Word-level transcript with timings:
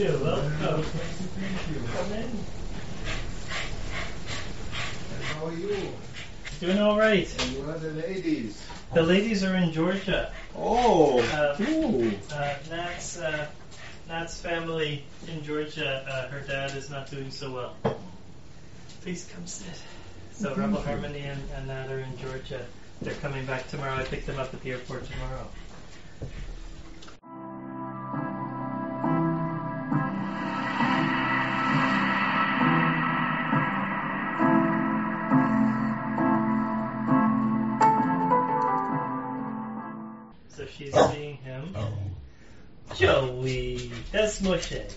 you. 0.00 0.18
Welcome. 0.22 0.84
Come 1.92 2.12
in. 2.14 2.30
How 5.22 5.46
are 5.46 5.52
you? 5.52 5.76
Doing 6.58 6.78
all 6.78 6.98
right. 6.98 7.28
And 7.42 7.66
where 7.66 7.76
are 7.76 7.78
the 7.78 7.90
ladies? 7.90 8.62
The 8.94 9.02
ladies 9.02 9.44
are 9.44 9.54
in 9.56 9.72
Georgia. 9.72 10.32
Oh, 10.56 11.20
Uh. 11.20 11.54
Uh, 12.34 12.54
Nat's, 12.70 13.18
uh, 13.18 13.46
Nat's 14.08 14.40
family 14.40 15.04
in 15.28 15.44
Georgia, 15.44 16.04
uh, 16.08 16.28
her 16.28 16.40
dad 16.40 16.74
is 16.76 16.88
not 16.88 17.10
doing 17.10 17.30
so 17.30 17.52
well. 17.52 17.96
Please 19.02 19.28
come 19.34 19.46
sit. 19.46 19.78
So 20.32 20.54
Rebel. 20.54 20.80
Harmony 20.80 21.20
and, 21.20 21.42
and 21.54 21.66
Nat 21.66 21.90
are 21.90 22.00
in 22.00 22.16
Georgia. 22.18 22.64
They're 23.02 23.14
coming 23.14 23.44
back 23.44 23.68
tomorrow. 23.68 23.94
I 23.96 24.04
picked 24.04 24.26
them 24.26 24.38
up 24.38 24.54
at 24.54 24.62
the 24.62 24.70
airport 24.70 25.04
tomorrow. 25.10 25.46
That's 44.12 44.40
Moshe. 44.40 44.90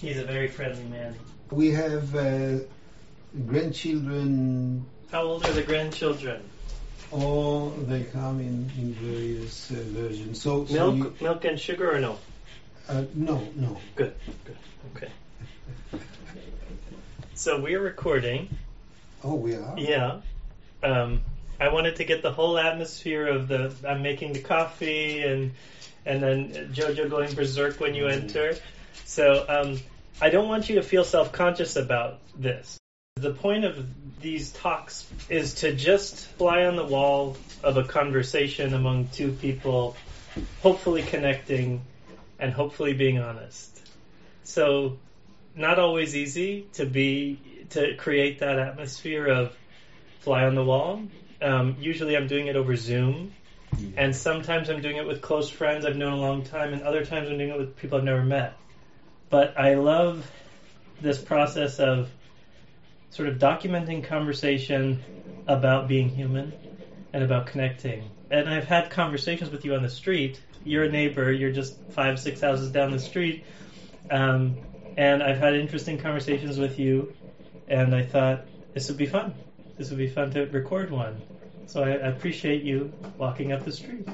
He's 0.00 0.18
a 0.18 0.24
very 0.24 0.48
friendly 0.48 0.84
man. 0.84 1.14
We 1.50 1.70
have 1.72 2.14
uh, 2.14 2.58
grandchildren. 3.46 4.84
How 5.10 5.22
old 5.22 5.46
are 5.46 5.52
the 5.52 5.62
grandchildren? 5.62 6.42
All 7.12 7.70
they 7.70 8.02
come 8.04 8.40
in, 8.40 8.70
in 8.76 8.92
various 8.94 9.70
uh, 9.70 9.74
versions. 9.86 10.42
So, 10.42 10.66
so 10.66 10.90
Milk, 10.92 11.14
you- 11.20 11.24
milk 11.24 11.44
and 11.44 11.58
sugar, 11.58 11.94
or 11.94 12.00
no? 12.00 12.18
uh, 12.88 13.04
no, 13.14 13.46
no. 13.54 13.78
Good, 13.94 14.14
good, 14.44 14.56
okay. 14.96 15.10
So 17.34 17.60
we're 17.60 17.80
recording. 17.82 18.48
Oh, 19.22 19.34
we 19.34 19.54
are. 19.56 19.78
Yeah. 19.78 20.20
Um, 20.82 21.20
I 21.60 21.68
wanted 21.68 21.96
to 21.96 22.04
get 22.04 22.22
the 22.22 22.32
whole 22.32 22.58
atmosphere 22.58 23.26
of 23.26 23.46
the. 23.46 23.74
I'm 23.86 24.02
making 24.02 24.32
the 24.32 24.40
coffee 24.40 25.22
and 25.22 25.52
and 26.06 26.22
then 26.22 26.52
Jojo 26.72 27.10
going 27.10 27.34
berserk 27.34 27.80
when 27.80 27.94
you 27.94 28.06
enter. 28.06 28.56
So 29.04 29.44
um, 29.48 29.80
I 30.20 30.30
don't 30.30 30.48
want 30.48 30.68
you 30.68 30.76
to 30.76 30.82
feel 30.82 31.04
self 31.04 31.32
conscious 31.32 31.76
about 31.76 32.20
this. 32.38 32.78
The 33.16 33.32
point 33.32 33.64
of 33.64 34.20
these 34.20 34.52
talks 34.52 35.06
is 35.28 35.54
to 35.56 35.74
just 35.74 36.26
fly 36.26 36.66
on 36.66 36.76
the 36.76 36.84
wall 36.84 37.36
of 37.62 37.76
a 37.76 37.84
conversation 37.84 38.74
among 38.74 39.08
two 39.08 39.32
people, 39.32 39.96
hopefully 40.62 41.02
connecting 41.02 41.82
and 42.38 42.52
hopefully 42.52 42.92
being 42.92 43.18
honest. 43.18 43.72
So, 44.44 44.98
not 45.54 45.78
always 45.78 46.14
easy 46.14 46.66
to 46.74 46.86
be 46.86 47.40
to 47.70 47.96
create 47.96 48.40
that 48.40 48.58
atmosphere 48.58 49.26
of 49.26 49.56
fly 50.20 50.44
on 50.44 50.54
the 50.54 50.64
wall. 50.64 51.02
Um, 51.40 51.76
usually, 51.80 52.16
I'm 52.16 52.26
doing 52.26 52.46
it 52.46 52.56
over 52.56 52.76
Zoom, 52.76 53.32
and 53.96 54.14
sometimes 54.14 54.68
I'm 54.68 54.82
doing 54.82 54.96
it 54.96 55.06
with 55.06 55.20
close 55.22 55.50
friends 55.50 55.84
I've 55.84 55.96
known 55.96 56.12
a 56.12 56.20
long 56.20 56.44
time, 56.44 56.72
and 56.72 56.82
other 56.82 57.04
times 57.04 57.28
I'm 57.28 57.38
doing 57.38 57.50
it 57.50 57.58
with 57.58 57.76
people 57.76 57.98
I've 57.98 58.04
never 58.04 58.24
met. 58.24 58.56
But 59.30 59.58
I 59.58 59.74
love 59.74 60.30
this 61.00 61.18
process 61.18 61.78
of 61.78 62.10
sort 63.10 63.28
of 63.28 63.38
documenting 63.38 64.04
conversation 64.04 65.02
about 65.46 65.88
being 65.88 66.08
human 66.08 66.52
and 67.12 67.22
about 67.22 67.46
connecting. 67.46 68.10
And 68.30 68.48
I've 68.48 68.66
had 68.66 68.90
conversations 68.90 69.50
with 69.50 69.64
you 69.64 69.74
on 69.74 69.82
the 69.82 69.88
street. 69.88 70.40
You're 70.64 70.84
a 70.84 70.90
neighbor. 70.90 71.30
You're 71.30 71.52
just 71.52 71.78
five, 71.90 72.18
six 72.18 72.40
houses 72.40 72.70
down 72.70 72.90
the 72.90 72.98
street. 72.98 73.44
Um, 74.10 74.56
and 74.96 75.22
I've 75.22 75.38
had 75.38 75.54
interesting 75.54 75.98
conversations 75.98 76.58
with 76.58 76.78
you. 76.78 77.14
And 77.68 77.94
I 77.94 78.04
thought 78.04 78.46
this 78.74 78.88
would 78.88 78.98
be 78.98 79.06
fun. 79.06 79.34
This 79.78 79.90
would 79.90 79.98
be 79.98 80.08
fun 80.08 80.32
to 80.32 80.46
record 80.46 80.90
one. 80.90 81.20
So 81.66 81.82
I, 81.82 81.90
appreciate 81.90 82.62
you 82.62 82.92
walking 83.18 83.52
up 83.52 83.64
the 83.64 83.72
street. 83.72 84.08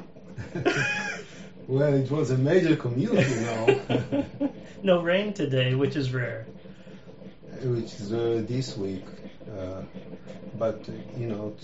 well, 1.69 1.95
it 1.95 2.11
was 2.11 2.31
a 2.31 2.39
major 2.39 2.77
commute, 2.77 3.13
you 3.13 3.41
know, 3.41 4.25
no 4.83 5.03
rain 5.03 5.35
today, 5.35 5.75
which 5.75 5.95
is 5.95 6.13
rare. 6.13 6.47
which 7.63 7.95
is 8.01 8.13
uh, 8.13 8.43
this 8.49 8.77
week. 8.77 9.05
Uh, 9.47 9.83
but 10.59 10.89
uh, 10.89 10.93
you 11.19 11.27
know, 11.29 11.55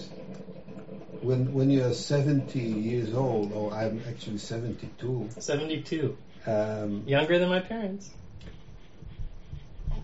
when 1.23 1.53
when 1.55 1.71
you're 1.71 1.95
70 1.95 2.59
years 2.59 3.15
old, 3.15 3.53
or 3.53 3.73
I'm 3.73 4.03
actually 4.09 4.39
72. 4.39 5.31
72. 5.39 6.17
Um, 6.47 7.05
Younger 7.07 7.39
than 7.39 7.49
my 7.49 7.61
parents. 7.61 8.11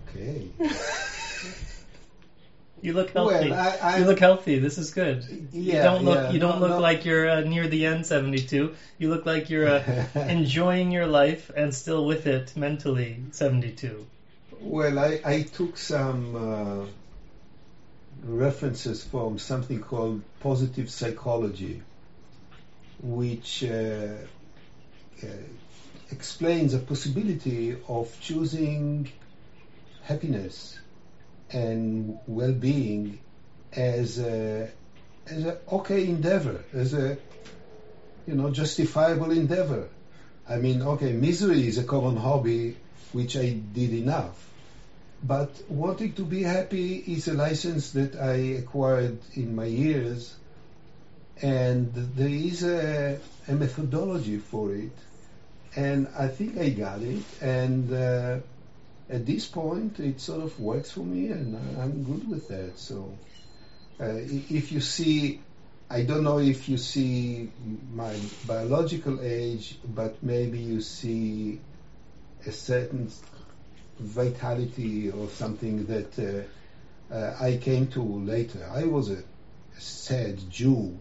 okay. 0.09 0.49
You 2.83 2.93
look 2.93 3.11
healthy. 3.11 3.51
Well, 3.51 3.59
I, 3.59 3.95
I 3.95 3.99
you 3.99 4.05
look 4.05 4.19
healthy. 4.19 4.59
This 4.59 4.77
is 4.77 4.91
good. 4.91 5.25
Yeah, 5.53 5.77
you 5.77 5.83
don't 5.83 6.05
look. 6.05 6.17
yeah, 6.17 6.31
you 6.33 6.39
don't 6.39 6.61
no, 6.61 6.67
look 6.67 6.77
no. 6.77 6.81
like 6.81 7.05
you're 7.05 7.29
uh, 7.29 7.41
near 7.41 7.67
the 7.67 7.87
end. 7.87 8.05
Seventy-two. 8.07 8.75
You 8.99 9.09
look 9.09 9.25
like 9.25 9.49
you're 9.49 9.69
uh, 9.69 10.05
enjoying 10.15 10.91
your 10.91 11.07
life 11.07 11.51
and 11.57 11.75
still 11.75 12.05
with 12.05 12.27
it 12.27 12.55
mentally. 12.57 13.23
Seventy-two. 13.31 14.07
Well, 14.61 14.99
I, 14.99 15.21
I 15.25 15.43
took 15.43 15.79
some 15.79 16.37
uh, 16.37 16.87
references 18.23 19.05
from 19.05 19.39
something 19.39 19.81
called 19.81 20.23
positive 20.41 20.91
psychology, 20.91 21.83
which 23.03 23.65
uh, 23.65 24.17
uh, 25.23 25.27
explains 26.11 26.73
the 26.73 26.79
possibility 26.79 27.77
of 27.89 28.15
choosing 28.21 29.11
happiness 30.03 30.79
and 31.55 32.19
well-being 32.27 33.19
as 33.73 34.19
a 34.19 34.69
as 35.27 35.45
a 35.45 35.59
okay 35.73 36.07
endeavor, 36.07 36.65
as 36.75 36.93
a 36.95 37.17
you 38.27 38.35
know 38.35 38.51
justifiable 38.51 39.31
endeavor. 39.31 39.89
I 40.49 40.57
mean, 40.57 40.83
okay, 40.83 41.13
misery 41.13 41.67
is 41.67 41.79
a 41.79 41.85
common 41.85 42.17
hobby 42.17 42.77
which 43.13 43.37
I 43.37 43.51
did 43.51 43.93
enough. 43.93 44.37
But 45.23 45.51
wanting 45.71 46.13
to 46.15 46.25
be 46.25 46.43
happy 46.43 46.97
is 46.97 47.29
a 47.29 47.35
license 47.35 47.93
that 47.93 48.15
I 48.17 48.35
acquired 48.61 49.19
in 49.35 49.55
my 49.55 49.65
years, 49.65 50.37
and 51.41 51.95
there 51.95 52.29
is 52.29 52.63
a, 52.63 53.19
a 53.49 53.53
methodology 53.53 54.37
for 54.37 54.75
it, 54.75 54.93
and 55.77 56.09
I 56.19 56.29
think 56.29 56.59
I 56.59 56.69
got 56.71 57.01
it. 57.01 57.25
And 57.41 57.91
uh, 57.91 58.39
at 59.09 59.27
this 59.27 59.47
point, 59.47 60.01
it 60.01 60.21
sort 60.21 60.43
of 60.43 60.59
works 60.59 60.91
for 60.91 61.01
me, 61.01 61.29
and 61.29 61.57
I'm 61.79 62.05
good 62.05 62.29
with 62.29 62.49
that. 62.49 62.79
So, 62.79 63.17
uh, 64.01 64.07
if 64.07 64.73
you 64.73 64.81
see, 64.81 65.41
I 65.91 66.03
don't 66.03 66.25
know 66.25 66.39
if 66.39 66.69
you 66.69 66.79
see 66.79 67.51
my 67.93 68.17
biological 68.47 69.21
age, 69.23 69.79
but 69.85 70.23
maybe 70.23 70.59
you 70.59 70.81
see 70.81 71.61
a 72.47 72.53
certain 72.53 73.11
vitality 73.99 75.11
or 75.11 75.29
something 75.29 75.87
that 75.87 76.19
uh, 76.19 77.15
uh, 77.15 77.37
I 77.41 77.57
came 77.57 77.89
to 77.89 78.03
later. 78.03 78.69
I 78.73 78.85
was 78.85 79.11
a 79.11 79.23
sad 79.79 80.39
Jew. 80.51 80.99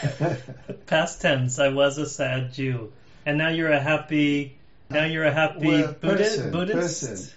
Past 0.86 1.22
tense. 1.22 1.58
I 1.58 1.68
was 1.68 1.98
a 1.98 2.06
sad 2.06 2.52
Jew, 2.52 2.92
and 3.24 3.38
now 3.38 3.48
you're 3.48 3.72
a 3.72 3.80
happy. 3.80 4.58
Now 4.94 5.02
uh, 5.02 5.06
you're 5.06 5.24
a 5.24 5.32
happy 5.32 5.66
Well, 5.66 5.92
Buddhist. 6.00 6.36
person, 6.36 6.50
Buddhist. 6.52 7.00
person. 7.04 7.28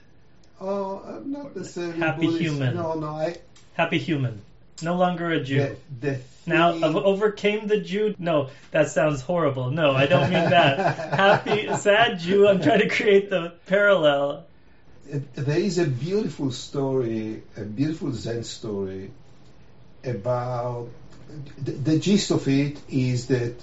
oh, 0.61 1.01
I'm 1.07 1.31
not 1.31 1.55
necessarily 1.55 1.99
Happy 1.99 2.25
Buddhist. 2.27 2.41
human. 2.41 2.75
No, 2.75 2.93
no, 2.93 3.07
I. 3.07 3.35
Happy 3.73 3.97
human. 3.97 4.41
No 4.83 4.95
longer 4.95 5.31
a 5.31 5.43
Jew. 5.43 5.57
The, 5.57 5.75
the 6.01 6.19
Now 6.45 6.69
o- 6.71 6.81
uh, 6.83 7.01
overcame 7.03 7.67
the 7.67 7.79
Jew. 7.79 8.13
No, 8.19 8.49
that 8.71 8.89
sounds 8.89 9.21
horrible. 9.21 9.71
No, 9.71 9.91
I 9.91 10.05
don't 10.05 10.29
mean 10.29 10.49
that. 10.49 10.97
Happy, 11.19 11.75
sad 11.77 12.19
Jew. 12.19 12.47
I'm 12.47 12.61
trying 12.61 12.79
to 12.79 12.89
create 12.89 13.29
the 13.31 13.53
parallel. 13.65 14.45
there 15.09 15.57
is 15.57 15.79
a 15.79 15.87
beautiful 15.87 16.51
story, 16.51 17.41
a 17.55 17.61
beautiful 17.63 18.11
Zen 18.13 18.43
story 18.43 19.09
about 20.03 20.89
the, 21.57 21.71
the 21.71 21.99
gist 21.99 22.31
of 22.31 22.47
it 22.47 22.79
is 22.89 23.27
that 23.27 23.55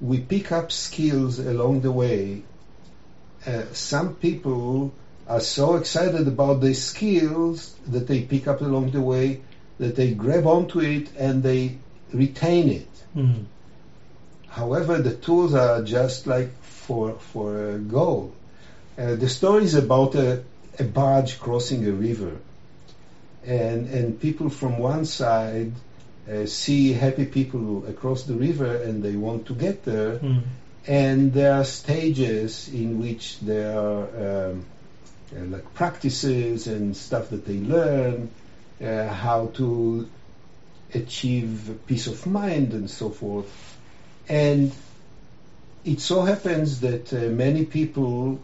we 0.00 0.18
pick 0.20 0.52
up 0.52 0.70
skills 0.72 1.38
along 1.38 1.80
the 1.80 1.92
way. 1.92 2.42
Uh, 3.46 3.62
some 3.72 4.14
people 4.14 4.92
are 5.26 5.40
so 5.40 5.76
excited 5.76 6.26
about 6.28 6.60
their 6.60 6.74
skills 6.74 7.74
that 7.88 8.06
they 8.06 8.22
pick 8.22 8.46
up 8.48 8.60
along 8.60 8.90
the 8.90 9.00
way 9.00 9.40
that 9.78 9.96
they 9.96 10.12
grab 10.12 10.46
onto 10.46 10.80
it 10.80 11.08
and 11.16 11.42
they 11.42 11.78
retain 12.12 12.68
it. 12.68 12.88
Hmm. 13.14 13.44
However, 14.48 14.98
the 14.98 15.14
tools 15.14 15.54
are 15.54 15.82
just 15.82 16.26
like 16.26 16.50
for 16.62 17.14
for 17.32 17.74
a 17.74 17.78
goal. 17.78 18.34
Uh, 18.98 19.14
the 19.14 19.28
story 19.28 19.64
is 19.64 19.74
about 19.74 20.14
a, 20.16 20.42
a 20.78 20.84
barge 20.84 21.38
crossing 21.38 21.86
a 21.86 21.92
river, 21.92 22.36
and 23.46 23.88
and 23.88 24.20
people 24.20 24.50
from 24.50 24.78
one 24.78 25.04
side 25.04 25.72
uh, 26.30 26.46
see 26.46 26.92
happy 26.92 27.24
people 27.24 27.86
across 27.86 28.24
the 28.24 28.34
river, 28.34 28.74
and 28.82 29.02
they 29.02 29.16
want 29.16 29.46
to 29.46 29.54
get 29.54 29.84
there, 29.84 30.18
Hmm. 30.18 30.40
And 30.86 31.32
there 31.32 31.54
are 31.54 31.64
stages 31.64 32.68
in 32.68 33.00
which 33.00 33.38
there 33.40 33.78
are 33.78 34.50
um, 34.50 34.64
uh, 35.36 35.44
like 35.44 35.74
practices 35.74 36.66
and 36.66 36.96
stuff 36.96 37.30
that 37.30 37.46
they 37.46 37.58
learn, 37.58 38.30
uh, 38.82 39.08
how 39.08 39.46
to 39.54 40.08
achieve 40.94 41.78
peace 41.86 42.06
of 42.06 42.26
mind 42.26 42.72
and 42.72 42.90
so 42.90 43.10
forth. 43.10 43.78
And 44.28 44.72
it 45.84 46.00
so 46.00 46.22
happens 46.22 46.80
that 46.80 47.12
uh, 47.12 47.28
many 47.28 47.64
people, 47.64 48.40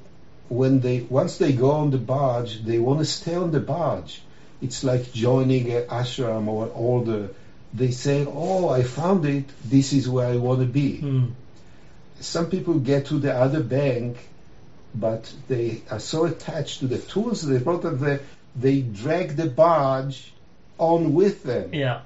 when 0.48 0.80
they 0.80 1.00
once 1.00 1.38
they 1.38 1.52
go 1.52 1.72
on 1.72 1.90
the 1.90 1.98
barge, 1.98 2.62
they 2.62 2.78
want 2.78 3.00
to 3.00 3.04
stay 3.04 3.34
on 3.34 3.50
the 3.50 3.60
barge. 3.60 4.22
It's 4.62 4.84
like 4.84 5.12
joining 5.12 5.70
an 5.72 5.84
ashram 5.84 6.48
or 6.48 6.66
order. 6.66 7.30
They 7.74 7.90
say, 7.90 8.26
"Oh, 8.26 8.68
I 8.68 8.82
found 8.84 9.26
it. 9.26 9.44
This 9.64 9.92
is 9.92 10.08
where 10.08 10.28
I 10.28 10.36
want 10.36 10.60
to 10.60 10.66
be." 10.66 11.00
Mm. 11.02 11.32
Some 12.20 12.46
people 12.50 12.78
get 12.78 13.06
to 13.06 13.18
the 13.18 13.34
other 13.34 13.62
bank, 13.62 14.16
but 14.94 15.32
they 15.48 15.82
are 15.90 16.00
so 16.00 16.24
attached 16.24 16.80
to 16.80 16.86
the 16.86 16.98
tools 16.98 17.42
they 17.42 17.58
brought 17.58 17.82
they, 18.00 18.18
they 18.54 18.80
drag 18.80 19.36
the 19.36 19.46
barge 19.46 20.32
on 20.78 21.12
with 21.14 21.42
them 21.42 21.70
Yeah. 21.72 22.00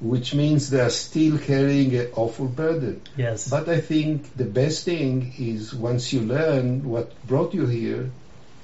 which 0.00 0.34
means 0.34 0.70
they 0.70 0.80
are 0.80 0.90
still 0.90 1.38
carrying 1.38 1.94
an 1.96 2.08
awful 2.16 2.46
burden. 2.46 3.00
Yes. 3.16 3.48
But 3.48 3.68
I 3.68 3.80
think 3.80 4.36
the 4.36 4.44
best 4.44 4.84
thing 4.84 5.34
is 5.38 5.74
once 5.74 6.12
you 6.12 6.20
learn 6.20 6.84
what 6.88 7.12
brought 7.26 7.54
you 7.54 7.66
here, 7.66 8.10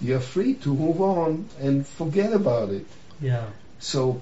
you're 0.00 0.20
free 0.20 0.54
to 0.54 0.74
move 0.74 1.00
on 1.00 1.48
and 1.60 1.86
forget 1.86 2.32
about 2.32 2.70
it. 2.70 2.86
yeah. 3.20 3.46
So 3.78 4.20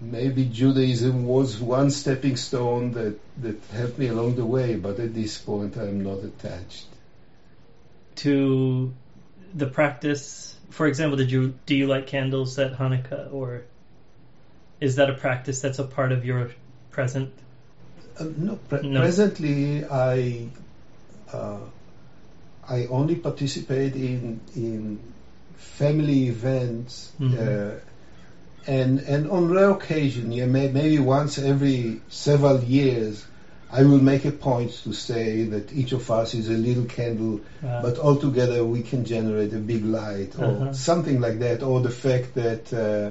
maybe 0.00 0.44
Judaism 0.44 1.26
was 1.26 1.60
one 1.60 1.90
stepping 1.90 2.36
stone 2.36 2.92
that, 2.92 3.18
that 3.42 3.62
helped 3.72 3.98
me 3.98 4.08
along 4.08 4.36
the 4.36 4.44
way, 4.44 4.76
but 4.76 4.98
at 4.98 5.14
this 5.14 5.38
point 5.38 5.76
I'm 5.76 6.02
not 6.02 6.22
attached. 6.22 6.86
To 8.16 8.92
the 9.54 9.66
practice, 9.66 10.54
for 10.70 10.86
example, 10.86 11.16
did 11.16 11.30
you 11.30 11.54
do 11.66 11.74
you 11.74 11.86
light 11.86 12.06
candles 12.06 12.58
at 12.58 12.74
Hanukkah, 12.74 13.32
or 13.32 13.62
is 14.80 14.96
that 14.96 15.10
a 15.10 15.14
practice 15.14 15.60
that's 15.60 15.78
a 15.78 15.84
part 15.84 16.12
of 16.12 16.24
your 16.24 16.50
present? 16.90 17.32
Uh, 18.18 18.24
no, 18.36 18.56
pre- 18.68 18.88
No. 18.88 19.00
presently 19.00 19.84
I 19.84 20.48
uh, 21.32 21.58
I 22.68 22.86
only 22.86 23.16
participate 23.16 23.96
in 23.96 24.40
in 24.54 25.00
family 25.56 26.28
events 26.28 27.12
Mhm. 27.18 27.34
uh, 27.38 27.80
and 28.66 29.00
and 29.00 29.30
on 29.30 29.50
rare 29.50 29.70
occasion, 29.70 30.32
yeah, 30.32 30.46
may, 30.46 30.70
maybe 30.70 30.98
once 30.98 31.38
every 31.38 32.00
several 32.08 32.62
years, 32.62 33.24
I 33.70 33.82
will 33.82 34.00
make 34.00 34.24
a 34.24 34.32
point 34.32 34.72
to 34.84 34.92
say 34.92 35.44
that 35.44 35.72
each 35.72 35.92
of 35.92 36.10
us 36.10 36.34
is 36.34 36.48
a 36.48 36.52
little 36.56 36.84
candle, 36.86 37.40
Uh, 37.62 37.82
but 37.82 37.98
all 37.98 38.16
together 38.16 38.64
we 38.64 38.82
can 38.82 39.04
generate 39.04 39.52
a 39.52 39.58
big 39.58 39.84
light 39.84 40.36
or 40.38 40.50
Uh-huh. 40.52 40.72
something 40.72 41.20
like 41.20 41.38
that, 41.40 41.62
or 41.62 41.80
the 41.80 41.90
fact 41.90 42.34
that. 42.34 42.72
Uh, 42.72 43.10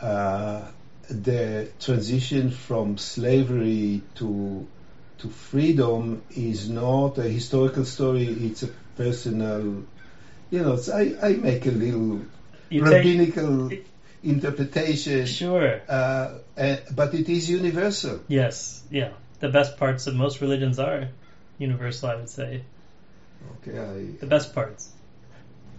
uh, 0.00 0.62
the 1.10 1.68
transition 1.80 2.50
from 2.50 2.96
slavery 2.98 4.02
to 4.14 4.66
to 5.18 5.28
freedom 5.28 6.22
is 6.30 6.68
not 6.68 7.18
a 7.18 7.28
historical 7.28 7.84
story; 7.84 8.26
it's 8.46 8.62
a 8.62 8.68
personal. 8.96 9.84
You 10.50 10.62
know, 10.62 10.74
it's, 10.74 10.88
I, 10.88 11.14
I 11.22 11.34
make 11.34 11.66
a 11.66 11.70
little 11.70 12.20
you 12.70 12.80
take 12.80 12.86
rabbinical 12.86 13.70
interpretation, 14.22 15.26
sure. 15.26 15.80
uh, 15.88 16.38
uh, 16.56 16.76
but 16.94 17.14
it 17.14 17.28
is 17.28 17.50
universal. 17.50 18.20
Yes. 18.28 18.82
Yeah. 18.90 19.10
The 19.40 19.48
best 19.48 19.76
parts 19.76 20.06
of 20.06 20.14
most 20.14 20.40
religions 20.40 20.78
are 20.78 21.08
universal. 21.58 22.10
I 22.10 22.14
would 22.16 22.28
say 22.28 22.62
Okay, 23.50 24.06
the 24.20 24.26
best 24.26 24.54
parts. 24.54 24.90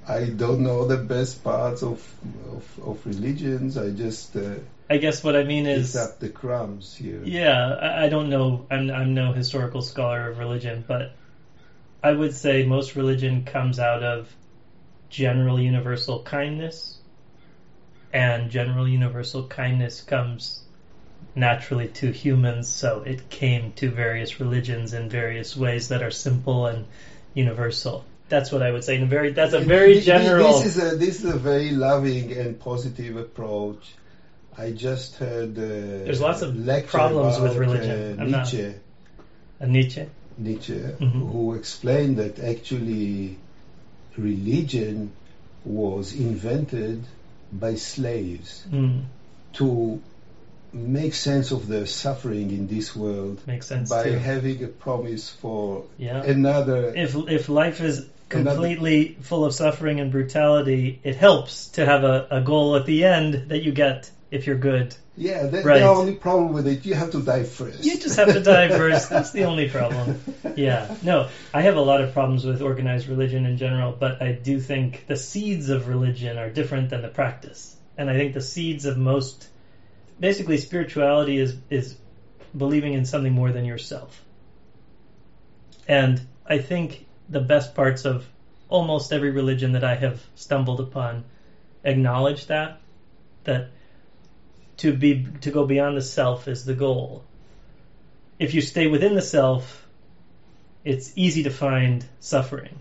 I 0.08 0.18
I 0.18 0.30
don't 0.30 0.64
know 0.64 0.86
the 0.86 0.98
best 0.98 1.44
parts 1.44 1.82
of 1.82 2.00
of, 2.52 2.80
of 2.84 3.06
religions. 3.06 3.78
I 3.78 3.92
just 3.92 4.36
uh, 4.36 4.58
I 4.90 4.98
guess 4.98 5.24
what 5.24 5.36
I 5.36 5.44
mean 5.44 5.66
is 5.66 5.96
up 5.96 6.20
the 6.20 6.30
crumbs 6.30 6.96
here. 6.96 7.22
Yeah, 7.24 7.74
I, 7.74 8.06
I 8.06 8.08
don't 8.10 8.30
know. 8.30 8.66
I'm 8.70 8.90
I'm 8.92 9.14
no 9.14 9.32
historical 9.32 9.82
scholar 9.82 10.30
of 10.30 10.40
religion, 10.40 10.84
but 10.88 11.16
I 12.04 12.12
would 12.12 12.34
say 12.34 12.66
most 12.66 12.96
religion 12.96 13.46
comes 13.46 13.80
out 13.80 14.04
of 14.04 14.28
general 15.10 15.60
universal 15.60 16.22
kindness, 16.24 16.98
and 18.14 18.52
general 18.52 18.88
universal 18.88 19.48
kindness 19.48 20.02
comes 20.02 20.62
naturally 21.36 21.88
to 21.88 22.12
humans. 22.12 22.68
So 22.70 23.02
it 23.02 23.30
came 23.30 23.74
to 23.74 23.90
various 23.90 24.40
religions 24.40 24.94
in 24.94 25.10
various 25.10 25.58
ways 25.58 25.90
that 25.90 26.04
are 26.04 26.12
simple 26.12 26.68
and 26.68 26.86
universal. 27.34 28.06
That's 28.30 28.52
what 28.52 28.62
I 28.62 28.72
would 28.72 28.84
say. 28.84 28.96
In 28.96 29.04
a 29.04 29.08
very 29.08 29.32
that's 29.34 29.54
a 29.54 29.60
very 29.60 30.00
general. 30.00 30.60
This 30.60 30.78
is 30.78 30.94
a 30.94 30.96
this 30.96 31.24
is 31.24 31.34
a 31.34 31.38
very 31.38 31.72
loving 31.72 32.32
and 32.32 32.60
positive 32.60 33.18
approach. 33.18 33.94
I 34.58 34.72
just 34.72 35.16
heard 35.16 35.58
uh, 35.58 35.62
There's 36.06 36.22
lots 36.22 36.44
of 36.44 36.56
problems 36.88 37.40
with 37.40 37.56
religion. 37.58 38.20
Uh, 38.20 38.22
I'm 38.22 38.32
not- 38.32 38.54
Nietzsche, 38.54 38.74
a 39.60 39.68
Nietzsche. 39.68 40.06
Nietzsche, 40.38 40.74
Mhm. 40.74 41.32
who 41.32 41.54
explained 41.54 42.18
that 42.18 42.40
actually 42.40 43.38
religion 44.18 45.12
was 45.66 46.14
invented 46.14 47.04
by 47.60 47.76
slaves 47.76 48.66
Mm, 48.72 49.04
to 49.54 50.02
make 50.72 51.14
sense 51.14 51.52
of 51.52 51.68
their 51.68 51.86
suffering 51.86 52.50
in 52.52 52.68
this 52.68 52.96
world 52.96 53.42
makes 53.46 53.68
sense 53.68 53.90
by 53.90 54.04
too. 54.06 54.18
having 54.18 54.64
a 54.64 54.68
promise 54.68 55.30
for 55.30 55.84
Yeah. 55.98 56.24
another 56.24 56.94
if 56.96 57.16
if 57.28 57.50
life 57.50 57.80
is 57.82 58.06
Another- 58.32 58.56
completely 58.56 59.16
full 59.22 59.46
of 59.46 59.54
suffering 59.54 60.00
and 60.00 60.12
brutality, 60.12 61.00
it 61.04 61.16
helps 61.16 61.68
to 61.78 61.86
have 61.86 62.04
a, 62.04 62.28
a 62.32 62.42
goal 62.42 62.76
at 62.76 62.86
the 62.88 63.06
end 63.06 63.50
that 63.50 63.62
you 63.62 63.72
get 63.72 64.10
if 64.34 64.48
you're 64.48 64.64
good. 64.72 64.96
yeah 65.16 65.46
the, 65.46 65.62
Right. 65.62 65.80
the 65.80 65.88
only 65.88 66.16
problem 66.16 66.54
with 66.54 66.66
it 66.68 66.86
you 66.88 66.96
have 66.96 67.12
to 67.12 67.22
die 67.22 67.44
first 67.44 67.86
You 67.86 68.00
just 68.00 68.18
have 68.18 68.34
to 68.34 68.40
die 68.42 68.68
first. 68.82 69.10
That's 69.10 69.32
the 69.32 69.44
only 69.46 69.70
problem. 69.70 70.08
Yeah. 70.56 70.96
No, 71.04 71.28
I 71.54 71.62
have 71.68 71.78
a 71.78 71.86
lot 71.92 72.02
of 72.02 72.14
problems 72.14 72.44
with 72.44 72.62
organized 72.62 73.08
religion 73.08 73.46
in 73.46 73.58
general, 73.58 73.92
but 74.06 74.22
I 74.22 74.32
do 74.50 74.60
think 74.60 75.06
the 75.08 75.16
seeds 75.16 75.70
of 75.70 75.88
religion 75.88 76.38
are 76.38 76.50
different 76.50 76.90
than 76.90 77.02
the 77.04 77.10
practice. 77.22 77.76
And 77.98 78.10
I 78.10 78.16
think 78.18 78.34
the 78.34 78.42
seeds 78.42 78.86
of 78.86 78.98
most 78.98 79.48
basically 80.20 80.58
spirituality 80.58 81.38
is 81.38 81.56
is 81.70 81.96
believing 82.64 82.94
in 82.94 83.06
something 83.06 83.34
more 83.34 83.52
than 83.52 83.66
yourself. 83.66 84.12
And 85.88 86.20
I 86.46 86.58
think 86.58 87.06
the 87.30 87.40
best 87.54 87.76
parts 87.76 88.06
of 88.06 88.26
almost 88.70 89.14
every 89.14 89.30
religion 89.32 89.74
that 89.74 89.84
I 89.84 89.96
have 89.96 90.24
stumbled 90.36 90.80
upon 90.80 91.24
acknowledge 91.84 92.48
that 92.48 92.80
that 93.44 93.70
to 94.78 94.94
be 94.94 95.28
to 95.42 95.52
go 95.52 95.66
beyond 95.66 95.98
the 95.98 96.02
self 96.02 96.48
is 96.48 96.66
the 96.66 96.74
goal. 96.74 97.24
If 98.40 98.54
you 98.54 98.62
stay 98.62 98.88
within 98.88 99.16
the 99.16 99.22
self, 99.22 99.88
it's 100.84 101.14
easy 101.16 101.44
to 101.44 101.52
find 101.52 102.06
suffering. 102.20 102.80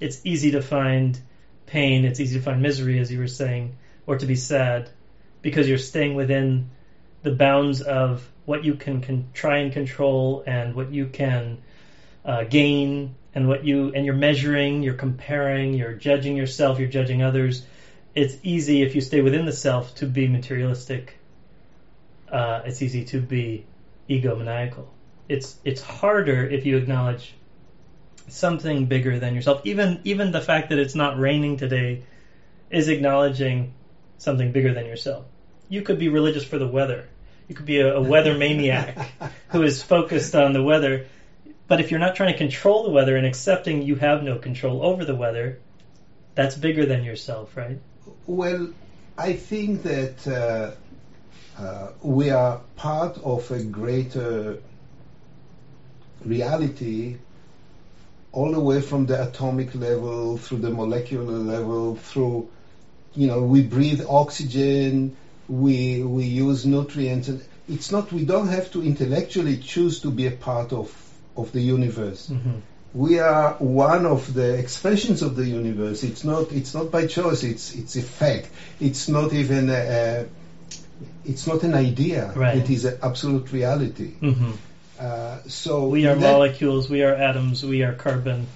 It's 0.00 0.20
easy 0.24 0.52
to 0.52 0.62
find 0.62 1.20
pain, 1.66 2.04
it's 2.04 2.20
easy 2.20 2.38
to 2.38 2.44
find 2.44 2.62
misery 2.62 2.98
as 2.98 3.12
you 3.12 3.18
were 3.18 3.28
saying 3.28 3.76
or 4.06 4.18
to 4.18 4.26
be 4.26 4.34
sad 4.34 4.90
because 5.42 5.68
you're 5.68 5.78
staying 5.78 6.14
within 6.14 6.70
the 7.22 7.30
bounds 7.30 7.80
of 7.82 8.28
what 8.46 8.64
you 8.64 8.74
can, 8.74 9.00
can 9.00 9.28
try 9.32 9.58
and 9.58 9.72
control 9.72 10.42
and 10.46 10.74
what 10.74 10.90
you 10.90 11.06
can 11.06 11.58
uh, 12.24 12.44
gain 12.44 13.14
and 13.34 13.46
what 13.46 13.64
you 13.64 13.92
and 13.94 14.04
you're 14.04 14.14
measuring, 14.14 14.82
you're 14.82 14.94
comparing, 14.94 15.74
you're 15.74 15.92
judging 15.92 16.36
yourself, 16.36 16.78
you're 16.78 16.88
judging 16.88 17.22
others. 17.22 17.64
It's 18.14 18.36
easy 18.42 18.82
if 18.82 18.94
you 18.94 19.00
stay 19.00 19.20
within 19.20 19.46
the 19.46 19.52
self 19.52 19.94
to 19.96 20.06
be 20.06 20.26
materialistic. 20.26 21.18
Uh, 22.30 22.62
it's 22.64 22.82
easy 22.82 23.04
to 23.06 23.20
be 23.20 23.66
egomaniacal. 24.08 24.86
It's 25.28 25.56
it's 25.64 25.80
harder 25.80 26.44
if 26.44 26.66
you 26.66 26.76
acknowledge 26.76 27.34
something 28.28 28.86
bigger 28.86 29.18
than 29.18 29.34
yourself. 29.34 29.62
Even 29.64 30.00
even 30.04 30.32
the 30.32 30.40
fact 30.40 30.70
that 30.70 30.78
it's 30.78 30.94
not 30.94 31.18
raining 31.18 31.56
today 31.56 32.02
is 32.68 32.88
acknowledging 32.88 33.74
something 34.18 34.52
bigger 34.52 34.74
than 34.74 34.86
yourself. 34.86 35.24
You 35.68 35.82
could 35.82 35.98
be 35.98 36.08
religious 36.08 36.44
for 36.44 36.58
the 36.58 36.66
weather. 36.66 37.08
You 37.48 37.54
could 37.54 37.66
be 37.66 37.80
a, 37.80 37.96
a 37.96 38.00
weather 38.00 38.36
maniac 38.36 38.96
who 39.48 39.62
is 39.62 39.82
focused 39.82 40.34
on 40.34 40.52
the 40.52 40.62
weather. 40.62 41.06
But 41.68 41.80
if 41.80 41.90
you're 41.90 42.00
not 42.00 42.16
trying 42.16 42.32
to 42.32 42.38
control 42.38 42.82
the 42.82 42.90
weather 42.90 43.16
and 43.16 43.26
accepting 43.26 43.82
you 43.82 43.94
have 43.96 44.24
no 44.24 44.38
control 44.38 44.84
over 44.84 45.04
the 45.04 45.14
weather, 45.14 45.60
that's 46.34 46.56
bigger 46.56 46.86
than 46.86 47.04
yourself, 47.04 47.56
right? 47.56 47.78
Well, 48.26 48.68
I 49.18 49.34
think 49.34 49.82
that 49.82 50.26
uh, 50.26 51.62
uh, 51.62 51.92
we 52.02 52.30
are 52.30 52.60
part 52.76 53.18
of 53.18 53.50
a 53.50 53.62
greater 53.62 54.58
reality 56.24 57.16
all 58.32 58.52
the 58.52 58.60
way 58.60 58.80
from 58.80 59.06
the 59.06 59.28
atomic 59.28 59.74
level 59.74 60.36
through 60.36 60.58
the 60.58 60.70
molecular 60.70 61.38
level 61.38 61.96
through 61.96 62.48
you 63.14 63.26
know 63.26 63.42
we 63.42 63.62
breathe 63.62 64.02
oxygen 64.08 65.16
we 65.48 66.02
we 66.02 66.24
use 66.24 66.64
nutrients 66.64 67.28
and 67.28 67.42
it's 67.68 67.90
not 67.90 68.12
we 68.12 68.24
don't 68.24 68.48
have 68.48 68.70
to 68.70 68.82
intellectually 68.82 69.56
choose 69.56 70.00
to 70.00 70.10
be 70.10 70.26
a 70.26 70.30
part 70.30 70.72
of 70.72 70.96
of 71.36 71.52
the 71.52 71.60
universe. 71.60 72.28
hmm 72.28 72.58
We 72.92 73.20
are 73.20 73.52
one 73.58 74.04
of 74.06 74.34
the 74.34 74.58
expressions 74.58 75.22
of 75.22 75.36
the 75.36 75.46
universe. 75.46 76.02
It's 76.02 76.24
not. 76.24 76.50
It's 76.52 76.74
not 76.74 76.90
by 76.90 77.06
choice. 77.06 77.44
It's 77.44 77.74
it's 77.74 77.94
a 77.96 78.02
fact. 78.02 78.48
It's 78.80 79.08
not 79.08 79.32
even 79.32 79.68
a. 79.70 79.72
a 79.72 80.26
it's 81.24 81.46
not 81.46 81.62
an 81.62 81.74
idea. 81.74 82.32
Right. 82.34 82.56
It 82.58 82.68
is 82.70 82.84
an 82.84 82.98
absolute 83.02 83.52
reality. 83.52 84.10
hmm 84.20 84.52
Uh, 85.00 85.38
so 85.48 85.86
We 85.88 86.06
are 86.06 86.14
that- 86.14 86.32
molecules. 86.32 86.90
We 86.90 87.02
are 87.02 87.14
atoms. 87.14 87.62
We 87.64 87.82
are 87.84 87.92
carbon. 87.94 88.46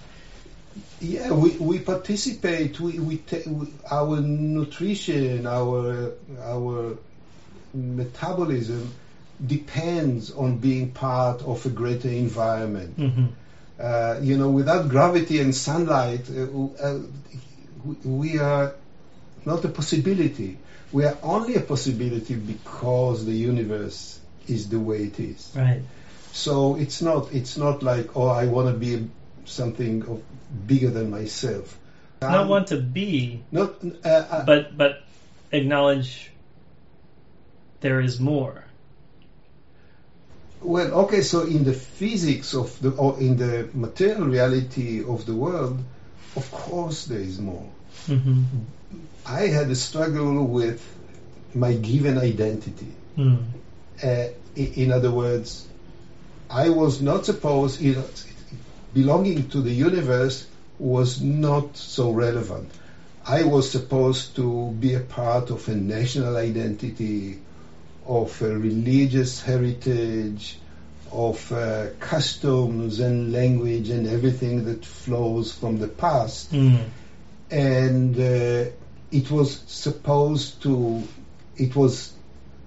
Yeah, 1.01 1.33
we, 1.33 1.51
we 1.57 1.79
participate. 1.79 2.79
We, 2.81 2.99
we, 2.99 3.17
ta- 3.19 3.49
we 3.49 3.67
our 3.91 4.21
nutrition, 4.21 5.47
our 5.47 6.13
our 6.43 6.99
metabolism 7.73 8.91
depends 9.47 10.31
on 10.33 10.59
being 10.59 10.91
part 10.91 11.43
of 11.43 11.65
a 11.67 11.69
greater 11.71 12.09
environment. 12.09 12.95
hmm 12.97 13.27
Uh, 13.79 14.19
you 14.23 14.37
know, 14.39 14.51
without 14.51 14.89
gravity 14.89 15.41
and 15.41 15.55
sunlight, 15.55 16.31
uh, 16.31 16.47
uh, 16.83 17.01
we- 18.05 18.39
are 18.39 18.75
not 19.45 19.65
a 19.65 19.69
possibility. 19.69 20.59
We 20.93 21.05
are 21.05 21.19
only 21.23 21.57
a 21.57 21.61
possibility 21.61 22.35
because 22.37 23.27
the 23.27 23.33
universe 23.33 24.21
is 24.47 24.69
the 24.69 24.79
way 24.79 25.05
it 25.05 25.19
is. 25.19 25.51
Right. 25.57 25.83
So 26.33 26.77
it's 26.77 27.03
not 27.03 27.33
it's 27.33 27.57
not 27.57 27.83
like 27.83 28.17
oh 28.17 28.29
I 28.29 28.47
want 28.47 28.69
to 28.69 28.75
be 28.75 29.09
something 29.45 30.03
of 30.03 30.23
bigger 30.67 30.91
than 30.91 31.11
myself. 31.11 31.77
Not 32.23 32.43
Um, 32.43 32.49
want 32.49 32.69
to 32.69 32.79
be, 32.79 33.43
Not 33.53 33.75
uh, 34.05 34.09
uh, 34.09 34.45
but 34.45 34.77
but 34.77 35.03
acknowledge 35.53 36.31
there 37.81 38.01
is 38.01 38.19
more. 38.19 38.64
Well 40.65 40.93
okay. 41.05 41.23
So 41.23 41.43
in 41.43 41.65
the 41.65 41.75
physics 41.75 42.55
of 42.55 42.81
the 42.81 42.91
or 42.91 43.19
in 43.21 43.37
the 43.37 43.69
material 43.75 44.27
reality 44.27 45.05
of 45.05 45.27
the 45.27 45.35
world, 45.35 45.79
of 46.37 46.51
course 46.51 47.07
there 47.07 47.21
is 47.21 47.39
more. 47.39 47.69
hmm 48.07 48.43
I 49.27 49.47
had 49.47 49.71
a 49.71 49.75
struggle 49.75 50.45
with 50.45 50.83
my 51.55 51.73
given 51.73 52.19
identity. 52.19 52.93
Mm. 53.17 53.45
Uh, 54.03 54.27
in 54.55 54.93
other 54.93 55.11
words, 55.11 55.67
I 56.51 56.69
was 56.69 57.01
not 57.01 57.25
supposed, 57.25 57.81
you 57.81 57.95
know, 57.95 58.05
belonging 58.93 59.49
to 59.51 59.63
the 59.63 59.73
universe 59.73 60.47
was 60.79 61.21
not 61.23 61.77
so 61.77 62.11
relevant. 62.11 62.71
I 63.27 63.45
was 63.45 63.71
supposed 63.71 64.37
to 64.37 64.71
be 64.73 64.95
a 64.95 65.01
part 65.01 65.51
of 65.51 65.67
a 65.69 65.75
national 65.75 66.37
identity, 66.37 67.39
of 68.07 68.41
a 68.43 68.57
religious 68.59 69.43
heritage, 69.43 70.59
of 71.13 71.53
uh, 71.53 71.87
customs 72.01 72.99
and 73.01 73.33
language 73.33 73.89
and 73.91 74.07
everything 74.09 74.65
that 74.65 74.85
flows 74.85 75.53
from 75.53 75.79
the 75.79 75.87
past 75.89 76.53
Mm. 76.53 76.81
and 77.51 78.19
uh, 78.19 78.71
it 79.13 79.31
was 79.31 79.61
supposed 79.67 80.63
to 80.63 81.03
it 81.57 81.77
was 81.77 82.13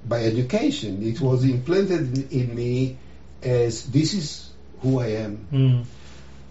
by 0.07 0.23
education 0.23 1.03
it 1.05 1.19
was 1.19 1.43
implanted 1.43 2.31
in 2.31 2.55
me 2.55 2.95
as 3.43 3.85
this 3.87 4.13
is 4.13 4.49
who 4.81 4.99
i 5.01 5.07
am 5.07 5.47
Mm. 5.51 5.83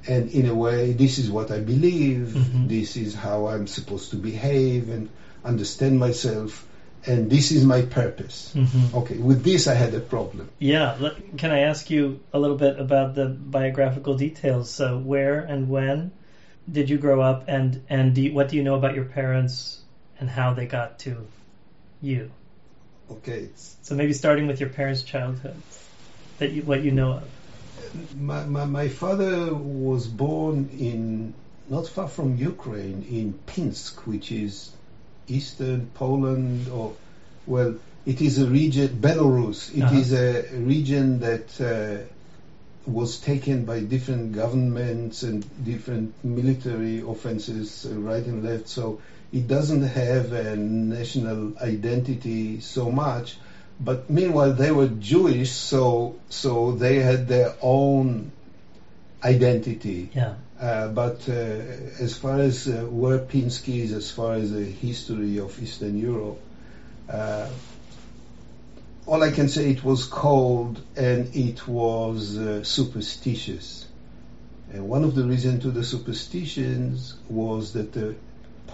and 0.07 0.31
in 0.31 0.47
a 0.47 0.55
way 0.55 0.93
this 0.93 1.19
is 1.19 1.31
what 1.31 1.51
i 1.51 1.61
believe 1.61 2.35
Mhm. 2.37 2.69
this 2.69 2.97
is 2.97 3.15
how 3.15 3.47
i'm 3.49 3.67
supposed 3.67 4.11
to 4.11 4.17
behave 4.17 4.91
and 4.91 5.09
understand 5.45 5.99
myself 5.99 6.67
and 7.07 7.31
this 7.31 7.51
is 7.53 7.65
my 7.65 7.83
purpose 7.83 8.53
hmm 8.53 8.85
okay 8.95 9.17
with 9.17 9.43
this 9.45 9.67
i 9.67 9.75
had 9.75 9.95
a 9.95 10.01
problem 10.01 10.49
Yeah. 10.59 11.11
Can 11.37 11.53
I 11.53 11.61
ask 11.61 11.91
you 11.91 12.21
a 12.33 12.39
little 12.39 12.57
bit 12.57 12.81
about 12.81 13.15
the 13.15 13.27
biographical 13.27 14.17
details? 14.17 14.71
So, 14.71 14.97
where 14.97 15.41
and 15.41 15.69
when 15.69 16.13
did 16.71 16.89
you 16.91 16.99
grow 16.99 17.21
up, 17.21 17.45
and 17.47 17.83
and 17.89 18.15
do 18.15 18.23
you, 18.23 18.33
what 18.33 18.49
do 18.49 18.57
you 18.57 18.63
know 18.63 18.75
about 18.75 18.95
your 18.95 19.05
parents 19.05 19.79
and 20.19 20.29
how 20.29 20.55
they 20.55 20.67
got 20.67 20.99
to 21.01 21.27
you? 22.01 22.31
okay 23.11 23.49
So 23.83 23.95
maybe 23.95 24.13
starting 24.13 24.47
with 24.47 24.61
your 24.61 24.71
parents' 24.71 25.03
childhood, 25.03 25.63
that 26.39 26.51
you, 26.53 26.63
what 26.63 26.83
you 26.83 26.91
know 26.91 27.13
of. 27.13 27.29
my, 28.17 28.45
my, 28.45 28.65
my 28.65 28.89
father 28.89 29.55
was 29.55 30.09
born 30.09 30.69
in 30.79 31.35
not 31.69 31.87
far 31.87 32.09
from 32.09 32.37
Ukraine 32.37 33.05
in 33.11 33.35
Pinsk, 33.47 34.07
which 34.07 34.33
is 34.33 34.76
eastern 35.29 35.91
Poland, 35.95 36.69
or 36.69 36.93
well, 37.47 37.75
it 38.05 38.21
is 38.21 38.39
a 38.39 38.47
region 38.47 38.89
Belarus. 39.01 39.71
It 39.71 39.93
is 39.93 40.13
Uh-huh. 40.13 40.57
a 40.57 40.61
region 40.61 41.21
that 41.21 41.61
uh, 41.61 42.05
was 42.87 43.19
taken 43.19 43.65
by 43.65 43.81
different 43.81 44.33
governments 44.33 45.23
and 45.25 45.45
different 45.65 46.15
military 46.23 47.01
offenses, 47.01 47.85
uh, 47.87 47.95
right 47.99 48.25
and 48.25 48.45
left. 48.45 48.69
So 48.69 49.01
it 49.33 49.49
doesn't 49.49 49.83
have 49.83 50.33
a 50.33 50.57
national 50.57 51.59
identity 51.59 52.61
so 52.61 52.91
much. 52.91 53.37
But 53.81 54.09
meanwhile, 54.09 54.53
they 54.53 54.71
were 54.71 54.87
Jewish, 54.89 55.51
so 55.51 56.15
so 56.31 56.73
they 56.73 57.03
had 57.03 57.29
their 57.29 57.53
own 57.61 58.31
identity. 59.23 60.11
Yeah. 60.15 60.35
Uh, 60.61 60.89
but 60.89 61.29
uh, 61.29 61.33
as 61.33 62.17
far 62.17 62.39
as 62.39 62.67
uh, 62.67 62.87
where 62.87 63.19
Pinsk 63.19 63.69
is, 63.69 63.93
as 63.93 64.11
far 64.11 64.35
as 64.35 64.53
the 64.53 64.65
history 64.65 65.39
of 65.39 65.63
Eastern 65.63 65.99
Europe, 65.99 66.41
uh, 67.11 67.49
all 69.07 69.23
I 69.23 69.31
can 69.31 69.49
say 69.49 69.71
it 69.71 69.85
was 69.85 70.07
cold 70.07 70.83
and 70.97 71.35
it 71.37 71.69
was 71.69 72.39
uh, 72.39 72.65
superstitious. 72.65 73.87
And 74.73 74.89
one 74.89 75.05
of 75.05 75.15
the 75.15 75.25
reasons 75.25 75.63
to 75.63 75.71
the 75.71 75.85
superstitions 75.85 77.15
was 77.29 77.75
that 77.75 77.93
the 77.93 78.17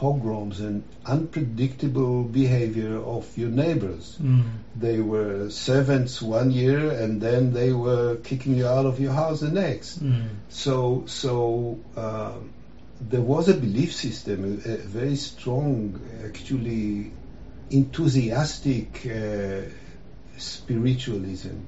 pogroms 0.03 0.59
and 0.59 0.83
unpredictable 1.07 2.25
behavior 2.25 2.97
of 3.01 3.39
your 3.39 3.51
neighbors. 3.51 4.19
Mm. 4.21 4.43
They 4.75 4.99
were 4.99 5.49
servants 5.49 6.21
one 6.21 6.51
year 6.51 6.91
and 6.91 7.21
then 7.21 7.53
they 7.53 7.73
were 7.73 8.17
kicking 8.17 8.57
you 8.57 8.67
out 8.67 8.85
of 8.85 8.99
your 8.99 9.13
house 9.13 9.39
the 9.41 9.53
next. 9.53 10.03
Mm. 10.03 10.25
So, 10.49 11.05
so 11.07 11.79
um, 11.97 12.51
there 13.01 13.21
was 13.21 13.49
a 13.49 13.55
belief 13.55 13.95
system, 13.95 14.43
a, 14.45 14.73
a 14.73 14.77
very 14.79 15.15
strong, 15.15 16.01
actually 16.25 17.13
enthusiastic 17.71 19.07
uh, 19.07 19.61
spiritualism, 20.37 21.59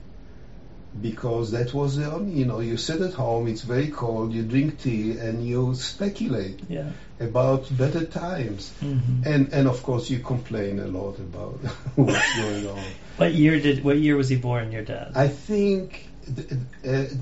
because 1.00 1.50
that 1.52 1.74
was 1.74 1.96
the 1.96 2.10
only, 2.10 2.32
you 2.32 2.44
know, 2.44 2.60
you 2.60 2.76
sit 2.76 3.00
at 3.00 3.12
home, 3.14 3.48
it's 3.48 3.62
very 3.62 3.88
cold, 3.88 4.32
you 4.32 4.42
drink 4.42 4.80
tea, 4.80 5.18
and 5.18 5.46
you 5.46 5.74
speculate 5.74 6.60
Yeah. 6.68 6.90
about 7.20 7.68
better 7.76 8.04
times. 8.04 8.72
hmm 8.80 9.22
And, 9.24 9.52
and 9.52 9.66
of 9.66 9.82
course, 9.82 10.08
you 10.10 10.20
complain 10.20 10.78
a 10.78 10.86
lot 10.86 11.18
about 11.18 11.54
what's 11.96 12.36
going 12.36 12.66
on. 12.66 12.84
What 13.16 13.32
year 13.32 13.58
did? 13.58 13.82
What 13.84 13.96
year 13.98 14.16
was 14.16 14.28
he 14.28 14.36
born? 14.36 14.70
Your 14.72 14.82
dad. 14.82 15.12
I 15.14 15.28
think 15.28 16.08
th- 16.36 16.48
uh, 16.86 17.14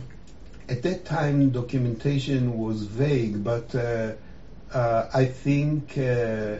at 0.69 0.83
that 0.83 1.05
time 1.05 1.50
documentation 1.50 2.59
was 2.59 2.83
vague, 2.83 3.43
but 3.45 3.75
uh, 3.75 4.12
uh, 4.73 5.07
I 5.12 5.26
think 5.26 5.97
uh, 5.99 6.57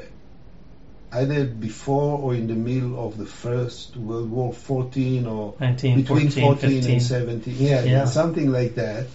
either 1.13 1.45
before 1.45 2.19
or 2.19 2.35
in 2.35 2.47
the 2.47 2.55
middle 2.55 3.07
of 3.07 3.19
the 3.19 3.27
First 3.27 3.97
World 3.97 4.31
War, 4.31 4.53
14 4.53 5.27
or 5.27 5.55
Nineteen 5.61 6.01
between 6.01 6.31
fourteen 6.31 6.45
14 6.45 6.71
fifteen. 6.71 6.93
and 6.93 7.03
17, 7.03 7.55
yeah, 7.59 7.83
Yeah. 7.85 8.05
something 8.07 8.51
like 8.51 8.75
that. 8.77 9.07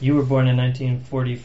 You 0.00 0.14
were 0.14 0.22
born 0.22 0.46
in 0.48 0.56
1940. 0.56 1.40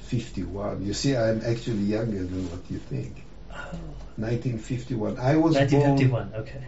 51. 0.00 0.84
You 0.84 0.92
see, 0.94 1.16
I'm 1.16 1.42
actually 1.44 1.84
younger 1.84 2.24
than 2.24 2.50
what 2.50 2.60
you 2.70 2.78
think. 2.78 3.22
Oh, 3.50 3.78
1951. 4.16 5.18
I 5.18 5.36
was 5.36 5.54
born. 5.54 5.68
1951. 5.68 6.32
Okay. 6.34 6.62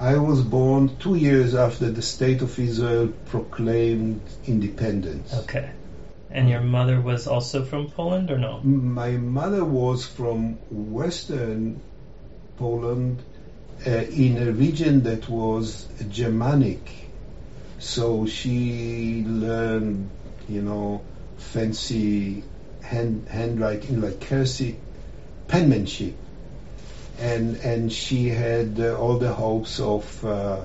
I 0.00 0.16
was 0.16 0.42
born 0.42 0.96
two 0.98 1.14
years 1.14 1.54
after 1.54 1.90
the 1.90 2.02
state 2.02 2.42
of 2.42 2.58
Israel 2.58 3.08
proclaimed 3.26 4.20
independence. 4.46 5.32
Okay. 5.44 5.70
And 6.30 6.48
your 6.48 6.60
mother 6.62 7.00
was 7.00 7.26
also 7.26 7.64
from 7.64 7.90
Poland, 7.90 8.30
or 8.30 8.38
no? 8.38 8.60
My 8.62 9.10
mother 9.12 9.64
was 9.64 10.04
from 10.06 10.54
western 10.70 11.80
Poland 12.62 13.18
uh, 13.86 13.90
in 13.90 14.38
a 14.38 14.52
region 14.52 15.02
that 15.02 15.28
was 15.28 15.86
Germanic. 16.08 16.84
So 17.80 18.26
she 18.26 19.24
learned, 19.26 20.08
you 20.48 20.62
know, 20.62 21.02
fancy 21.38 22.44
hand, 22.82 23.26
handwriting 23.28 24.00
like 24.00 24.20
cursive 24.20 24.76
penmanship. 25.48 26.14
And, 27.18 27.56
and 27.56 27.92
she 27.92 28.28
had 28.28 28.78
uh, 28.78 28.96
all 28.96 29.18
the 29.18 29.32
hopes 29.32 29.80
of 29.80 30.24
uh, 30.24 30.60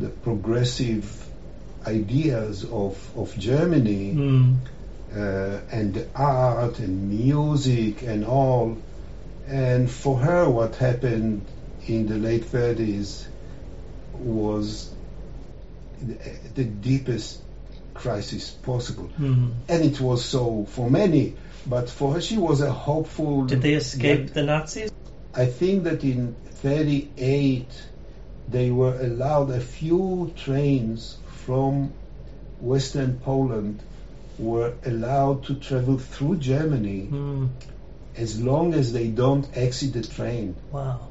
the 0.00 0.08
progressive 0.08 1.06
ideas 1.86 2.64
of, 2.64 2.96
of 3.16 3.38
Germany 3.38 4.14
Mm. 4.14 4.56
uh, 5.14 5.60
and 5.70 5.94
the 5.94 6.06
art 6.16 6.80
and 6.80 7.08
music 7.08 8.02
and 8.02 8.24
all. 8.24 8.76
And 9.48 9.90
for 9.90 10.18
her, 10.18 10.48
what 10.48 10.74
happened 10.76 11.42
in 11.86 12.06
the 12.06 12.16
late 12.16 12.44
30s 12.44 13.26
was 14.18 14.90
the, 16.02 16.18
the 16.54 16.64
deepest 16.64 17.38
crisis 17.94 18.50
possible. 18.50 19.08
Mhm. 19.18 19.52
And 19.68 19.84
it 19.84 20.00
was 20.00 20.24
so 20.24 20.66
for 20.68 20.90
many, 20.90 21.34
but 21.66 21.88
for 21.88 22.14
her, 22.14 22.20
she 22.20 22.36
was 22.38 22.60
a 22.60 22.72
hopeful. 22.72 23.44
Did 23.44 23.62
they 23.62 23.74
escape 23.74 24.32
the 24.32 24.42
Nazis? 24.42 24.90
I 25.34 25.46
think 25.46 25.84
that 25.84 26.02
in 26.02 26.34
38 26.62 27.68
they 28.48 28.70
were 28.70 28.98
allowed 29.00 29.50
a 29.50 29.60
few 29.60 30.32
trains 30.36 31.16
from 31.26 31.92
Western 32.60 33.18
Poland 33.18 33.80
were 34.38 34.72
allowed 34.84 35.44
to 35.44 35.54
travel 35.54 35.98
through 35.98 36.36
Germany 36.36 37.08
Mm. 37.10 37.48
As 38.16 38.40
long 38.40 38.74
as 38.74 38.92
they 38.92 39.08
don't 39.08 39.46
exit 39.56 39.92
the 39.92 40.02
train. 40.02 40.56
Wow. 40.72 41.08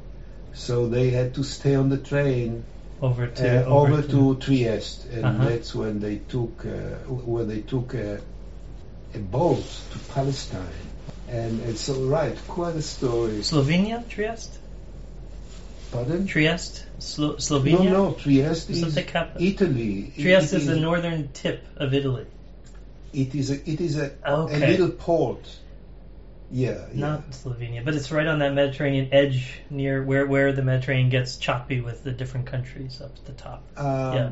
So 0.54 0.88
they 0.88 1.10
had 1.10 1.34
to 1.36 1.44
stay 1.44 1.76
on 1.76 1.90
the 1.90 1.98
train 1.98 2.64
Over 3.02 3.28
to 3.28 3.66
uh, 3.66 3.70
over 3.70 4.02
to 4.02 4.36
Trieste, 4.38 5.06
and 5.12 5.26
Uh-huh. 5.26 5.50
that's 5.50 5.76
when 5.76 6.00
they 6.00 6.16
took 6.18 6.66
uh, 6.66 6.96
when 7.36 7.48
they 7.48 7.62
took 7.62 7.94
a, 7.94 8.20
a 9.14 9.20
boat 9.20 9.66
to 9.92 10.00
Palestine. 10.14 10.86
And, 11.28 11.60
and 11.62 11.78
so, 11.78 11.94
right, 12.06 12.38
quite 12.48 12.76
a 12.76 12.82
story. 12.82 13.40
Slovenia, 13.44 14.08
Trieste, 14.08 14.58
Pardon? 15.92 16.26
Trieste, 16.28 16.84
Slo- 17.00 17.36
Slovenia. 17.38 17.92
No, 17.92 18.10
no, 18.10 18.14
Trieste 18.14 18.70
Is 18.70 18.82
it 18.84 18.88
is 18.88 18.96
the 18.96 19.04
capital? 19.04 19.42
Italy. 19.42 20.14
Trieste 20.18 20.54
It 20.54 20.58
is 20.58 20.68
the 20.68 20.80
northern 20.80 21.30
tip 21.34 21.66
of 21.78 21.94
Italy. 21.94 22.26
It 23.14 23.34
is 23.36 23.50
a, 23.52 23.56
it 23.70 23.82
is 23.82 23.98
a, 23.98 24.12
a 24.24 24.60
little 24.72 24.90
port. 24.90 25.44
Yeah, 26.56 26.86
yeah. 26.94 27.08
Not 27.08 27.32
Slovenia, 27.32 27.84
but 27.84 27.96
it's 27.96 28.14
right 28.14 28.26
on 28.26 28.40
that 28.40 28.54
Mediterranean 28.54 29.10
edge 29.12 29.60
near 29.70 30.02
where, 30.02 30.26
where 30.26 30.54
the 30.54 30.62
Mediterranean 30.62 31.10
gets 31.10 31.36
choppy 31.36 31.82
with 31.82 32.06
the 32.06 32.14
different 32.14 32.46
countries 32.46 33.02
up 33.02 33.12
at 33.14 33.26
the 33.26 33.34
top. 33.34 33.68
Um, 33.76 34.14
yeah. 34.14 34.32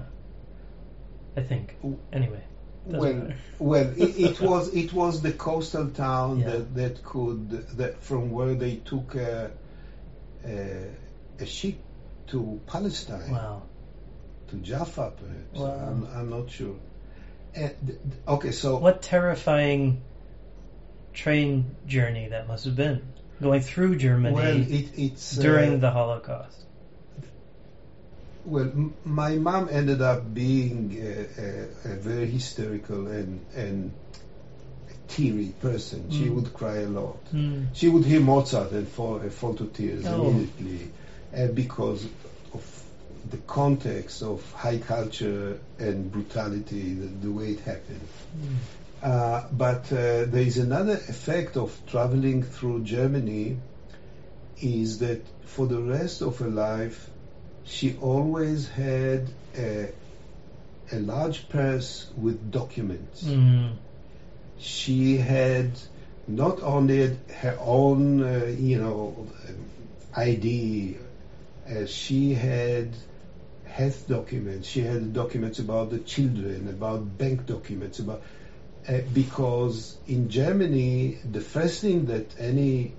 I 1.35 1.41
think. 1.41 1.75
Anyway. 2.13 2.41
Well, 2.85 3.33
well, 3.59 3.89
it, 3.97 4.17
it 4.29 4.39
was 4.39 4.73
it 4.73 4.93
was 4.93 5.21
the 5.21 5.33
coastal 5.33 5.89
town 5.89 6.39
Yeah. 6.39 6.51
that 6.51 6.75
that 6.75 7.03
could 7.03 7.49
that 7.75 8.01
from 8.01 8.31
where 8.31 8.55
they 8.55 8.77
took 8.77 9.15
a, 9.15 9.51
a, 10.45 10.91
a 11.39 11.45
ship 11.45 11.75
to 12.27 12.61
Palestine. 12.67 13.31
Wow. 13.31 13.63
to 14.47 14.55
Jaffa, 14.57 15.11
perhaps. 15.17 15.59
Wow. 15.59 15.87
I'm, 15.89 16.07
I'm 16.15 16.29
not 16.29 16.49
sure. 16.49 16.77
And, 17.53 18.15
okay, 18.27 18.51
so 18.51 18.77
What 18.77 19.01
terrifying 19.01 20.01
train 21.13 21.75
journey 21.87 22.27
that 22.29 22.47
must 22.47 22.65
have 22.65 22.75
been. 22.75 23.01
Going 23.41 23.61
through 23.61 23.97
Germany 23.97 24.35
well, 24.35 24.61
it, 24.61 24.97
it's 24.97 25.35
during 25.35 25.75
uh, 25.75 25.77
the 25.77 25.91
Holocaust. 25.91 26.57
well, 28.45 28.65
m- 28.65 28.93
my 29.03 29.35
mom 29.35 29.69
ended 29.69 30.01
up 30.01 30.33
being 30.33 30.93
a, 31.01 31.41
a, 31.41 31.93
a 31.93 31.95
very 31.95 32.27
hysterical 32.27 33.07
and 33.07 33.41
and 33.55 33.91
teary 35.07 35.51
person. 35.61 36.09
She 36.09 36.25
Mm. 36.25 36.35
would 36.35 36.53
cry 36.53 36.77
a 36.77 36.87
lot. 36.87 37.23
Mm. 37.33 37.67
She 37.73 37.87
would 37.89 38.05
hear 38.05 38.19
Mozart 38.19 38.71
and 38.71 38.87
fall, 38.87 39.17
uh, 39.25 39.29
fall 39.29 39.53
to 39.55 39.65
tears 39.67 40.05
Oh. 40.07 40.27
immediately, 40.27 40.89
uh, 41.35 41.47
because 41.47 42.05
of 42.53 42.83
the 43.29 43.37
context 43.37 44.23
of 44.23 44.39
high 44.53 44.77
culture 44.77 45.59
and 45.79 46.11
brutality, 46.11 46.93
the, 46.93 47.07
the 47.27 47.31
way 47.31 47.49
it 47.51 47.59
happened. 47.59 48.07
Mm. 48.39 48.55
Uh, 49.03 49.43
but 49.51 49.91
uh, 49.91 50.23
there 50.23 50.41
is 50.41 50.57
another 50.57 50.93
effect 50.93 51.57
of 51.57 51.77
traveling 51.87 52.41
through 52.41 52.83
Germany 52.83 53.57
is 54.61 54.99
that 54.99 55.21
for 55.43 55.67
the 55.67 55.81
rest 55.81 56.21
of 56.21 56.37
her 56.39 56.47
life, 56.47 57.09
she 57.65 57.97
always 57.97 58.69
had 58.69 59.29
a, 59.57 59.89
a 60.93 60.99
large 60.99 61.49
purse 61.49 62.09
with 62.15 62.49
documents. 62.49 63.25
Mm. 63.25 63.73
She 64.57 65.17
had 65.17 65.71
not 66.25 66.63
only 66.63 67.17
her 67.41 67.57
own, 67.59 68.23
uh, 68.23 68.45
you 68.45 68.79
know, 68.79 69.27
ID, 70.15 70.97
uh, 71.67 71.85
she 71.85 72.33
had 72.33 72.95
health 73.65 74.07
documents. 74.07 74.69
She 74.69 74.79
had 74.79 75.11
documents 75.11 75.59
about 75.59 75.89
the 75.89 75.99
children, 75.99 76.69
about 76.69 77.17
bank 77.17 77.45
documents, 77.45 77.99
about 77.99 78.21
uh, 78.87 78.99
because 79.13 79.97
in 80.07 80.29
Germany, 80.29 81.17
the 81.29 81.41
first 81.41 81.81
thing 81.81 82.05
that 82.07 82.27
any 82.39 82.93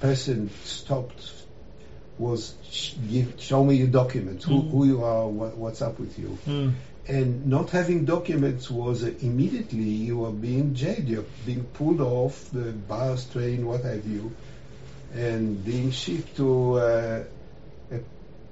person 0.00 0.50
stopped 0.64 1.32
was 2.18 2.54
sh- 2.70 2.94
give, 3.10 3.34
show 3.38 3.64
me 3.64 3.76
your 3.76 3.86
documents, 3.88 4.44
who, 4.44 4.62
Mm. 4.62 4.70
who 4.70 4.86
you 4.86 5.04
are, 5.04 5.26
what, 5.28 5.56
what's 5.56 5.82
up 5.82 5.98
with 5.98 6.18
you. 6.18 6.36
Mm. 6.46 6.72
And 7.06 7.46
not 7.46 7.70
having 7.70 8.04
documents 8.04 8.70
was 8.70 9.02
uh, 9.02 9.12
immediately 9.20 9.82
you 9.84 10.24
are 10.26 10.32
being 10.32 10.74
jailed, 10.74 11.04
you're 11.08 11.24
being 11.46 11.64
pulled 11.64 12.00
off 12.00 12.50
the 12.50 12.72
bus, 12.72 13.24
train, 13.30 13.64
what 13.66 13.82
have 13.84 14.06
you, 14.06 14.32
and 15.14 15.64
being 15.64 15.90
shipped 15.90 16.36
to 16.36 16.74
uh, 16.74 17.24
a 17.92 18.00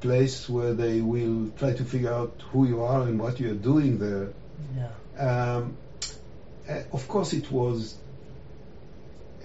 place 0.01 0.49
where 0.49 0.73
they 0.73 1.01
will 1.01 1.51
try 1.59 1.73
to 1.75 1.85
figure 1.85 2.12
out 2.12 2.40
who 2.53 2.66
you 2.66 2.83
are 2.83 3.03
and 3.03 3.21
what 3.21 3.38
you're 3.40 3.55
doing 3.55 3.99
there. 3.99 4.29
Yeah. 4.75 4.88
Um, 5.57 5.77
of 6.92 7.09
course, 7.09 7.33
it 7.33 7.50
was 7.50 7.94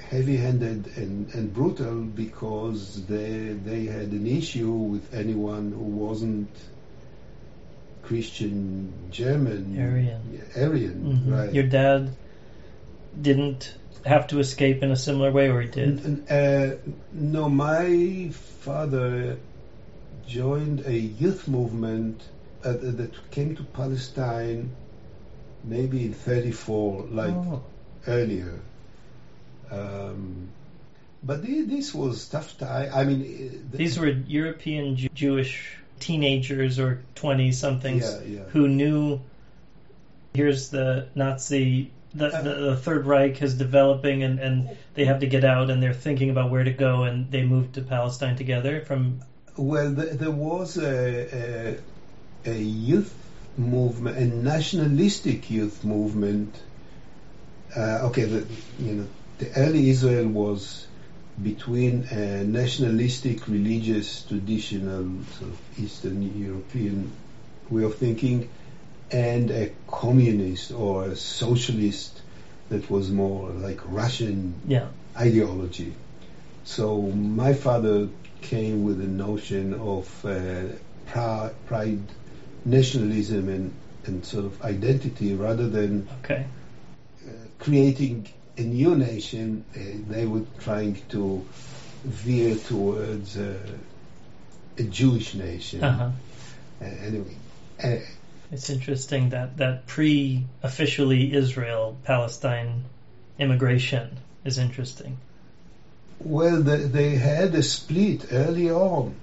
heavy-handed 0.09 0.97
and, 0.97 1.33
and 1.33 1.53
brutal 1.53 2.01
because 2.01 3.05
they 3.05 3.53
they 3.65 3.85
had 3.85 4.11
an 4.11 4.27
issue 4.27 4.71
with 4.71 5.13
anyone 5.13 5.71
who 5.71 5.83
wasn't 6.05 6.49
Christian 8.03 8.91
German 9.11 9.77
Aryan. 9.79 10.41
Aryan, 10.55 10.99
Mhm. 11.05 11.31
right? 11.31 11.53
Your 11.53 11.63
dad 11.63 12.09
didn't 13.21 13.73
have 14.05 14.27
to 14.27 14.39
escape 14.39 14.83
in 14.83 14.91
a 14.91 14.95
similar 14.95 15.31
way, 15.31 15.49
or 15.49 15.61
he 15.61 15.69
did? 15.69 16.29
Uh, 16.29 16.75
no, 17.13 17.47
my 17.49 18.29
father 18.31 19.37
joined 20.27 20.85
a 20.85 20.97
youth 20.97 21.47
movement 21.47 22.21
uh, 22.63 22.73
that 22.73 23.11
came 23.31 23.55
to 23.55 23.63
Palestine 23.63 24.71
maybe 25.63 26.05
in 26.05 26.13
34, 26.13 27.07
like 27.11 27.33
Oh. 27.33 27.61
earlier. 28.07 28.59
Um, 29.71 30.49
but 31.23 31.43
thi- 31.43 31.61
this 31.63 31.93
was 31.93 32.27
tough 32.27 32.57
time. 32.57 32.89
I 32.93 33.03
mean, 33.03 33.21
uh, 33.21 33.25
th- 33.37 33.51
These 33.73 33.99
were 33.99 34.07
European 34.09 34.95
Jew- 34.97 35.09
Jewish 35.13 35.77
teenagers 35.99 36.79
or 36.79 37.01
20 37.15 37.51
somethings 37.51 38.03
Yeah, 38.03 38.21
yeah. 38.35 38.39
who 38.49 38.67
knew 38.67 39.21
here's 40.33 40.69
the 40.69 41.07
Nazi, 41.15 41.91
the, 42.15 42.27
Uh, 42.27 42.41
the, 42.41 42.53
the 42.55 42.75
Third 42.77 43.05
Reich 43.05 43.41
is 43.41 43.53
developing 43.53 44.23
and, 44.23 44.39
and 44.39 44.69
they 44.95 45.05
have 45.05 45.19
to 45.19 45.27
get 45.27 45.43
out 45.45 45.69
and 45.69 45.81
they're 45.81 45.93
thinking 45.93 46.29
about 46.31 46.49
where 46.51 46.63
to 46.63 46.73
go 46.73 47.03
and 47.03 47.29
they 47.31 47.43
moved 47.43 47.75
to 47.75 47.81
Palestine 47.81 48.35
together 48.35 48.81
from. 48.81 49.21
Well, 49.57 49.93
th- 49.95 50.13
there 50.13 50.31
was 50.31 50.77
a, 50.77 51.77
a, 52.45 52.51
a 52.51 52.57
youth 52.57 53.13
movement, 53.57 54.17
a 54.17 54.25
nationalistic 54.25 55.49
youth 55.49 55.83
movement. 55.83 56.55
Uh, 57.75 58.07
okay, 58.07 58.23
the, 58.23 58.45
you 58.79 58.93
know, 58.93 59.07
the 59.37 59.51
early 59.55 59.89
Israel 59.89 60.27
was 60.27 60.87
between 61.41 62.03
a 62.11 62.43
nationalistic, 62.43 63.47
religious, 63.47 64.23
traditional 64.23 65.23
sort 65.39 65.51
of 65.51 65.59
Eastern 65.79 66.21
European 66.37 67.11
way 67.69 67.83
of 67.83 67.95
thinking 67.95 68.49
and 69.11 69.49
a 69.51 69.71
communist 69.87 70.71
or 70.71 71.05
a 71.05 71.15
socialist 71.15 72.21
that 72.69 72.89
was 72.89 73.09
more 73.11 73.49
like 73.49 73.79
Russian 73.85 74.55
Yeah. 74.67 74.87
ideology. 75.17 75.93
So 76.63 77.01
my 77.01 77.53
father 77.53 78.07
came 78.41 78.83
with 78.83 78.99
the 78.99 79.07
notion 79.07 79.73
of 79.73 80.25
uh, 80.25 81.49
pride, 81.65 81.99
nationalism, 82.65 83.49
and, 83.49 83.73
and 84.05 84.25
sort 84.25 84.45
of 84.45 84.61
identity 84.61 85.33
rather 85.33 85.67
than 85.67 86.07
Okay. 86.23 86.45
uh, 87.25 87.31
creating 87.59 88.27
a 88.57 88.61
new 88.61 88.95
nation. 88.95 89.63
Uh, 89.75 89.79
they 90.09 90.25
were 90.25 90.43
trying 90.59 91.01
to 91.09 91.45
veer 92.03 92.55
towards 92.55 93.37
uh, 93.37 93.57
a 94.77 94.83
Jewish 94.83 95.33
nation. 95.35 95.83
Uh-huh. 95.83 96.09
Uh, 96.81 96.85
anyway, 96.85 97.35
uh, 97.83 97.97
It's 98.51 98.69
interesting 98.69 99.29
that, 99.29 99.57
that 99.57 99.87
pre 99.87 100.45
officially 100.63 101.33
Israel 101.33 101.97
Palestine 102.03 102.83
immigration 103.39 104.17
is 104.43 104.57
interesting. 104.57 105.17
Well, 106.19 106.61
they, 106.61 106.83
they 106.83 107.09
had 107.15 107.55
a 107.55 107.63
split 107.63 108.27
early 108.31 108.69
on. 108.69 109.15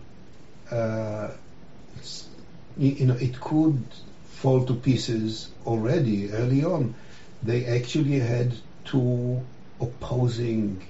You, 2.79 3.07
know, 3.07 3.15
it 3.15 3.41
could 3.41 3.83
fall 4.27 4.65
to 4.65 4.75
pieces 4.75 5.51
already 5.67 6.31
early 6.31 6.65
on. 6.65 6.95
They 7.43 7.67
actually 7.67 8.21
had 8.21 8.53
two 8.85 9.43
opposing 9.81 10.87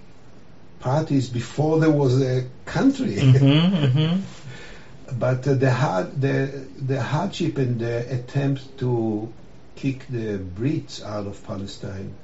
parties 0.81 1.29
before 1.29 1.81
there 1.81 1.91
was 1.91 2.21
a 2.23 2.47
country. 2.65 3.17
Mm-hmm, 3.17 3.99
mm-hmm. 3.99 5.19
but 5.19 5.47
uh, 5.49 5.55
the 5.55 5.73
hard 5.73 6.21
the 6.21 6.67
the 6.81 7.03
hardship 7.03 7.59
and 7.59 7.81
the 7.81 8.15
attempt 8.15 8.79
to 8.79 9.33
kick 9.77 10.07
the 10.09 10.39
Brits 10.39 11.03
out 11.03 11.27
of 11.27 11.45
Palestine 11.47 12.15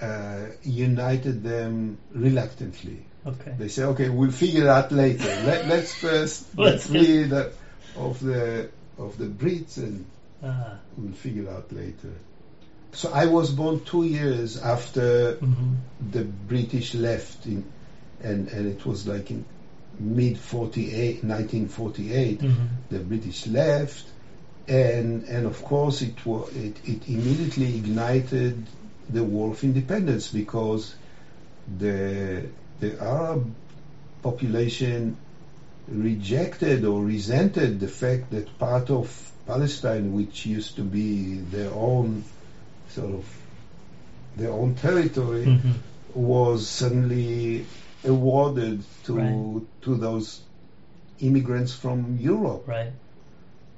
uh, 0.00 0.46
united 0.62 1.42
them 1.42 1.98
reluctantly. 2.12 3.04
Okay. 3.26 3.54
They 3.58 3.68
say, 3.68 3.84
okay, 3.84 4.08
we'll 4.08 4.30
figure 4.30 4.62
it 4.62 4.68
out 4.68 4.92
later. 4.92 5.28
Let, 5.46 5.66
let's 5.66 5.94
first 5.94 6.46
Let's 6.58 6.86
free 6.86 7.24
the, 7.24 7.52
of 7.96 8.20
the 8.20 8.68
of 8.98 9.16
the 9.18 9.26
Brits, 9.26 9.76
and 9.78 10.04
Ah. 10.42 10.78
we'll 10.96 11.12
figure 11.12 11.48
out 11.50 11.72
later. 11.72 12.12
So 12.92 13.10
I 13.12 13.26
was 13.26 13.50
born 13.50 13.80
two 13.84 14.04
years 14.04 14.56
after 14.58 15.34
mhm. 15.36 15.76
the 16.12 16.22
British 16.24 16.94
left, 16.94 17.46
in, 17.46 17.64
and 18.22 18.48
and 18.48 18.66
it 18.66 18.84
was 18.86 19.06
like 19.06 19.30
in 19.30 19.44
mid 19.98 20.38
48, 20.38 21.24
1948. 21.24 22.40
Mhm. 22.40 22.68
The 22.90 22.98
British 23.00 23.46
left, 23.46 24.04
and 24.68 25.24
and 25.24 25.46
of 25.46 25.62
course 25.64 26.02
it 26.02 26.24
wa- 26.26 26.46
it, 26.54 26.76
it 26.84 27.08
immediately 27.08 27.76
ignited 27.76 28.62
the 29.10 29.22
war 29.24 29.50
of 29.50 29.62
independence 29.64 30.28
because 30.28 30.94
the 31.78 32.42
the 32.80 33.00
Arab 33.02 33.50
population 34.22 35.16
rejected 35.88 36.84
or 36.84 37.02
resented 37.04 37.80
the 37.80 37.88
fact 37.88 38.30
that 38.30 38.58
part 38.58 38.90
of 38.90 39.32
Palestine, 39.46 40.12
which 40.14 40.46
used 40.46 40.76
to 40.76 40.82
be 40.82 41.34
their 41.34 41.70
own 41.72 42.24
sort 42.90 43.14
of 43.14 43.24
their 44.36 44.50
own 44.50 44.74
territory, 44.74 45.44
Mhm. 45.46 45.74
was 46.14 46.66
suddenly 46.68 47.66
awarded 48.04 48.82
to 49.04 49.14
Right. 49.14 49.62
to 49.82 49.96
those 49.96 50.40
immigrants 51.20 51.72
from 51.72 52.18
Europe. 52.20 52.66
Right. 52.66 52.92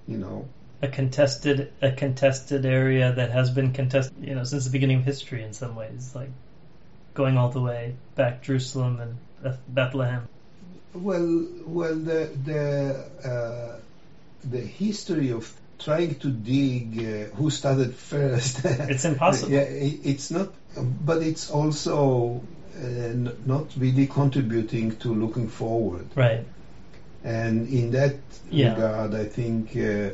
You 0.08 0.18
know, 0.18 0.48
A 0.82 0.88
contested 0.88 1.72
a 1.82 1.90
contested 1.90 2.66
area 2.66 3.12
that 3.12 3.30
has 3.30 3.50
been 3.50 3.72
contested, 3.72 4.16
you 4.22 4.34
know, 4.34 4.44
since 4.44 4.64
the 4.64 4.70
beginning 4.70 4.98
of 4.98 5.04
history 5.04 5.42
in 5.42 5.52
some 5.52 5.74
ways, 5.74 6.12
like 6.14 6.30
going 7.14 7.36
all 7.38 7.50
the 7.50 7.60
way 7.62 7.94
back 8.14 8.42
Jerusalem 8.42 9.00
and 9.00 9.16
Beth- 9.42 9.60
Bethlehem. 9.68 10.28
Well, 11.02 11.46
well, 11.66 11.94
the 11.94 12.30
the 12.44 12.94
uh, 13.24 13.80
the 14.44 14.60
history 14.60 15.30
of 15.32 15.52
trying 15.78 16.14
to 16.16 16.28
dig 16.30 16.98
uh, 16.98 17.34
who 17.36 17.50
started 17.50 17.94
first. 18.12 18.64
It's 18.64 19.04
impossible. 19.04 19.52
yeah, 19.52 19.60
it, 19.60 20.00
it's 20.04 20.30
not, 20.30 20.48
but 21.04 21.22
it's 21.22 21.50
also 21.50 22.40
uh, 22.76 22.84
n- 22.86 23.36
not 23.46 23.66
really 23.76 24.06
contributing 24.06 24.96
to 24.98 25.14
looking 25.14 25.48
forward. 25.48 26.06
Right. 26.16 26.44
And 27.24 27.68
in 27.68 27.90
that 27.92 28.16
Yeah. 28.50 28.74
regard, 28.74 29.14
I 29.14 29.24
think 29.26 29.76
uh, 29.76 30.10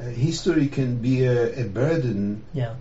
uh, 0.00 0.04
history 0.10 0.68
can 0.68 0.96
be 0.98 1.24
a, 1.24 1.62
a 1.62 1.64
burden. 1.64 2.42
Yeah. 2.52 2.74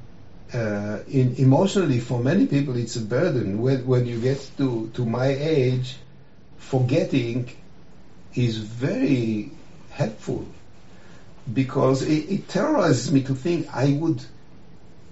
Uh, 0.54 1.00
in 1.10 1.36
emotionally, 1.38 2.00
for 2.00 2.20
many 2.20 2.46
people, 2.48 2.76
it's 2.78 2.96
a 2.96 3.02
burden. 3.02 3.62
When, 3.62 3.86
when 3.86 4.06
you 4.06 4.20
get 4.20 4.40
to, 4.58 4.90
to 4.94 5.06
my 5.06 5.28
age, 5.28 5.98
forgetting 6.58 7.50
is 8.36 8.58
very 8.58 9.52
helpful 9.92 10.48
because 11.54 12.02
it, 12.02 12.30
it 12.30 12.48
terrorizes 12.48 13.12
me 13.12 13.24
to 13.24 13.36
think 13.36 13.68
I 13.74 13.94
would 13.94 14.24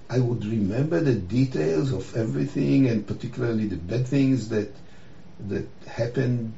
I 0.10 0.20
would 0.20 0.46
remember 0.46 1.00
the 1.00 1.16
details 1.16 1.92
of 1.92 2.16
everything 2.16 2.88
and 2.88 3.08
particularly 3.08 3.68
the 3.68 3.78
bad 3.78 4.08
things 4.08 4.50
that 4.50 4.72
that 5.48 5.68
happened 5.88 6.54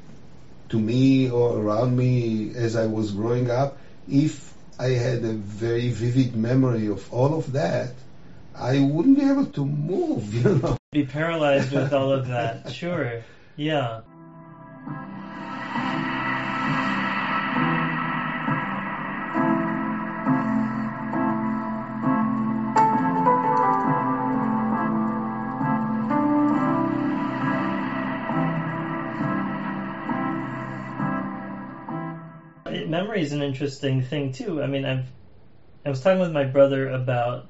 to 0.68 0.78
me 0.78 1.30
or 1.30 1.58
around 1.58 1.96
me 1.96 2.54
as 2.54 2.76
I 2.76 2.86
was 2.86 3.12
growing 3.12 3.50
up. 3.50 3.78
If 4.08 4.52
I 4.78 4.88
had 4.88 5.24
a 5.24 5.32
very 5.32 5.90
vivid 5.90 6.36
memory 6.36 6.86
of 6.86 7.12
all 7.12 7.34
of 7.38 7.52
that, 7.52 7.92
I 8.54 8.80
wouldn't 8.80 9.18
be 9.18 9.24
able 9.24 9.46
to 9.46 9.64
move, 9.64 10.34
you 10.44 10.56
know. 10.56 10.76
Be 10.92 11.06
paralyzed 11.06 11.72
with 11.72 11.92
all 11.92 12.12
of 12.12 12.28
that. 12.28 12.72
Sure. 12.72 13.22
Yeah. 13.56 14.02
Memory 33.18 33.26
is 33.26 33.32
an 33.32 33.42
interesting 33.42 34.02
thing 34.02 34.30
too. 34.30 34.62
I 34.62 34.68
mean, 34.68 34.84
I've 34.84 35.10
I 35.84 35.90
was 35.90 36.00
talking 36.00 36.20
with 36.20 36.30
my 36.30 36.44
brother 36.44 36.88
about 36.88 37.46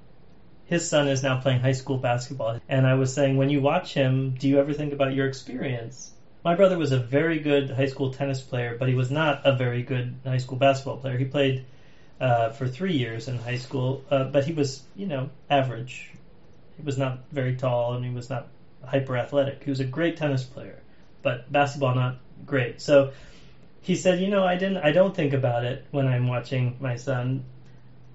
his 0.65 0.89
son 0.89 1.09
is 1.09 1.23
now 1.23 1.43
playing 1.43 1.61
high 1.61 1.73
school 1.73 1.99
basketball, 1.99 2.59
and 2.71 2.87
I 2.87 2.95
was 2.95 3.13
saying, 3.13 3.37
when 3.37 3.51
you 3.51 3.61
watch 3.61 3.93
him, 3.93 4.35
do 4.39 4.49
you 4.49 4.61
ever 4.61 4.73
think 4.73 4.95
about 4.95 5.13
your 5.13 5.29
experience? 5.29 6.11
My 6.43 6.55
brother 6.55 6.79
was 6.79 6.93
a 6.93 6.99
very 6.99 7.41
good 7.41 7.69
high 7.69 7.85
school 7.85 8.15
tennis 8.15 8.41
player, 8.41 8.79
but 8.79 8.89
he 8.89 8.95
was 8.95 9.11
not 9.11 9.45
a 9.45 9.57
very 9.57 9.83
good 9.83 10.15
high 10.25 10.39
school 10.39 10.57
basketball 10.57 10.97
player. 10.97 11.19
He 11.19 11.27
played 11.27 11.67
uh, 12.19 12.49
for 12.49 12.67
three 12.67 12.95
years 12.95 13.29
in 13.29 13.37
high 13.37 13.59
school, 13.59 14.03
uh, 14.11 14.25
but 14.25 14.45
he 14.45 14.55
was, 14.55 14.83
you 14.97 15.07
know, 15.07 15.29
average. 15.51 16.13
He 16.79 16.83
was 16.83 16.97
not 16.97 17.29
very 17.31 17.57
tall, 17.57 17.93
and 17.93 18.03
he 18.07 18.11
was 18.11 18.31
not 18.31 18.47
hyper 18.83 19.19
athletic. 19.19 19.65
He 19.65 19.69
was 19.69 19.81
a 19.81 19.85
great 19.85 20.17
tennis 20.17 20.45
player, 20.45 20.81
but 21.21 21.53
basketball 21.53 21.95
not 21.95 22.17
great. 22.47 22.81
So 22.81 23.13
he 23.89 23.97
said, 23.97 24.21
you 24.21 24.29
know, 24.29 24.45
I 24.45 24.57
didn't, 24.57 24.85
I 24.85 24.93
don't 24.93 25.17
think 25.17 25.33
about 25.33 25.65
it 25.65 25.87
when 25.93 26.07
I'm 26.07 26.29
watching 26.29 26.77
my 26.79 26.97
son. 26.97 27.47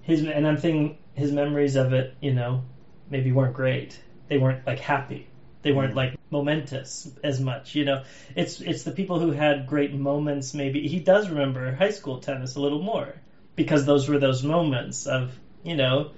His 0.02 0.24
and 0.24 0.46
I'm 0.46 0.56
thinking 0.56 0.98
his 1.14 1.32
memories 1.32 1.74
of 1.74 1.92
it, 1.92 2.14
you 2.20 2.32
know, 2.32 2.62
maybe 3.10 3.32
weren't 3.32 3.54
great. 3.54 3.98
They 4.28 4.38
weren't 4.38 4.64
like 4.64 4.78
happy. 4.78 5.26
They 5.62 5.72
weren't 5.72 5.88
mm-hmm. 5.88 6.12
like 6.12 6.18
momentous 6.30 7.10
as 7.24 7.40
much, 7.40 7.74
you 7.74 7.84
know. 7.86 8.04
It's 8.36 8.60
it's 8.60 8.84
the 8.84 8.92
people 8.92 9.18
who 9.18 9.32
had 9.32 9.66
great 9.66 9.92
moments. 9.92 10.54
Maybe 10.54 10.86
he 10.86 11.00
does 11.00 11.28
remember 11.28 11.74
high 11.74 11.90
school 11.90 12.20
tennis 12.20 12.54
a 12.54 12.60
little 12.60 12.80
more 12.80 13.12
because 13.56 13.84
those 13.84 14.08
were 14.08 14.20
those 14.20 14.44
moments 14.44 15.08
of 15.08 15.36
you 15.64 15.74
know 15.74 16.12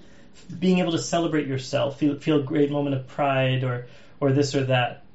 being 0.58 0.80
able 0.80 0.92
to 0.92 0.98
celebrate 0.98 1.46
yourself, 1.46 1.98
feel 1.98 2.18
feel 2.20 2.40
a 2.40 2.42
great 2.42 2.70
moment 2.70 2.94
of 2.94 3.06
pride 3.06 3.64
or 3.64 3.86
or 4.20 4.32
this 4.32 4.54
or 4.54 4.64
that. 4.64 5.05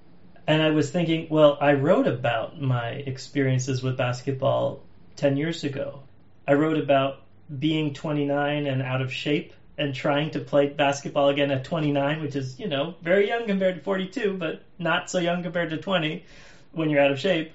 And 0.47 0.61
I 0.61 0.71
was 0.71 0.91
thinking, 0.91 1.27
well, 1.29 1.57
I 1.61 1.73
wrote 1.73 2.07
about 2.07 2.59
my 2.59 2.89
experiences 2.89 3.83
with 3.83 3.97
basketball 3.97 4.81
10 5.15 5.37
years 5.37 5.63
ago. 5.63 6.01
I 6.47 6.53
wrote 6.53 6.77
about 6.77 7.21
being 7.59 7.93
29 7.93 8.65
and 8.65 8.81
out 8.81 9.01
of 9.01 9.13
shape 9.13 9.53
and 9.77 9.93
trying 9.93 10.31
to 10.31 10.39
play 10.39 10.67
basketball 10.67 11.29
again 11.29 11.51
at 11.51 11.63
29, 11.63 12.21
which 12.21 12.35
is, 12.35 12.59
you 12.59 12.67
know, 12.67 12.95
very 13.01 13.27
young 13.27 13.47
compared 13.47 13.75
to 13.75 13.81
42, 13.81 14.37
but 14.37 14.63
not 14.79 15.09
so 15.09 15.19
young 15.19 15.43
compared 15.43 15.69
to 15.69 15.77
20 15.77 16.23
when 16.71 16.89
you're 16.89 17.01
out 17.01 17.11
of 17.11 17.19
shape. 17.19 17.51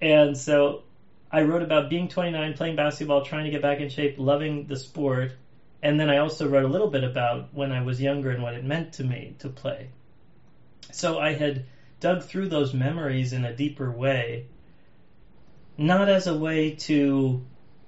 And 0.00 0.36
so 0.36 0.82
I 1.30 1.42
wrote 1.42 1.62
about 1.62 1.90
being 1.90 2.08
29, 2.08 2.54
playing 2.54 2.76
basketball, 2.76 3.24
trying 3.24 3.44
to 3.44 3.50
get 3.50 3.62
back 3.62 3.80
in 3.80 3.90
shape, 3.90 4.14
loving 4.18 4.66
the 4.66 4.76
sport. 4.76 5.32
And 5.82 5.98
then 5.98 6.08
I 6.10 6.18
also 6.18 6.48
wrote 6.48 6.64
a 6.64 6.68
little 6.68 6.88
bit 6.88 7.04
about 7.04 7.52
when 7.52 7.72
I 7.72 7.82
was 7.82 8.00
younger 8.00 8.30
and 8.30 8.42
what 8.42 8.54
it 8.54 8.64
meant 8.64 8.94
to 8.94 9.04
me 9.04 9.34
to 9.40 9.48
play. 9.48 9.88
So 10.90 11.18
I 11.18 11.34
had 11.34 11.64
dug 12.00 12.22
through 12.22 12.48
those 12.48 12.74
memories 12.74 13.32
in 13.32 13.44
a 13.44 13.54
deeper 13.54 13.90
way, 13.90 14.46
not 15.76 16.08
as 16.08 16.26
a 16.26 16.36
way 16.36 16.72
to 16.72 17.44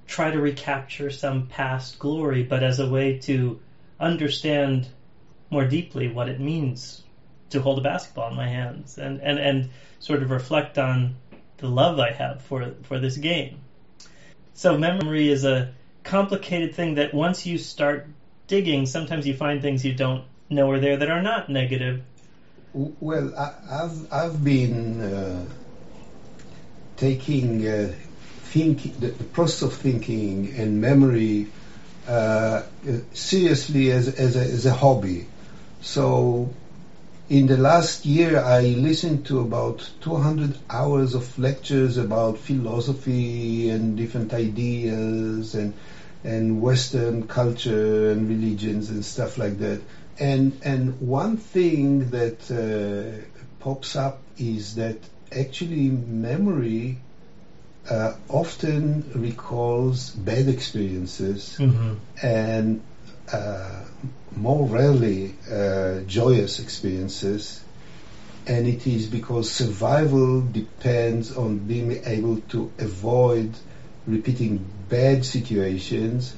try 0.07 0.31
to 0.31 0.40
recapture 0.40 1.11
some 1.11 1.46
past 1.46 1.99
glory, 1.99 2.42
but 2.42 2.62
as 2.62 2.81
a 2.81 2.88
way 2.88 3.18
to 3.18 3.61
understand 3.99 4.88
more 5.51 5.64
deeply 5.64 6.09
what 6.09 6.29
it 6.29 6.40
means 6.40 7.03
to 7.51 7.61
hold 7.61 7.79
a 7.79 7.83
basketball 7.83 8.31
in 8.31 8.37
my 8.37 8.49
hands 8.49 8.99
and, 8.99 9.20
and, 9.20 9.38
and 9.38 9.70
sort 9.99 10.23
of 10.23 10.31
reflect 10.31 10.79
on 10.79 11.16
the 11.59 11.68
love 11.68 11.99
I 11.99 12.12
have 12.12 12.42
for, 12.42 12.75
for 12.83 12.99
this 12.99 13.16
game. 13.16 13.59
So 14.55 14.79
memory 14.79 15.29
is 15.29 15.44
a 15.44 15.73
complicated 16.05 16.75
thing 16.75 16.94
that 16.94 17.14
once 17.14 17.46
you 17.46 17.59
start 17.59 18.09
digging, 18.46 18.87
sometimes 18.87 19.27
you 19.27 19.35
find 19.35 19.61
things 19.61 19.85
you 19.85 19.94
don't 19.94 20.25
know 20.49 20.70
are 20.70 20.81
there 20.81 20.96
that 20.96 21.11
are 21.11 21.23
not 21.23 21.49
negative. 21.49 22.03
Well, 22.72 23.35
I, 23.37 23.52
I've 23.83 24.12
I've 24.12 24.44
been 24.44 25.02
uh, 25.02 25.44
taking 26.96 27.66
uh, 27.66 27.92
think 28.52 29.00
the, 29.00 29.09
the 29.09 29.24
process 29.24 29.62
of 29.62 29.74
thinking 29.74 30.54
and 30.56 30.80
memory 30.80 31.48
uh, 32.06 32.62
seriously 33.12 33.90
as 33.90 34.09
as 34.09 34.37
a, 34.37 34.40
as 34.40 34.66
a 34.66 34.72
hobby. 34.72 35.26
So, 35.80 36.54
in 37.28 37.46
the 37.46 37.56
last 37.56 38.06
year, 38.06 38.40
I 38.40 38.61
listened 38.62 39.26
to 39.26 39.40
about 39.40 39.88
200 40.00 40.56
hours 40.68 41.14
of 41.14 41.38
lectures 41.38 41.96
about 41.96 42.38
philosophy 42.38 43.70
and 43.70 43.96
different 43.96 44.33
ideas 44.33 45.54
and 45.56 45.74
and 46.22 46.61
Western 46.62 47.26
culture 47.26 48.12
and 48.12 48.28
religions 48.28 48.90
and 48.90 49.04
stuff 49.04 49.38
like 49.38 49.59
that. 49.59 49.80
And 50.20 50.61
and 50.62 51.00
one 51.00 51.37
thing 51.38 52.11
that 52.11 52.40
uh, 52.50 53.24
pops 53.59 53.96
up 53.96 54.18
is 54.37 54.76
that 54.76 54.96
actually 55.33 55.90
memory 55.90 56.98
uh, 57.88 58.12
often 58.28 59.11
recalls 59.14 60.11
bad 60.11 60.48
experiences 60.48 61.59
Mm-hmm. 61.59 61.94
and 62.22 62.80
uh, 63.33 63.83
more 64.37 64.66
rarely 64.66 65.35
uh, 65.50 66.00
joyous 66.06 66.59
experiences, 66.61 67.64
and 68.46 68.66
it 68.66 68.87
is 68.87 69.06
because 69.06 69.50
survival 69.50 70.40
depends 70.42 71.30
on 71.33 71.59
being 71.66 71.98
able 72.04 72.37
to 72.48 72.70
avoid 72.78 73.59
repeating 74.06 74.59
bad 74.88 75.24
situations. 75.24 76.35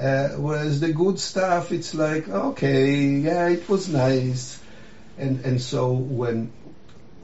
Uh, 0.00 0.30
whereas 0.38 0.80
the 0.80 0.92
good 0.92 1.18
stuff, 1.18 1.72
it's 1.72 1.94
like 1.94 2.26
okay, 2.28 3.04
yeah, 3.06 3.48
it 3.48 3.68
was 3.68 3.88
nice, 3.88 4.58
and 5.18 5.44
and 5.44 5.60
so 5.60 5.92
when 5.92 6.50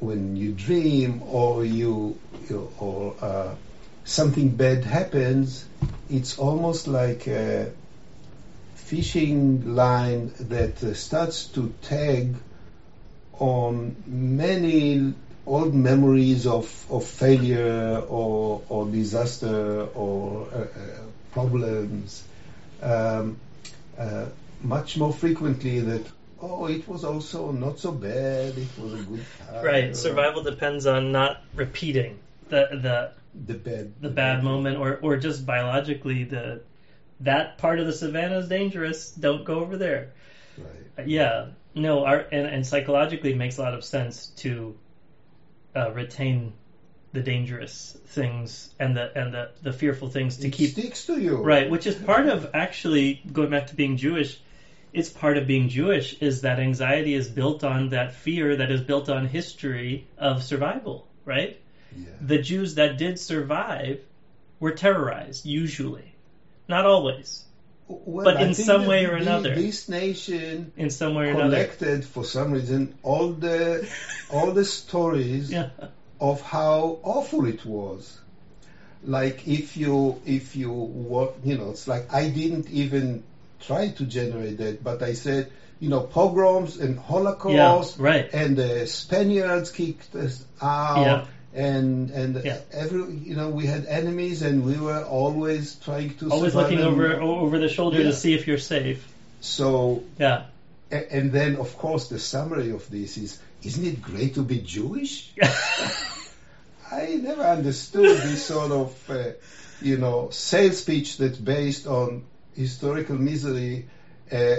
when 0.01 0.37
you 0.37 0.53
dream 0.53 1.23
or 1.23 1.65
you, 1.65 2.19
you 2.51 2.71
or 2.79 3.15
uh, 3.23 3.55
something 4.05 4.51
bad 4.51 4.85
happens, 4.85 5.65
it's 6.11 6.39
almost 6.39 6.87
like 6.87 7.27
a 7.29 7.73
fishing 8.75 9.75
line 9.75 10.33
that 10.39 10.83
uh, 10.85 10.93
starts 10.95 11.47
to 11.47 11.73
tag 11.83 12.35
on 13.39 13.97
many 14.07 15.15
old 15.47 15.75
memories 15.75 16.47
of, 16.47 16.87
of 16.91 17.05
failure 17.05 18.03
or, 18.09 18.63
or 18.69 18.87
disaster 18.87 19.89
or 19.95 20.47
uh, 20.53 20.59
uh, 20.59 20.67
problems 21.33 22.23
um, 22.83 23.39
uh, 23.99 24.27
much 24.63 24.97
more 24.97 25.13
frequently 25.13 25.81
that 25.81 26.07
oh 26.41 26.67
it 26.67 26.87
was 26.89 27.05
also 27.05 27.51
not 27.53 27.79
so 27.79 27.93
bad 27.93 28.57
it 28.57 28.79
was 28.79 28.95
a 28.95 29.03
good 29.05 29.25
time 29.39 29.65
Right. 29.65 29.97
Survival 29.97 30.43
depends 30.43 30.87
on 30.87 31.13
not 31.13 31.43
repeating 31.55 32.19
the 32.49 32.69
the 32.73 33.13
the 33.47 33.55
bad 33.55 33.93
the 34.01 34.09
bad 34.09 34.43
moment 34.43 34.79
or 34.79 34.99
or 35.03 35.17
just 35.17 35.45
biologically 35.45 36.25
the 36.25 36.63
that 37.21 37.59
part 37.59 37.79
of 37.79 37.87
the 37.87 37.93
savannah 37.93 38.39
is 38.39 38.49
dangerous. 38.49 39.11
Don't 39.11 39.45
go 39.45 39.61
over 39.61 39.77
there. 39.77 40.13
right 40.59 41.07
Yeah. 41.07 41.47
No, 41.75 42.05
our 42.05 42.19
and, 42.19 42.47
and 42.47 42.67
psychologically 42.67 43.33
it 43.33 43.37
makes 43.37 43.59
a 43.59 43.63
lot 43.63 43.75
of 43.75 43.85
sense 43.85 44.29
to 44.39 44.77
uh, 45.75 45.93
retain 45.93 46.53
the 47.17 47.23
dangerous 47.23 47.97
things 48.09 48.69
and 48.79 48.95
the 48.97 49.07
and 49.19 49.33
the, 49.33 49.49
the 49.63 49.73
fearful 49.73 50.09
things 50.17 50.37
to 50.37 50.49
it 50.49 50.53
keep 50.53 50.71
sticks 50.71 51.07
to 51.07 51.19
you 51.27 51.37
Right, 51.43 51.71
which 51.71 51.87
is 51.87 51.95
part 51.95 52.27
of 52.35 52.51
actually 52.53 53.23
going 53.33 53.51
back 53.51 53.69
to 53.69 53.75
being 53.75 53.97
Jewish. 53.97 54.39
It's 54.93 55.09
part 55.09 55.37
of 55.39 55.47
being 55.47 55.69
Jewish 55.69 56.09
is 56.21 56.43
that 56.43 56.59
anxiety 56.61 57.15
is 57.15 57.27
built 57.41 57.65
on 57.65 57.89
that 57.91 58.13
fear 58.15 58.57
that 58.57 58.71
is 58.71 58.83
built 58.83 59.09
on 59.09 59.25
history 59.27 60.07
of 60.19 60.43
survival, 60.43 61.07
right? 61.25 61.59
yeah. 61.97 62.05
The 62.21 62.39
Jews 62.51 62.75
that 62.75 62.99
did 62.99 63.19
survive 63.19 63.99
were 64.61 64.73
terrorized, 64.73 65.47
usually. 65.47 66.09
Not 66.69 66.85
always, 66.85 67.45
Well, 67.89 68.25
But 68.25 68.43
in 68.43 68.55
some 68.55 68.87
way 68.87 69.05
or 69.07 69.15
another. 69.17 69.55
this 69.55 69.89
nation 69.89 70.73
in 70.77 70.91
some 70.91 71.15
way 71.15 71.27
or 71.29 71.33
another. 71.33 71.57
collected 71.57 72.05
for 72.05 72.25
some 72.25 72.49
reason 72.53 72.95
all 73.03 73.29
the 73.47 73.61
all 74.31 74.51
the 74.61 74.65
stories 74.65 75.51
Yeah. 75.59 75.69
Of 76.21 76.41
how 76.43 76.99
awful 77.03 77.47
it 77.47 77.65
was. 77.65 78.19
Like 79.05 79.47
if 79.47 79.77
you 79.77 80.21
if 80.27 80.57
you 80.57 80.71
wa- 80.73 81.33
you 81.45 81.57
know 81.59 81.71
it's 81.71 81.87
like 81.87 82.13
I 82.13 82.29
didn't 82.29 82.69
even 82.71 83.23
try 83.61 83.91
to 83.91 84.05
generate 84.05 84.59
that, 84.59 84.83
but 84.83 85.03
I 85.03 85.13
said 85.15 85.53
you 85.79 85.91
know 85.91 86.01
pogroms 86.01 86.79
and 86.79 86.99
Holocaust 86.99 87.99
Yeah, 87.99 88.05
right. 88.05 88.33
and 88.33 88.57
the 88.57 88.87
Spaniards 88.87 89.71
kicked 89.71 90.15
us 90.15 90.45
out. 90.61 91.01
Yeah. 91.07 91.25
And 91.55 92.11
and 92.11 92.45
Yeah. 92.45 92.59
every 92.73 93.15
you 93.15 93.35
know 93.37 93.49
we 93.51 93.67
had 93.67 93.87
enemies 93.87 94.43
and 94.43 94.65
we 94.65 94.77
were 94.79 95.03
always 95.05 95.77
trying 95.77 96.15
to 96.19 96.31
Always 96.31 96.55
looking 96.55 96.81
over 96.81 97.21
over 97.21 97.59
the 97.59 97.69
shoulder 97.69 97.99
Yeah. 97.99 98.09
to 98.11 98.13
see 98.13 98.35
if 98.35 98.47
you're 98.47 98.59
safe. 98.59 99.07
So 99.41 100.03
Yeah. 100.19 100.43
And 101.11 101.33
then 101.33 101.57
of 101.57 101.77
course 101.79 102.09
the 102.09 102.19
summary 102.19 102.71
of 102.71 102.89
this 102.91 103.17
is 103.17 103.41
isn't 103.63 103.85
it 103.85 104.03
great 104.03 104.35
to 104.35 104.43
be 104.43 104.59
Jewish? 104.61 105.33
I 106.91 107.19
never 107.21 107.43
understood 107.43 108.19
this 108.19 108.45
sort 108.47 108.71
of, 108.71 109.11
uh, 109.11 109.33
you 109.81 109.99
know, 109.99 110.31
sales 110.31 110.83
pitch 110.85 111.17
that's 111.17 111.39
based 111.39 111.87
on 111.87 112.25
historical 112.55 113.17
misery, 113.17 113.89
uh, 114.31 114.57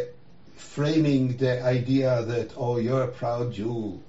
framing 0.55 1.37
the 1.37 1.63
idea 1.63 2.21
that, 2.23 2.53
oh, 2.57 2.77
you're 2.77 3.03
a 3.03 3.07
proud 3.07 3.53
Jew. 3.53 4.03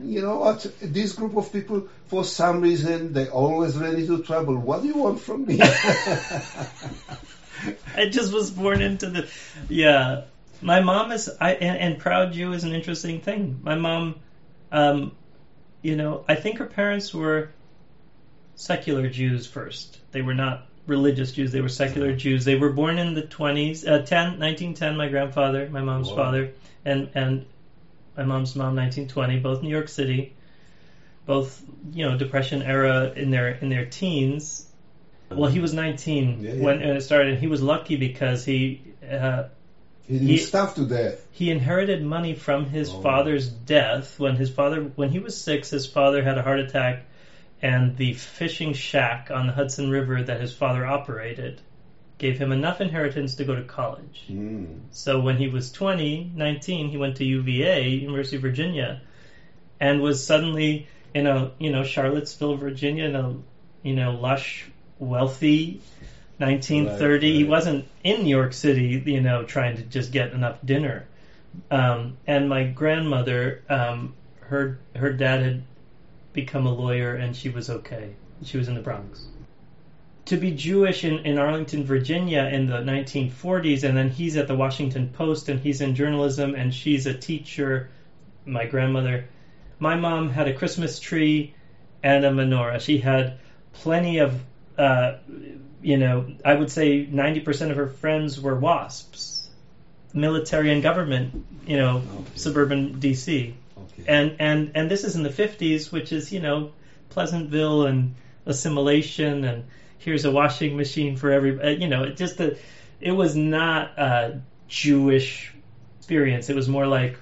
You 0.00 0.22
know 0.22 0.38
what? 0.38 0.64
This 0.80 1.14
group 1.14 1.36
of 1.36 1.52
people, 1.52 1.88
for 2.06 2.22
some 2.22 2.60
reason, 2.60 3.12
they 3.12 3.28
always 3.28 3.76
ran 3.76 3.96
into 3.96 4.22
trouble. 4.22 4.56
What 4.56 4.82
do 4.82 4.88
you 4.88 4.94
want 4.94 5.20
from 5.20 5.44
me? 5.46 5.60
I 7.96 8.08
just 8.08 8.32
was 8.32 8.52
born 8.52 8.80
into 8.80 9.10
the. 9.10 9.28
Yeah, 9.68 10.26
my 10.60 10.80
mom 10.80 11.12
is. 11.12 11.28
I 11.40 11.52
and, 11.54 11.78
and 11.78 11.98
proud 11.98 12.32
Jew 12.32 12.52
is 12.52 12.64
an 12.64 12.72
interesting 12.72 13.20
thing. 13.20 13.60
My 13.62 13.74
mom, 13.74 14.16
um, 14.72 15.12
you 15.82 15.96
know, 15.96 16.24
I 16.28 16.34
think 16.36 16.58
her 16.58 16.66
parents 16.66 17.12
were 17.14 17.50
secular 18.54 19.08
Jews 19.08 19.46
first. 19.46 20.00
They 20.12 20.22
were 20.22 20.34
not 20.34 20.66
religious 20.86 21.32
Jews. 21.32 21.52
They 21.52 21.60
were 21.60 21.68
secular 21.68 22.14
Jews. 22.14 22.44
They 22.44 22.56
were 22.56 22.70
born 22.70 22.98
in 22.98 23.14
the 23.14 23.22
twenties, 23.22 23.84
uh, 23.84 23.98
10, 23.98 24.38
1910, 24.38 24.96
My 24.96 25.08
grandfather, 25.08 25.68
my 25.70 25.82
mom's 25.82 26.08
Wow. 26.10 26.16
father, 26.16 26.50
and 26.84 27.10
and 27.14 27.44
my 28.16 28.24
mom's 28.24 28.56
mom, 28.56 28.74
nineteen 28.74 29.06
twenty, 29.08 29.38
both 29.38 29.62
New 29.62 29.68
York 29.70 29.88
City. 29.88 30.32
Both, 31.26 31.62
you 31.92 32.08
know, 32.08 32.16
Depression 32.16 32.62
era 32.62 33.12
in 33.14 33.30
their 33.30 33.48
in 33.50 33.68
their 33.68 33.84
teens. 33.84 34.64
Well, 35.30 35.50
he 35.50 35.60
was 35.60 35.74
19 35.74 36.40
Yeah, 36.40 36.52
yeah. 36.54 36.64
when 36.64 36.80
it 36.80 37.02
started. 37.02 37.32
And 37.32 37.38
he 37.38 37.48
was 37.48 37.60
lucky 37.60 37.96
because 37.96 38.46
he 38.46 38.80
uh, 39.06 39.44
he 40.08 40.18
He- 40.18 40.36
starve 40.38 40.74
to 40.76 40.86
death. 40.86 41.26
he 41.32 41.50
inherited 41.50 42.02
money 42.02 42.34
from 42.34 42.66
his 42.66 42.90
Oh. 42.90 43.00
father's 43.02 43.48
death. 43.48 44.18
When 44.18 44.36
his 44.36 44.50
father, 44.50 44.90
when 44.96 45.10
he 45.10 45.18
was 45.18 45.40
six, 45.40 45.70
his 45.70 45.86
father 45.86 46.22
had 46.22 46.38
a 46.38 46.42
heart 46.42 46.60
attack, 46.60 47.04
and 47.60 47.96
the 47.96 48.14
fishing 48.14 48.72
shack 48.72 49.30
on 49.32 49.46
the 49.46 49.52
Hudson 49.52 49.90
River 49.90 50.22
that 50.22 50.40
his 50.40 50.52
father 50.52 50.86
operated 50.86 51.60
gave 52.18 52.38
him 52.38 52.50
enough 52.52 52.80
inheritance 52.80 53.36
to 53.36 53.44
go 53.44 53.54
to 53.54 53.62
college. 53.62 54.24
Mm. 54.28 54.80
So 54.90 55.20
when 55.20 55.36
he 55.36 55.48
was 55.48 55.70
20, 55.70 56.32
19, 56.34 56.88
he 56.88 56.96
went 56.96 57.16
to 57.16 57.24
UVA, 57.24 57.88
University 57.90 58.36
of 58.36 58.42
Virginia, 58.42 59.00
and 59.78 60.00
was 60.00 60.24
suddenly 60.24 60.88
in 61.14 61.26
a, 61.26 61.52
you 61.58 61.70
know, 61.70 61.84
Charlottesville, 61.84 62.56
Virginia, 62.56 63.04
in 63.04 63.14
a, 63.16 63.36
you 63.82 63.94
know, 63.94 64.12
lush, 64.12 64.66
wealthy 64.98 65.80
1930. 66.38 67.26
Right, 67.26 67.36
He 67.36 67.44
wasn't 67.44 67.86
in 68.02 68.22
New 68.22 68.30
York 68.30 68.52
City, 68.52 69.02
you 69.04 69.20
know, 69.20 69.44
trying 69.44 69.76
to 69.76 69.82
just 69.82 70.12
get 70.12 70.32
enough 70.32 70.58
dinner. 70.64 71.06
Um, 71.70 72.16
and 72.26 72.48
my 72.48 72.64
grandmother, 72.64 73.62
um, 73.68 74.14
her 74.40 74.78
her 74.94 75.12
dad 75.12 75.42
had 75.42 75.62
become 76.32 76.66
a 76.66 76.72
lawyer, 76.72 77.14
and 77.14 77.36
she 77.36 77.48
was 77.48 77.68
okay. 77.68 78.14
She 78.44 78.58
was 78.58 78.68
in 78.68 78.74
the 78.74 78.80
Bronx 78.80 79.26
to 80.28 80.36
be 80.36 80.50
Jewish 80.50 81.04
in, 81.04 81.20
in 81.20 81.38
Arlington, 81.38 81.84
Virginia 81.84 82.50
in 82.52 82.66
the 82.66 82.76
1940s, 82.76 83.82
and 83.82 83.96
then 83.96 84.10
he's 84.10 84.36
at 84.36 84.46
the 84.46 84.54
Washington 84.54 85.08
Post 85.08 85.48
and 85.48 85.58
he's 85.58 85.80
in 85.80 85.94
journalism 85.94 86.54
and 86.54 86.72
she's 86.74 87.06
a 87.06 87.14
teacher. 87.14 87.88
My 88.44 88.66
grandmother, 88.66 89.26
my 89.78 89.96
mom 89.96 90.28
had 90.28 90.46
a 90.46 90.52
Christmas 90.52 90.98
tree 90.98 91.54
and 92.02 92.26
a 92.26 92.30
menorah. 92.30 92.78
She 92.78 92.98
had 92.98 93.38
plenty 93.72 94.18
of, 94.18 94.38
uh, 94.76 95.14
you 95.82 95.96
know, 95.96 96.24
I 96.44 96.54
would 96.54 96.70
say 96.70 97.06
90% 97.10 97.70
of 97.70 97.76
her 97.76 97.86
friends 97.86 98.40
were 98.40 98.54
WASPs, 98.56 99.48
military 100.12 100.70
and 100.70 100.82
government, 100.82 101.30
you 101.66 101.76
know, 101.76 101.96
Okay. 101.96 102.30
suburban 102.34 102.98
DC 103.00 103.54
Okay. 103.76 104.04
and 104.06 104.34
and 104.38 104.70
and 104.74 104.90
this 104.90 105.04
is 105.04 105.16
in 105.16 105.22
the 105.22 105.30
50s 105.30 105.90
which 105.90 106.12
is 106.12 106.32
you 106.32 106.40
know 106.40 106.70
pleasantville 107.10 107.84
and 107.84 108.14
assimilation 108.46 109.44
and 109.44 109.64
here's 109.98 110.24
a 110.24 110.30
washing 110.30 110.76
machine 110.76 111.16
for 111.16 111.30
every 111.30 111.60
uh, 111.60 111.68
you 111.68 111.88
know 111.88 112.02
it 112.02 112.16
just 112.16 112.36
the 112.38 112.56
it 113.00 113.12
was 113.12 113.34
not 113.34 113.88
a 113.98 114.40
jewish 114.68 115.52
experience 115.98 116.48
it 116.48 116.54
was 116.54 116.68
more 116.68 116.86
like 116.86 117.18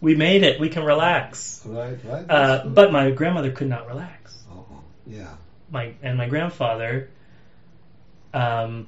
we 0.00 0.14
made 0.14 0.42
it 0.42 0.58
we 0.58 0.68
can 0.68 0.82
relax 0.84 1.60
right, 1.64 1.96
right. 2.04 2.30
uh, 2.30 2.58
but 2.64 2.90
my 2.90 3.10
grandmother 3.10 3.50
could 3.50 3.68
not 3.68 3.86
relax 3.86 4.44
Oh, 4.50 4.64
yeah. 5.06 5.34
my 5.70 5.92
and 6.02 6.16
my 6.16 6.26
grandfather 6.26 7.08
um 8.36 8.86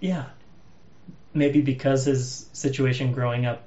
yeah. 0.00 0.26
Maybe 1.34 1.60
because 1.60 2.04
his 2.04 2.46
situation 2.52 3.12
growing 3.12 3.46
up 3.46 3.62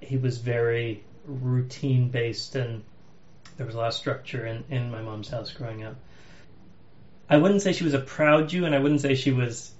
he 0.00 0.18
was 0.18 0.38
very 0.38 1.02
routine 1.24 2.10
based 2.10 2.54
and 2.54 2.84
there 3.56 3.66
was 3.66 3.74
a 3.74 3.78
lot 3.78 3.88
of 3.88 3.94
structure 3.94 4.46
in, 4.46 4.64
in 4.68 4.90
my 4.90 5.00
mom's 5.00 5.28
house 5.28 5.52
growing 5.52 5.82
up. 5.82 5.96
I 7.28 7.38
wouldn't 7.38 7.62
say 7.62 7.72
she 7.72 7.84
was 7.84 7.94
a 7.94 7.98
proud 7.98 8.48
jew 8.50 8.66
and 8.66 8.74
i 8.74 8.78
wouldn't 8.78 9.00
say 9.00 9.14
she 9.14 9.32
was 9.32 9.72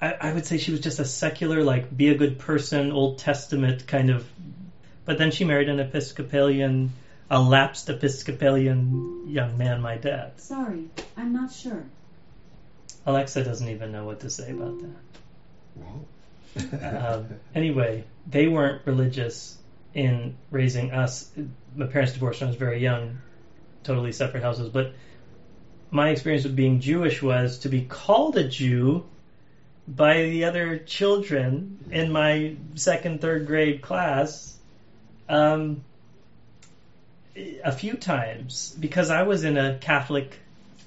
I, 0.00 0.12
I 0.12 0.32
would 0.32 0.46
say 0.46 0.56
she 0.56 0.70
was 0.70 0.80
just 0.80 0.98
a 0.98 1.04
secular 1.04 1.62
like 1.62 1.94
be 1.94 2.08
a 2.08 2.14
good 2.14 2.38
person 2.38 2.92
old 2.92 3.18
testament 3.18 3.86
kind 3.86 4.08
of 4.08 4.26
but 5.04 5.18
then 5.18 5.30
she 5.30 5.44
married 5.44 5.68
an 5.68 5.80
episcopalian 5.80 6.90
a 7.30 7.40
lapsed 7.40 7.90
episcopalian 7.90 9.28
young 9.28 9.58
man 9.58 9.80
my 9.80 9.96
dad. 9.96 10.40
Sorry, 10.40 10.88
I'm 11.16 11.32
not 11.32 11.52
sure. 11.52 11.84
Alexa 13.08 13.42
doesn't 13.42 13.68
even 13.68 13.90
know 13.90 14.04
what 14.04 14.20
to 14.20 14.28
say 14.28 14.50
about 14.50 14.78
that. 14.80 14.90
Well, 15.76 17.06
um, 17.06 17.28
anyway, 17.54 18.04
they 18.26 18.46
weren't 18.46 18.86
religious 18.86 19.56
in 19.94 20.36
raising 20.50 20.92
us. 20.92 21.30
My 21.74 21.86
parents 21.86 22.12
divorced 22.12 22.40
when 22.40 22.48
I 22.48 22.50
was 22.50 22.58
very 22.58 22.82
young, 22.82 23.18
totally 23.82 24.12
separate 24.12 24.42
houses. 24.42 24.68
But 24.68 24.92
my 25.90 26.10
experience 26.10 26.44
with 26.44 26.54
being 26.54 26.80
Jewish 26.80 27.22
was 27.22 27.60
to 27.60 27.70
be 27.70 27.80
called 27.80 28.36
a 28.36 28.46
Jew 28.46 29.06
by 29.88 30.24
the 30.24 30.44
other 30.44 30.76
children 30.76 31.78
in 31.90 32.12
my 32.12 32.56
second, 32.74 33.22
third 33.22 33.46
grade 33.46 33.80
class 33.80 34.54
um, 35.30 35.82
a 37.64 37.72
few 37.72 37.94
times 37.94 38.76
because 38.78 39.08
I 39.08 39.22
was 39.22 39.44
in 39.44 39.56
a 39.56 39.78
Catholic, 39.78 40.38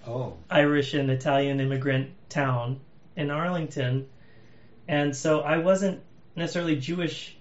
Oh, 0.08 0.38
Irish, 0.50 0.94
and 0.94 1.10
Italian 1.10 1.60
immigrant 1.60 2.12
town 2.30 2.80
in 3.16 3.30
Arlington. 3.30 4.08
And 4.88 5.16
so 5.16 5.42
I 5.42 5.60
wasn't 5.60 6.02
necessarily 6.36 6.78
Jewish 6.78 7.36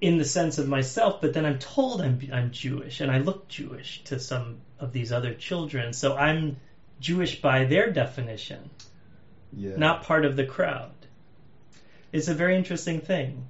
in 0.00 0.16
the 0.16 0.24
sense 0.24 0.58
of 0.58 0.66
myself, 0.66 1.20
but 1.20 1.34
then 1.34 1.44
I'm 1.44 1.58
told 1.58 2.00
I'm, 2.00 2.20
I'm 2.32 2.50
Jewish 2.52 3.00
and 3.00 3.10
I 3.10 3.18
look 3.18 3.48
Jewish 3.48 4.02
to 4.04 4.18
some 4.18 4.58
of 4.78 4.92
these 4.92 5.12
other 5.12 5.34
children. 5.34 5.92
So 5.92 6.16
I'm 6.16 6.56
Jewish 7.00 7.40
by 7.40 7.64
their 7.64 7.90
definition, 7.90 8.70
yeah. 9.52 9.76
not 9.76 10.04
part 10.04 10.24
of 10.24 10.36
the 10.36 10.46
crowd. 10.46 10.92
It's 12.12 12.28
a 12.28 12.34
very 12.34 12.56
interesting 12.56 13.00
thing. 13.00 13.46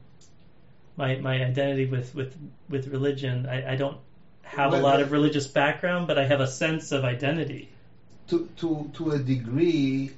My, 0.96 1.16
my 1.16 1.44
identity 1.44 1.86
with, 1.86 2.14
with, 2.14 2.36
with 2.68 2.88
religion, 2.88 3.46
I, 3.46 3.72
I 3.72 3.76
don't 3.76 3.96
have 4.42 4.72
a 4.72 4.80
lot 4.80 5.00
of 5.00 5.12
religious 5.12 5.46
background, 5.46 6.08
but 6.08 6.18
I 6.18 6.26
have 6.26 6.40
a 6.40 6.46
sense 6.46 6.90
of 6.92 7.04
identity. 7.04 7.70
To 8.30 8.48
to 8.58 8.90
to 8.94 9.10
a 9.10 9.18
degree, 9.18 10.10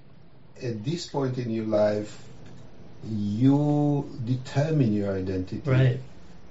at 0.62 0.84
this 0.84 1.06
point 1.06 1.38
in 1.38 1.50
your 1.50 1.66
life, 1.66 2.16
you 3.04 4.08
determine 4.24 4.92
your 4.92 5.12
identity. 5.16 5.70
Right. 5.70 6.00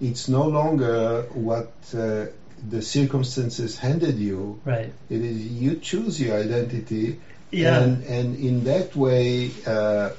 It's 0.01 0.27
no 0.27 0.47
longer 0.47 1.23
what 1.33 1.73
uh, 1.93 2.25
the 2.67 2.81
circumstances 2.81 3.77
handed 3.77 4.17
you. 4.17 4.59
Right. 4.65 4.91
It 5.09 5.21
is 5.21 5.47
you 5.47 5.75
choose 5.75 6.19
your 6.19 6.37
identity, 6.37 7.19
Yeah. 7.51 7.81
and 7.81 8.03
and 8.03 8.35
in 8.35 8.63
that 8.65 8.95
way, 8.95 9.51
uh, 9.65 10.09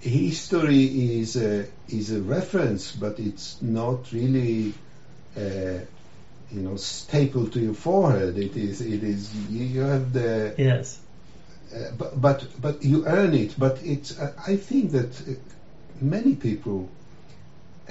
history 0.00 1.18
is 1.20 1.36
a 1.36 1.66
is 1.88 2.12
a 2.12 2.20
reference, 2.20 2.92
but 2.92 3.18
it's 3.18 3.60
not 3.62 4.12
really. 4.12 4.74
Uh, 5.36 5.80
you 6.52 6.62
know, 6.62 6.76
stapled 6.76 7.52
to 7.52 7.60
your 7.60 7.74
forehead. 7.74 8.36
It 8.36 8.56
is. 8.56 8.80
It 8.80 9.02
is. 9.02 9.34
You, 9.48 9.64
you 9.64 9.80
have 9.82 10.12
the 10.12 10.54
yes. 10.58 10.98
uh, 11.74 11.92
but, 11.96 12.20
but 12.20 12.46
but 12.60 12.84
you 12.84 13.06
earn 13.06 13.34
it. 13.34 13.54
But 13.58 13.82
it's. 13.82 14.18
Uh, 14.18 14.32
I 14.46 14.56
think 14.56 14.92
that 14.92 15.20
uh, 15.20 15.34
many 16.00 16.34
people 16.34 16.88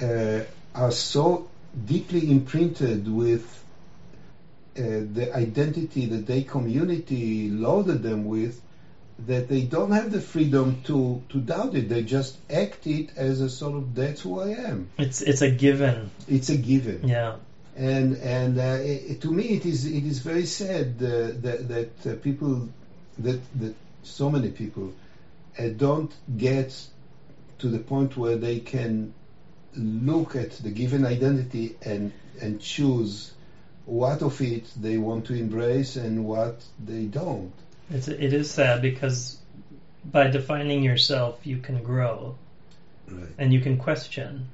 uh, 0.00 0.40
are 0.74 0.92
so 0.92 1.48
deeply 1.86 2.30
imprinted 2.30 3.08
with 3.08 3.44
uh, 4.76 4.82
the 5.12 5.30
identity 5.34 6.06
that 6.06 6.26
their 6.26 6.42
community 6.42 7.48
loaded 7.48 8.02
them 8.02 8.24
with 8.26 8.60
that 9.26 9.48
they 9.48 9.62
don't 9.62 9.92
have 9.92 10.10
the 10.10 10.20
freedom 10.20 10.82
to 10.84 11.22
to 11.28 11.38
doubt 11.38 11.74
it. 11.74 11.88
They 11.88 12.02
just 12.02 12.36
act 12.50 12.86
it 12.86 13.10
as 13.16 13.40
a 13.40 13.50
sort 13.50 13.74
of 13.74 13.94
that's 13.94 14.20
who 14.20 14.40
I 14.40 14.50
am. 14.50 14.90
It's 14.98 15.20
it's 15.22 15.42
a 15.42 15.50
given. 15.50 16.10
It's 16.28 16.48
a 16.48 16.56
given 16.56 17.08
Yeah. 17.08 17.36
And 17.80 18.16
and 18.18 18.58
uh, 18.58 18.76
it, 18.82 19.22
to 19.22 19.32
me 19.32 19.44
it 19.56 19.64
is 19.64 19.86
it 19.86 20.04
is 20.04 20.18
very 20.18 20.44
sad 20.44 20.88
uh, 20.98 21.32
that 21.44 21.66
that 21.68 22.06
uh, 22.06 22.14
people 22.20 22.68
that 23.18 23.40
that 23.58 23.74
so 24.02 24.30
many 24.30 24.50
people 24.50 24.92
uh, 25.58 25.68
don't 25.68 26.12
get 26.36 26.70
to 27.58 27.68
the 27.68 27.78
point 27.78 28.16
where 28.16 28.36
they 28.36 28.58
can 28.60 29.14
look 29.74 30.36
at 30.36 30.50
the 30.50 30.70
given 30.70 31.06
identity 31.06 31.74
and 31.82 32.12
and 32.42 32.60
choose 32.60 33.32
what 33.86 34.22
of 34.22 34.40
it 34.42 34.64
they 34.80 34.98
want 34.98 35.24
to 35.26 35.34
embrace 35.34 35.96
and 35.96 36.26
what 36.26 36.62
they 36.84 37.04
don't. 37.04 37.52
It's 37.90 38.08
it 38.08 38.32
is 38.32 38.50
sad 38.50 38.82
because 38.82 39.38
by 40.04 40.28
defining 40.28 40.82
yourself, 40.82 41.46
you 41.46 41.58
can 41.58 41.82
grow 41.82 42.36
Right. 43.08 43.28
and 43.38 43.52
you 43.52 43.60
can 43.60 43.76
question 43.78 44.46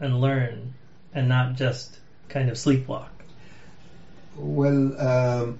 and 0.00 0.20
learn 0.20 0.74
and 1.14 1.28
not 1.28 1.54
just 1.54 1.98
kind 2.34 2.50
of 2.50 2.56
sleepwalk. 2.56 3.08
Well, 4.36 5.00
um, 5.00 5.58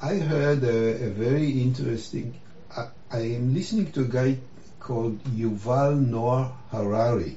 I 0.00 0.14
heard 0.18 0.62
a, 0.62 1.06
a 1.06 1.10
very 1.10 1.50
interesting. 1.60 2.40
I, 2.74 2.88
I 3.10 3.18
am 3.38 3.52
listening 3.54 3.90
to 3.92 4.02
a 4.02 4.04
guy 4.04 4.38
called 4.78 5.22
Yuval 5.24 5.98
Noah 6.06 6.52
Harari. 6.70 7.36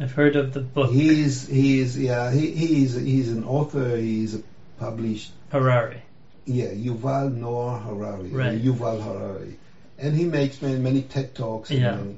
I've 0.00 0.12
heard 0.12 0.36
of 0.36 0.52
the 0.54 0.60
book 0.60 0.90
He 0.90 1.20
is, 1.22 1.46
he 1.46 1.78
is, 1.80 1.96
yeah, 1.98 2.32
he, 2.32 2.50
he 2.50 2.82
is, 2.84 2.94
he's 2.94 3.30
an 3.30 3.44
author. 3.44 3.96
He's 3.96 4.34
a 4.34 4.42
published, 4.78 5.30
Harari. 5.50 6.02
yeah, 6.46 6.70
Yuval 6.72 7.32
Noah 7.34 7.78
Harari, 7.78 8.30
Right. 8.30 8.60
Yuval 8.60 9.00
Harari, 9.04 9.56
and 9.98 10.16
he 10.16 10.24
makes 10.24 10.60
many, 10.62 10.78
many 10.78 11.02
TED 11.02 11.34
talks. 11.34 11.70
Yeah. 11.70 11.96
many- 11.96 12.16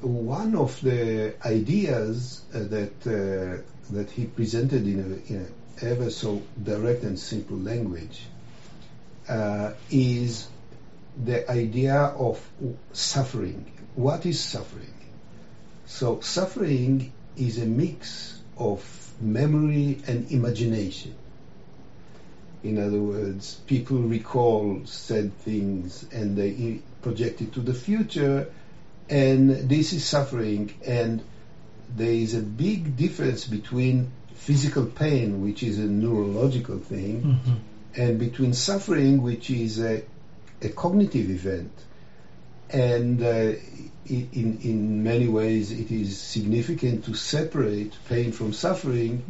One 0.00 0.54
of 0.56 0.80
the 0.80 1.34
ideas 1.44 2.40
uh, 2.54 2.60
that 2.74 2.96
uh, 3.06 3.60
that 3.92 4.10
he 4.10 4.26
presented 4.26 4.86
in 4.86 5.00
a, 5.00 5.32
in 5.32 5.46
a 5.46 5.84
ever 5.84 6.10
so 6.10 6.42
direct 6.62 7.02
and 7.02 7.18
simple 7.18 7.56
language 7.56 8.26
uh, 9.28 9.72
is 9.90 10.48
the 11.24 11.50
idea 11.50 11.96
of 11.96 12.46
suffering. 12.92 13.70
What 13.94 14.26
is 14.26 14.40
suffering? 14.40 14.94
So 15.86 16.20
suffering 16.20 17.12
is 17.36 17.58
a 17.58 17.66
mix 17.66 18.40
of 18.56 18.84
memory 19.20 20.02
and 20.06 20.30
imagination. 20.30 21.14
In 22.62 22.78
other 22.78 23.00
words, 23.00 23.54
people 23.66 23.98
recall 23.98 24.82
said 24.84 25.36
things 25.38 26.04
and 26.12 26.36
they 26.36 26.80
project 27.02 27.40
it 27.40 27.54
to 27.54 27.60
the 27.60 27.72
future, 27.74 28.52
and 29.08 29.50
this 29.68 29.92
is 29.92 30.04
suffering. 30.04 30.74
And 30.86 31.22
there 31.96 32.10
is 32.12 32.34
a 32.34 32.40
big 32.40 32.96
difference 32.96 33.46
between 33.46 34.10
physical 34.34 34.86
pain, 34.86 35.42
which 35.42 35.62
is 35.62 35.78
a 35.78 35.86
neurological 35.86 36.78
thing, 36.78 37.22
hmm 37.22 37.54
and 37.96 38.18
between 38.20 38.52
suffering, 38.52 39.20
which 39.20 39.50
is 39.50 39.80
a, 39.80 40.04
a 40.62 40.68
cognitive 40.68 41.28
event. 41.28 41.72
And 42.72 43.20
uh, 43.20 43.54
in, 44.06 44.58
in 44.62 45.02
many 45.02 45.26
ways, 45.26 45.72
it 45.72 45.90
is 45.90 46.20
significant 46.20 47.06
to 47.06 47.14
separate 47.14 47.92
pain 48.08 48.32
from 48.32 48.52
suffering. 48.52 49.24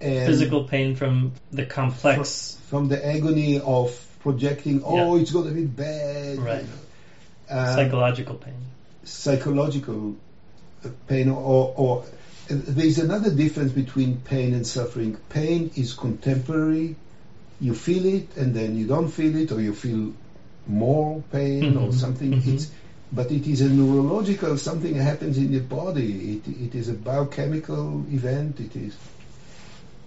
And 0.00 0.26
Physical 0.26 0.64
pain 0.64 0.96
from 0.96 1.32
the 1.50 1.64
complex. 1.64 2.58
From 2.66 2.88
the 2.88 3.04
agony 3.04 3.58
of 3.58 3.98
projecting, 4.20 4.82
oh, 4.84 5.16
it's 5.16 5.30
going 5.30 5.48
to 5.48 5.54
be 5.54 5.64
bad. 5.64 6.38
Right. 6.38 6.66
Um, 7.48 7.74
psychological 7.74 8.34
pain. 8.34 8.54
psychological 9.04 10.16
pain 11.06 11.28
or, 11.28 11.74
or 11.76 12.04
there's 12.48 12.98
another 12.98 13.30
difference 13.30 13.72
between 13.72 14.20
pain 14.20 14.54
and 14.54 14.66
suffering. 14.66 15.16
Pain 15.28 15.70
is 15.76 15.92
contemporary. 15.94 16.96
You 17.60 17.74
feel 17.74 18.04
it 18.06 18.36
and 18.36 18.54
then 18.54 18.76
you 18.76 18.86
don't 18.86 19.08
feel 19.08 19.36
it 19.36 19.52
or 19.52 19.60
you 19.60 19.74
feel 19.74 20.12
more 20.66 21.22
pain 21.32 21.76
or 21.76 21.88
Mhm, 21.88 21.92
something. 21.92 22.32
mhm. 22.32 22.46
It's 22.54 22.70
but 23.10 23.30
it 23.32 23.46
is 23.46 23.62
a 23.62 23.68
neurological 23.68 24.56
something 24.58 24.94
that 24.94 25.02
happens 25.02 25.38
in 25.38 25.50
the 25.52 25.60
body. 25.60 26.34
It, 26.36 26.48
it 26.48 26.74
is 26.74 26.88
a 26.88 26.94
biochemical 26.94 28.04
event. 28.10 28.60
It 28.60 28.76
is 28.76 28.94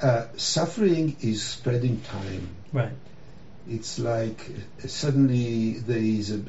uh, 0.01 0.26
suffering 0.36 1.15
is 1.22 1.43
spreading 1.43 1.99
time 2.01 2.47
Right. 2.74 2.91
it's 3.67 3.99
like 3.99 4.49
uh, 4.84 4.88
suddenly 4.88 5.74
there 5.80 5.97
is 5.99 6.32
a, 6.32 6.41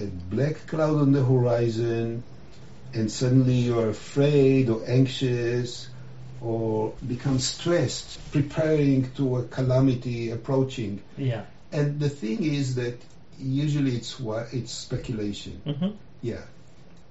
a 0.00 0.06
black 0.06 0.66
cloud 0.66 0.98
on 1.00 1.12
the 1.12 1.24
horizon 1.24 2.22
and 2.96 3.10
suddenly 3.10 3.58
you 3.68 3.78
are 3.78 3.90
afraid 3.90 4.68
or 4.70 4.80
anxious 4.88 5.88
or 6.40 6.92
become 7.06 7.38
stressed 7.38 8.18
preparing 8.32 9.10
to 9.18 9.36
a 9.36 9.42
calamity 9.56 10.30
approaching 10.30 11.00
Yeah. 11.16 11.44
and 11.72 12.00
the 12.00 12.08
thing 12.08 12.44
is 12.44 12.74
that 12.76 12.96
usually 13.38 13.94
it's 14.00 14.12
it's 14.58 14.72
speculation 14.72 15.60
hmm 15.66 15.92
yeah 16.22 16.44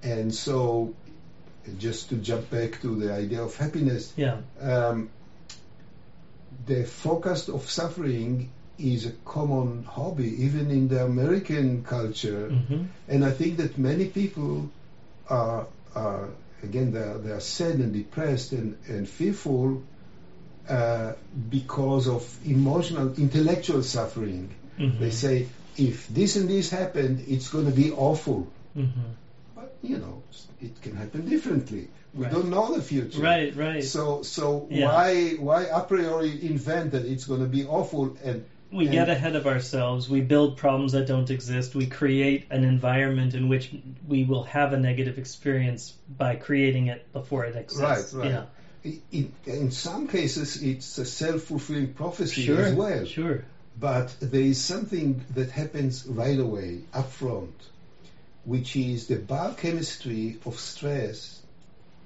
and 0.04 0.34
so 0.34 0.94
just 1.86 2.10
to 2.10 2.16
jump 2.30 2.50
back 2.50 2.72
to 2.82 2.90
the 3.02 3.10
idea 3.24 3.42
of 3.42 3.56
happiness 3.56 4.14
Yeah. 4.18 4.38
um, 4.62 5.10
the 6.66 6.84
focus 6.84 7.48
of 7.50 7.70
suffering 7.70 8.50
is 8.78 9.06
a 9.06 9.12
common 9.26 9.84
hobby, 9.84 10.44
even 10.44 10.70
in 10.72 10.88
the 10.88 11.04
American 11.06 11.84
culture. 11.84 12.50
hmm 12.50 12.84
And 13.08 13.24
I 13.24 13.32
think 13.32 13.58
that 13.58 13.78
many 13.78 14.06
people 14.06 14.70
are, 15.30 15.68
are 15.96 16.30
again, 16.64 16.92
they 16.92 17.00
are, 17.00 17.18
they 17.18 17.32
are 17.32 17.40
sad 17.40 17.76
and 17.76 17.94
depressed 17.94 18.52
and, 18.54 18.78
and 18.88 19.08
fearful 19.08 19.82
uh, 20.70 21.14
because 21.50 22.08
of 22.08 22.40
emotional, 22.44 23.14
intellectual 23.18 23.84
suffering. 23.84 24.54
hmm 24.78 24.90
They 25.00 25.12
say, 25.12 25.48
if 25.78 26.08
this 26.08 26.36
and 26.36 26.50
this 26.50 26.70
happened, 26.70 27.24
it's 27.28 27.50
going 27.50 27.66
to 27.66 27.72
be 27.72 27.92
awful. 27.92 28.48
hmm 28.74 29.12
But 29.56 29.78
you 29.82 29.98
know, 29.98 30.24
it 30.60 30.82
can 30.82 30.96
happen 30.96 31.26
differently. 31.26 31.90
We 32.14 32.24
Right. 32.26 32.32
don't 32.32 32.50
know 32.50 32.70
the 32.70 32.82
future. 32.82 33.20
Right, 33.22 33.56
right. 33.56 33.84
So, 33.84 34.22
so 34.24 34.66
Yeah. 34.70 34.86
why, 34.86 35.34
why 35.34 35.62
a 35.64 35.82
priori 35.82 36.32
invent 36.46 36.92
that 36.92 37.06
it's 37.06 37.26
going 37.26 37.40
to 37.42 37.46
be 37.58 37.64
awful 37.64 38.16
and 38.24 38.44
we 38.76 38.86
and- 38.86 38.94
get 38.94 39.10
ahead 39.10 39.36
of 39.36 39.48
ourselves. 39.48 40.10
We 40.10 40.22
build 40.22 40.58
problems 40.58 40.92
that 40.92 41.08
don't 41.08 41.30
exist. 41.30 41.76
We 41.76 41.88
create 41.88 42.48
an 42.50 42.64
environment 42.64 43.34
in 43.34 43.48
which 43.48 43.72
we 44.08 44.24
will 44.24 44.44
have 44.44 44.74
a 44.74 44.78
negative 44.78 45.18
experience 45.18 45.94
by 46.18 46.36
creating 46.36 46.88
it 46.88 47.12
before 47.14 47.46
it 47.46 47.56
exists. 47.56 48.14
Right, 48.14 48.24
right. 48.24 48.32
Yeah. 48.32 48.92
in, 49.12 49.32
in 49.46 49.72
some 49.72 50.08
cases 50.08 50.62
it's 50.62 50.98
a 50.98 51.06
self-fulfilling 51.06 51.94
prophecy 51.94 52.44
Sure. 52.44 52.62
as 52.62 52.74
well. 52.74 53.06
Sure. 53.06 53.46
But 53.78 54.16
there 54.22 54.42
is 54.42 54.64
something 54.64 55.24
that 55.34 55.50
happens 55.52 56.06
right 56.08 56.40
away, 56.40 56.82
up 56.94 57.12
front, 57.12 57.56
which 58.46 58.76
is 58.76 59.08
the 59.08 59.18
biochemistry 59.18 60.38
of 60.46 60.60
stress 60.60 61.42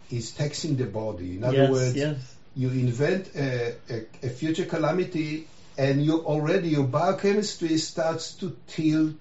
is 0.09 0.32
taxing 0.32 0.78
the 0.78 0.86
body. 0.86 1.38
In 1.38 1.43
other 1.43 1.57
yes. 1.57 1.72
words, 1.72 1.95
yes. 1.95 2.36
you 2.55 2.70
invent 2.70 3.30
a, 3.36 3.76
a, 3.89 4.05
a 4.24 4.30
future 4.30 4.65
calamity 4.65 5.47
and 5.80 6.04
you 6.04 6.18
already 6.18 6.70
your 6.70 6.84
biochemistry 6.84 7.78
starts 7.78 8.34
to 8.36 8.54
tilt. 8.68 9.16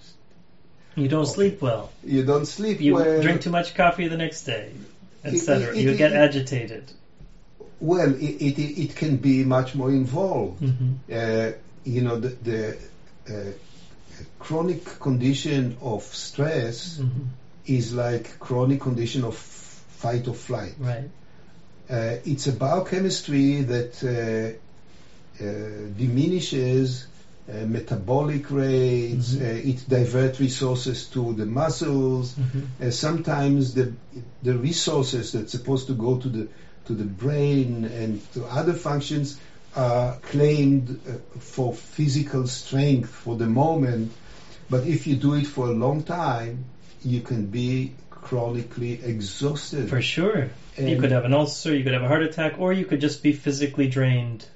You 0.96 1.08
don't 1.08 1.26
sleep 1.26 1.60
well. 1.62 1.90
You 2.04 2.22
don't 2.24 2.46
sleep 2.46 2.80
You 2.80 2.92
well. 2.94 3.20
drink 3.22 3.42
too 3.42 3.50
much 3.50 3.74
coffee 3.74 4.08
the 4.08 4.16
next 4.16 4.42
day, 4.42 4.72
etc. 5.24 5.74
You 5.76 5.94
get 5.94 6.12
it- 6.12 6.16
agitated. 6.16 6.92
Well, 7.80 8.12
it, 8.14 8.42
it, 8.42 8.58
it 8.58 8.94
can 8.96 9.16
be 9.16 9.44
much 9.44 9.74
more 9.74 9.90
involved. 9.90 10.60
hmm 10.60 10.92
uh, 11.12 11.50
you 11.84 12.02
know, 12.02 12.16
the, 12.16 12.34
the 12.42 12.76
uh, 13.28 13.52
chronic 14.38 14.84
condition 14.98 15.76
of 15.80 16.02
stress 16.02 16.96
hmm 16.98 17.24
is 17.66 17.92
like 17.92 18.38
chronic 18.38 18.80
condition 18.80 19.24
of 19.24 19.34
fight 19.34 20.26
or 20.28 20.34
flight. 20.34 20.74
Right. 20.78 21.08
Uh, 21.88 22.16
it's 22.24 22.46
a 22.46 22.52
biochemistry 22.52 23.62
that 23.62 24.02
uh, 24.04 24.56
diminishes 25.96 27.06
uh, 27.48 27.64
metabolic 27.64 28.50
rates. 28.50 29.32
Mhm. 29.32 29.40
Uh, 29.40 29.70
it 29.70 29.88
diverts 29.88 30.38
resources 30.40 31.06
to 31.06 31.32
the 31.34 31.46
muscles. 31.46 32.34
hmm 32.34 32.64
Uh, 32.80 32.90
sometimes 32.90 33.74
the 33.74 33.88
the 34.42 34.54
resources 34.54 35.32
that's 35.32 35.50
supposed 35.52 35.86
to 35.86 35.94
go 35.94 36.16
to 36.16 36.28
the 36.28 36.46
to 36.86 36.94
the 36.94 37.04
brain 37.04 37.84
and 37.84 38.18
to 38.34 38.44
other 38.44 38.74
functions 38.74 39.36
are 39.74 40.14
claimed 40.22 40.90
uh, 40.90 41.16
for 41.38 41.72
physical 41.72 42.46
strength 42.46 43.08
for 43.08 43.36
the 43.36 43.46
moment, 43.46 44.10
but 44.70 44.84
if 44.86 45.06
you 45.06 45.14
do 45.14 45.34
it 45.34 45.46
for 45.46 45.66
a 45.66 45.70
long 45.72 46.02
time, 46.02 46.64
you 47.04 47.20
can 47.20 47.44
be 47.46 47.92
chronically 48.10 48.92
exhausted. 49.02 49.88
For 49.88 50.00
sure. 50.00 50.48
you 50.78 50.96
could 50.96 51.10
have 51.10 51.24
an 51.24 51.32
ulcer, 51.32 51.74
you 51.74 51.82
could 51.82 51.92
have 51.92 52.02
a 52.02 52.08
heart 52.08 52.22
attack, 52.22 52.58
or 52.58 52.72
you 52.72 52.84
could 52.84 53.00
just 53.00 53.22
be 53.22 53.32
physically 53.32 53.86
drained. 53.86 54.46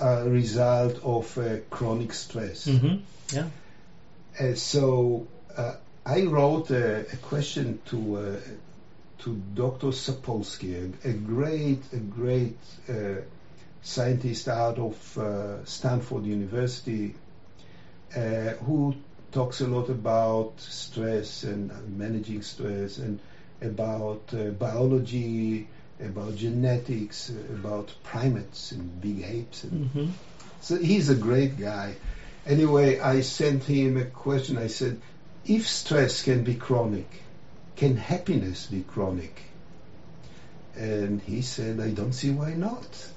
Are 0.00 0.22
a 0.22 0.28
result 0.28 1.02
of 1.04 1.38
uh, 1.38 1.58
chronic 1.70 2.12
stress. 2.12 2.66
hmm 2.66 2.96
Yeah. 3.32 3.48
Uh, 4.40 4.54
so 4.54 5.26
uh, 5.56 5.74
I 6.04 6.22
wrote 6.22 6.70
a, 6.70 7.00
a 7.12 7.16
question 7.16 7.80
to 7.86 8.16
uh, 8.16 8.36
to 9.18 9.36
Dr. 9.54 9.92
Sapolsky, 9.92 10.74
a, 11.04 11.08
a 11.08 11.12
great 11.12 11.82
a 11.92 11.98
great 11.98 12.58
uh, 12.88 13.22
scientist 13.82 14.48
out 14.48 14.78
of 14.78 15.18
uh, 15.18 15.64
Stanford 15.64 16.24
University, 16.24 17.14
who 18.66 18.94
talks 19.32 19.60
a 19.60 19.66
lot 19.66 19.88
about 19.88 20.52
stress 20.58 21.44
and 21.44 21.70
managing 21.98 22.42
stress 22.42 22.98
and 22.98 23.18
about 23.60 24.32
biology, 24.58 25.66
about 26.00 26.36
genetics, 26.36 27.30
about 27.30 27.94
primates 28.02 28.72
and 28.72 29.00
big 29.00 29.22
apes 29.22 29.64
and 29.64 29.90
hmm 29.90 30.10
so 30.64 30.78
he's 30.78 31.10
a 31.10 31.14
great 31.14 31.58
guy. 31.58 31.94
Anyway, 32.46 32.98
I 32.98 33.20
sent 33.20 33.64
him 33.64 33.98
a 33.98 34.06
question. 34.06 34.56
I 34.56 34.68
said, 34.68 34.98
if 35.44 35.68
stress 35.68 36.22
can 36.22 36.42
be 36.42 36.54
chronic, 36.54 37.22
can 37.76 37.98
happiness 37.98 38.64
be 38.64 38.80
chronic? 38.80 39.42
And 40.74 41.20
he 41.20 41.42
said, 41.42 41.80
I 41.80 41.90
don't 41.90 42.14
see 42.14 42.30
why 42.30 42.54
not. 42.54 43.12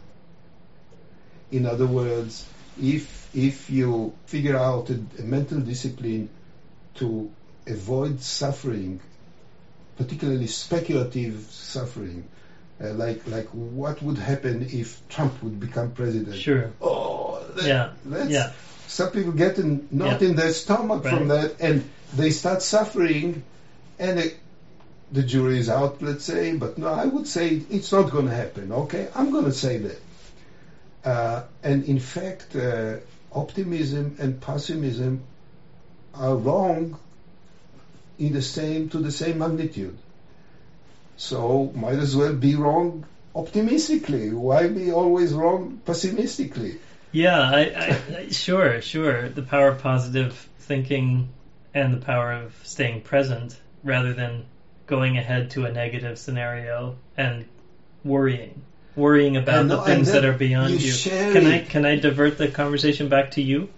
In 1.49 1.65
other 1.65 1.88
words, 1.88 2.45
if 2.82 3.34
if 3.34 3.69
you 3.69 4.13
figure 4.25 4.57
out 4.57 4.89
a, 4.89 4.99
a 5.19 5.21
mental 5.21 5.61
discipline 5.61 6.30
to 6.95 7.32
avoid 7.65 8.19
suffering, 8.19 8.99
particularly 9.95 10.47
speculative 10.47 11.47
suffering, 11.49 12.28
uh, 12.84 12.93
like 12.93 13.25
like 13.28 13.47
what 13.49 14.01
would 14.01 14.17
happen 14.17 14.67
if 14.71 15.01
Trump 15.09 15.41
would 15.43 15.59
become 15.59 15.91
president? 15.91 16.36
Sure. 16.36 16.71
Oh, 16.82 17.41
let, 17.55 17.65
Yeah. 17.65 17.89
let's- 18.05 18.30
Yeah. 18.30 18.51
Some 18.88 19.11
people 19.11 19.34
get 19.34 19.57
in, 19.59 19.88
knot 19.91 20.21
Yeah. 20.21 20.30
in 20.30 20.36
their 20.36 20.53
stomach 20.53 21.03
from 21.03 21.28
that, 21.28 21.55
and 21.59 21.84
they 22.15 22.32
start 22.32 22.61
suffering, 22.61 23.43
and 23.99 24.17
it, 24.17 24.38
the 25.11 25.23
jury 25.23 25.59
is 25.59 25.69
out, 25.69 26.01
let's 26.01 26.23
say. 26.23 26.55
But 26.55 26.78
no, 26.78 26.88
I 26.88 27.05
would 27.05 27.28
say 27.28 27.61
it's 27.69 27.91
not 27.91 28.09
going 28.11 28.28
to 28.28 28.34
happen. 28.34 28.71
Okay, 28.71 29.07
I'm 29.13 29.32
going 29.32 29.43
to 29.45 29.51
say 29.51 29.78
that. 29.80 29.99
Uh, 31.03 31.43
and 31.63 31.84
in 31.84 31.99
fact, 31.99 32.55
uh, 32.55 32.95
optimism 33.34 34.15
and 34.19 34.39
pessimism 34.39 35.21
are 36.13 36.36
wrong 36.36 36.97
in 38.17 38.34
the 38.34 38.41
same 38.41 38.89
to 38.89 38.99
the 38.99 39.11
same 39.11 39.38
magnitude. 39.39 39.97
So 41.18 41.72
might 41.76 41.97
as 41.99 42.15
well 42.15 42.34
be 42.34 42.55
wrong 42.55 43.05
optimistically. 43.36 44.32
Why 44.32 44.68
be 44.68 44.91
always 44.91 45.34
wrong 45.34 45.82
pessimistically? 45.86 46.78
Yeah, 47.11 47.39
I, 47.39 47.97
I, 48.18 48.30
sure, 48.30 48.82
sure. 48.82 49.30
The 49.30 49.41
power 49.41 49.70
of 49.70 49.80
positive 49.82 50.34
thinking 50.59 51.30
and 51.74 51.93
the 51.93 51.97
power 51.97 52.34
of 52.34 52.53
staying 52.63 53.01
present 53.01 53.59
rather 53.84 54.13
than 54.13 54.45
going 54.86 55.18
ahead 55.18 55.51
to 55.51 55.65
a 55.65 55.72
negative 55.72 56.18
scenario 56.18 56.95
and 57.18 57.45
worrying, 58.03 58.61
worrying 58.95 59.38
about 59.38 59.61
And 59.61 59.72
the 59.72 59.78
no- 59.78 59.82
things 59.84 60.11
that 60.11 60.26
are 60.26 60.34
beyond 60.34 60.72
you 60.82 60.91
you. 60.91 60.93
Can 61.34 61.45
I 61.47 61.59
can 61.59 61.86
I 61.86 61.95
divert 61.95 62.38
the 62.38 62.47
conversation 62.47 63.09
back 63.09 63.32
to 63.32 63.41
you? 63.41 63.70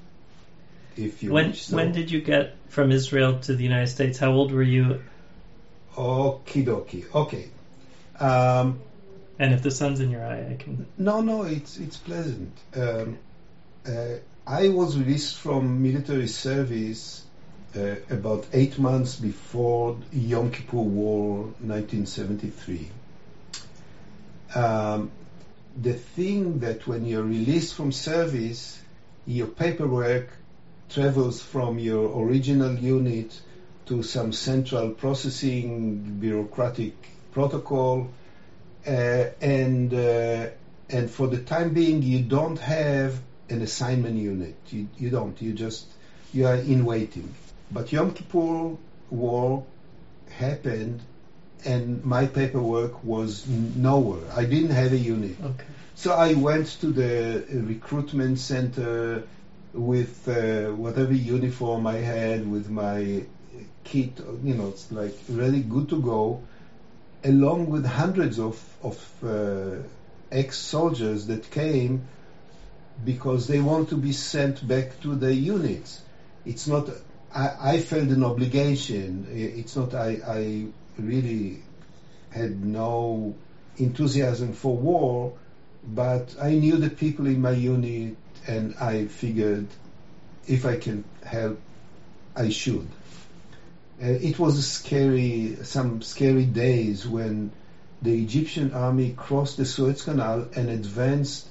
If 0.98 1.24
you 1.24 1.32
When 1.32 1.50
wish 1.52 1.64
so. 1.64 1.76
when 1.78 1.92
did 1.94 2.12
you 2.12 2.22
get 2.22 2.56
from 2.68 2.92
Israel 2.92 3.40
to 3.42 3.56
the 3.56 3.64
United 3.64 3.88
States? 3.88 4.18
How 4.20 4.32
old 4.32 4.52
were 4.52 4.64
you? 4.64 5.02
Okie 5.96 6.66
dokie. 6.66 7.06
Okay. 7.14 7.50
Um, 8.20 8.80
And 9.40 9.54
if 9.54 9.62
the 9.62 9.72
sun's 9.72 10.00
in 10.00 10.10
your 10.12 10.26
eye, 10.26 10.52
I 10.52 10.56
can. 10.56 10.86
no, 10.98 11.22
no, 11.22 11.44
it's 11.44 11.78
it's 11.78 11.98
pleasant. 11.98 12.52
Um, 12.76 13.18
uh, 13.88 14.16
I 14.46 14.70
was 14.70 14.98
released 14.98 15.36
from 15.38 15.82
military 15.84 16.28
service 16.28 17.24
uh, 17.76 17.96
about 18.10 18.48
eight 18.52 18.78
months 18.80 19.16
before 19.16 19.96
Yom 20.12 20.52
Kippur 20.52 20.78
War, 20.78 21.44
1973. 21.62 22.90
Um, 24.56 25.12
the 25.82 25.94
thing 25.94 26.60
that 26.60 26.88
when 26.88 27.06
you're 27.06 27.24
released 27.24 27.76
from 27.76 27.92
service, 27.92 28.80
your 29.26 29.48
paperwork 29.48 30.28
travels 30.90 31.42
from 31.42 31.78
your 31.80 32.26
original 32.26 32.74
unit 32.76 33.40
to 33.90 34.04
some 34.04 34.32
central 34.32 34.92
processing 34.92 35.98
bureaucratic 36.20 36.94
protocol, 37.32 38.08
uh, 38.88 39.26
and 39.42 39.94
uh, 39.94 40.48
and 40.90 41.10
for 41.10 41.28
the 41.28 41.40
time 41.40 41.74
being, 41.74 42.04
you 42.04 42.22
don't 42.22 42.60
have 42.60 43.20
an 43.50 43.62
assignment 43.64 44.16
unit. 44.16 44.56
You, 44.70 44.88
you 44.98 45.10
don't. 45.10 45.42
You 45.42 45.54
just 45.54 45.88
you 46.34 46.46
are 46.46 46.56
in 46.56 46.86
waiting. 46.86 47.34
But 47.72 47.92
Yom 47.92 48.14
Kippur 48.14 48.78
War 49.10 49.66
happened, 50.30 51.02
and 51.66 52.06
my 52.06 52.28
paperwork 52.28 53.04
was 53.04 53.48
nowhere. 53.48 54.28
I 54.36 54.46
didn't 54.46 54.76
have 54.82 54.94
a 54.94 54.98
unit. 54.98 55.36
Okay. 55.44 55.66
So 55.96 56.14
I 56.14 56.36
went 56.36 56.68
to 56.82 56.88
the 56.92 57.44
recruitment 57.50 58.38
center 58.38 59.24
with 59.74 60.28
uh, 60.28 60.72
whatever 60.76 61.14
uniform 61.14 61.88
I 61.88 61.96
had, 61.96 62.50
with 62.50 62.70
my 62.70 63.24
kit, 63.84 64.20
you 64.44 64.56
know, 64.56 64.70
it's 64.70 64.92
like 64.92 65.16
really 65.30 65.62
good 65.62 65.90
to 65.90 66.02
go, 66.02 66.44
along 67.24 67.70
with 67.70 67.86
hundreds 67.86 68.40
of, 68.40 68.62
of 68.84 69.24
uh, 69.24 69.82
ex-soldiers 70.32 71.28
that 71.28 71.50
came 71.52 72.08
because 73.04 73.48
they 73.48 73.60
want 73.60 73.90
to 73.90 73.96
be 73.96 74.12
sent 74.12 74.66
back 74.68 75.00
to 75.02 75.16
their 75.16 75.32
units. 75.32 76.02
It's 76.46 76.68
not 76.68 76.90
I, 77.34 77.74
I 77.74 77.80
felt 77.80 78.10
an 78.10 78.24
obligation. 78.24 79.28
It's 79.30 79.76
not 79.76 79.94
I, 79.94 80.18
I 80.26 80.66
really 80.98 81.62
had 82.32 82.64
no 82.64 83.36
enthusiasm 83.78 84.54
for 84.54 84.76
war, 84.76 85.34
but 85.84 86.36
I 86.42 86.54
knew 86.54 86.78
the 86.78 86.90
people 86.90 87.28
in 87.28 87.42
my 87.42 87.52
unit, 87.52 88.18
and 88.48 88.76
I 88.80 89.06
figured 89.06 89.68
if 90.48 90.66
I 90.66 90.78
can 90.78 91.04
help, 91.24 91.60
I 92.36 92.50
should. 92.50 92.88
Uh, 94.02 94.06
it 94.08 94.40
was 94.40 94.66
scary, 94.66 95.58
some 95.64 96.02
scary 96.02 96.46
days 96.46 97.06
when 97.06 97.52
the 98.02 98.24
Egyptian 98.24 98.74
army 98.74 99.14
crossed 99.18 99.58
the 99.58 99.66
Suez 99.66 100.04
Canal 100.04 100.48
and 100.56 100.70
advanced 100.70 101.48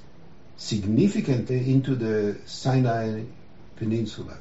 significantly 0.57 1.71
into 1.71 1.95
the 1.95 2.37
Sinai 2.47 3.23
Peninsula. 3.75 4.37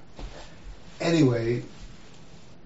Anyway, 1.01 1.63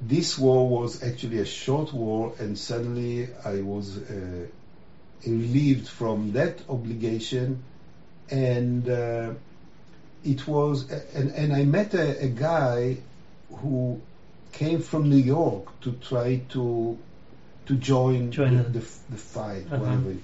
this 0.00 0.38
war 0.38 0.68
was 0.68 1.02
actually 1.02 1.38
a 1.38 1.44
short 1.44 1.92
war, 1.92 2.34
and 2.38 2.56
suddenly 2.56 3.28
I 3.44 3.62
was 3.62 3.98
uh, 3.98 4.46
relieved 5.26 5.88
from 5.88 6.32
that 6.32 6.60
obligation, 6.68 7.64
and 8.30 8.88
uh, 8.88 9.34
it 10.24 10.46
was, 10.46 10.88
and, 11.14 11.32
and 11.32 11.52
I 11.52 11.64
met 11.64 11.94
a, 11.94 12.26
a 12.26 12.28
guy 12.28 12.98
who 13.50 14.00
came 14.52 14.80
from 14.80 15.10
New 15.10 15.16
York 15.16 15.80
to 15.80 15.92
try 15.92 16.36
to 16.50 16.96
to 17.66 17.74
join, 17.76 18.30
Join 18.32 18.56
the, 18.56 18.62
the- 18.64 18.80
the, 19.10 19.16
fight. 19.16 19.66
Uh-huh. 19.70 19.78
whatever. 19.78 20.14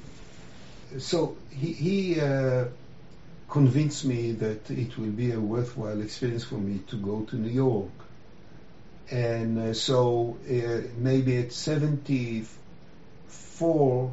So 0.99 1.37
he, 1.51 1.73
he 1.73 2.21
uh, 2.21 2.65
convinced 3.49 4.05
me 4.05 4.33
that 4.33 4.69
it 4.71 4.99
will 4.99 5.11
be 5.11 5.31
a 5.33 5.41
worthwhile 5.41 6.01
experience 6.01 6.45
for 6.45 6.57
me 6.57 6.81
to 6.89 6.97
go 6.97 7.23
to 7.23 7.37
New 7.37 7.51
York. 7.51 7.91
And 9.11 9.59
uh, 9.59 9.73
so 9.75 10.37
uh, 10.51 10.81
maybe 10.99 11.39
at 11.39 11.53
74, 11.53 14.13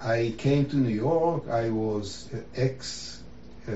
I 0.00 0.34
came 0.36 0.66
to 0.66 0.76
New 0.76 0.94
York. 0.94 1.48
I 1.48 1.70
was 1.70 2.28
ex 2.54 3.22
uh, 3.66 3.72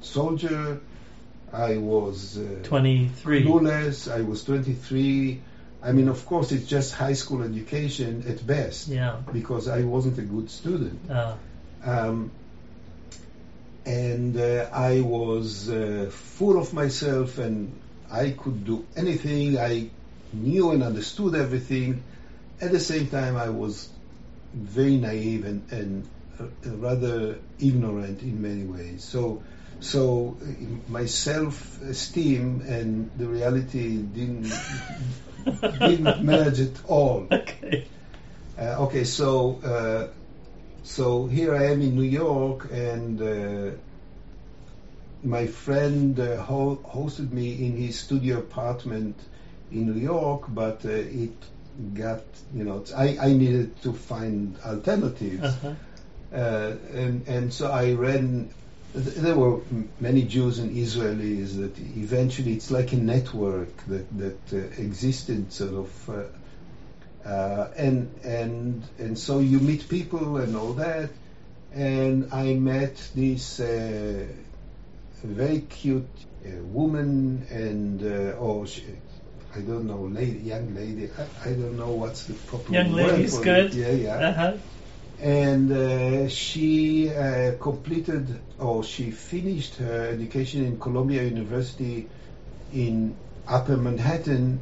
soldier. 0.00 0.80
I 1.52 1.78
was 1.78 2.38
uh, 2.38 2.60
23. 2.64 3.44
clueless. 3.44 4.10
I 4.10 4.22
was 4.22 4.44
23. 4.44 5.40
I 5.82 5.92
mean, 5.92 6.08
of 6.08 6.26
course, 6.26 6.52
it's 6.52 6.66
just 6.66 6.92
high 6.94 7.12
school 7.14 7.42
education 7.42 8.24
at 8.28 8.44
best 8.46 8.88
Yeah. 8.88 9.16
because 9.32 9.68
I 9.68 9.82
wasn't 9.82 10.18
a 10.18 10.22
good 10.22 10.50
student. 10.50 10.98
Uh, 11.10 11.34
Um, 11.84 12.30
and 13.86 14.36
uh, 14.36 14.68
I 14.72 15.00
was 15.00 15.70
uh, 15.70 16.10
full 16.12 16.58
of 16.58 16.74
myself 16.74 17.38
and 17.38 17.72
I 18.10 18.30
could 18.30 18.64
do 18.64 18.84
anything. 18.96 19.58
I 19.58 19.88
knew 20.32 20.72
and 20.72 20.82
understood 20.82 21.34
everything. 21.34 22.02
At 22.60 22.72
the 22.72 22.80
same 22.80 23.06
time, 23.06 23.36
I 23.36 23.48
was 23.48 23.88
very 24.52 24.96
naive 24.96 25.44
and, 25.44 25.62
and 25.70 26.08
rather 26.82 27.38
ignorant 27.60 28.22
in 28.22 28.42
many 28.42 28.64
ways. 28.64 29.04
So, 29.04 29.42
so 29.80 30.38
my 30.86 31.06
self-esteem 31.06 32.62
and 32.62 33.10
the 33.16 33.26
reality 33.28 34.02
didn't 34.02 34.62
didn't 35.78 36.20
manage 36.20 36.60
at 36.60 36.84
all. 36.86 37.28
okay. 37.32 37.88
Uh, 38.58 38.76
okay, 38.84 39.04
so 39.04 39.60
uh, 39.62 40.08
so 40.82 41.26
here 41.26 41.54
I 41.54 41.66
am 41.66 41.80
in 41.82 41.94
New 41.96 42.02
York, 42.02 42.68
and 42.70 43.20
uh, 43.22 43.72
my 45.22 45.46
friend 45.46 46.18
uh, 46.18 46.42
ho- 46.42 46.82
hosted 46.84 47.32
me 47.32 47.66
in 47.66 47.76
his 47.76 47.98
studio 48.00 48.38
apartment 48.38 49.20
in 49.70 49.86
New 49.86 50.00
York, 50.00 50.44
but 50.48 50.84
uh, 50.84 50.88
it 50.90 51.44
got 51.94 52.24
you 52.52 52.64
know 52.64 52.84
I, 52.96 53.18
I 53.20 53.32
needed 53.32 53.80
to 53.82 53.92
find 53.92 54.58
alternatives, 54.64 55.58
Uh-huh. 55.62 55.74
uh, 56.32 56.76
and 56.92 57.26
and 57.28 57.52
so 57.52 57.70
I 57.70 57.92
ran. 57.94 58.52
Th- 59.04 59.16
There 59.16 59.36
were 59.36 59.60
many 60.00 60.22
Jews 60.22 60.58
and 60.58 60.70
Israelis 60.76 61.56
that 61.56 61.78
eventually 61.78 62.52
it's 62.52 62.70
like 62.70 62.92
a 62.92 62.96
network 62.96 63.74
that 63.86 64.06
that 64.18 64.40
uh, 64.52 64.82
existed 64.82 65.52
sort 65.52 65.74
of. 65.74 66.08
Uh, 66.08 66.14
uh, 67.28 67.70
and 67.76 68.10
and 68.24 68.82
and 68.98 69.18
so 69.18 69.40
you 69.40 69.58
meet 69.60 69.88
people 69.88 70.38
and 70.38 70.56
all 70.56 70.72
that. 70.74 71.10
And 71.74 72.32
I 72.32 72.54
met 72.54 72.96
this 73.14 73.60
uh, 73.60 74.26
very 75.22 75.60
cute 75.60 76.08
uh, 76.46 76.50
woman 76.62 77.46
and 77.50 78.02
uh, 78.02 78.38
oh, 78.38 78.64
she, 78.64 78.84
I 79.54 79.60
don't 79.60 79.86
know, 79.86 80.02
lady, 80.02 80.38
young 80.38 80.74
lady. 80.74 81.10
I, 81.18 81.50
I 81.50 81.52
don't 81.52 81.76
know 81.76 81.90
what's 81.90 82.24
the 82.24 82.34
proper 82.34 82.72
Young 82.72 82.92
word 82.92 83.12
lady's 83.12 83.36
for 83.36 83.44
good. 83.44 83.66
It. 83.66 83.74
Yeah, 83.74 83.90
yeah. 83.90 84.28
Uh-huh. 84.28 84.56
And 85.22 85.72
uh, 85.72 86.28
she 86.28 87.10
uh, 87.10 87.52
completed 87.60 88.40
or 88.58 88.84
she 88.84 89.10
finished 89.10 89.76
her 89.76 90.08
education 90.10 90.64
in 90.64 90.78
Columbia 90.78 91.24
University 91.24 92.08
in 92.72 93.16
Upper 93.46 93.76
Manhattan, 93.76 94.60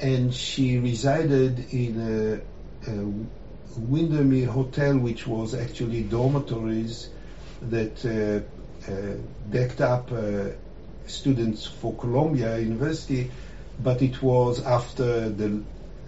and 0.00 0.34
she 0.34 0.78
resided 0.78 1.72
in 1.72 2.42
a, 2.86 2.90
a 2.90 3.78
Windermere 3.78 4.48
Hotel, 4.48 4.98
which 4.98 5.26
was 5.26 5.54
actually 5.54 6.02
dormitories 6.02 7.08
that 7.62 8.04
uh, 8.04 8.90
uh, 8.90 9.14
backed 9.46 9.80
up 9.80 10.10
uh, 10.10 10.48
students 11.06 11.66
for 11.66 11.94
Columbia 11.94 12.58
University, 12.58 13.30
but 13.82 14.02
it 14.02 14.22
was 14.22 14.64
after 14.64 15.28
the 15.28 15.62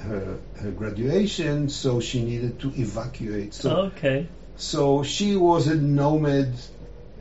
her, 0.06 0.38
her 0.62 0.70
graduation, 0.70 1.68
so 1.68 2.00
she 2.00 2.22
needed 2.24 2.60
to 2.60 2.68
evacuate. 2.76 3.54
So, 3.54 3.76
okay. 3.90 4.26
so 4.56 5.02
she 5.02 5.36
was 5.36 5.66
a 5.66 5.76
nomad. 5.76 6.54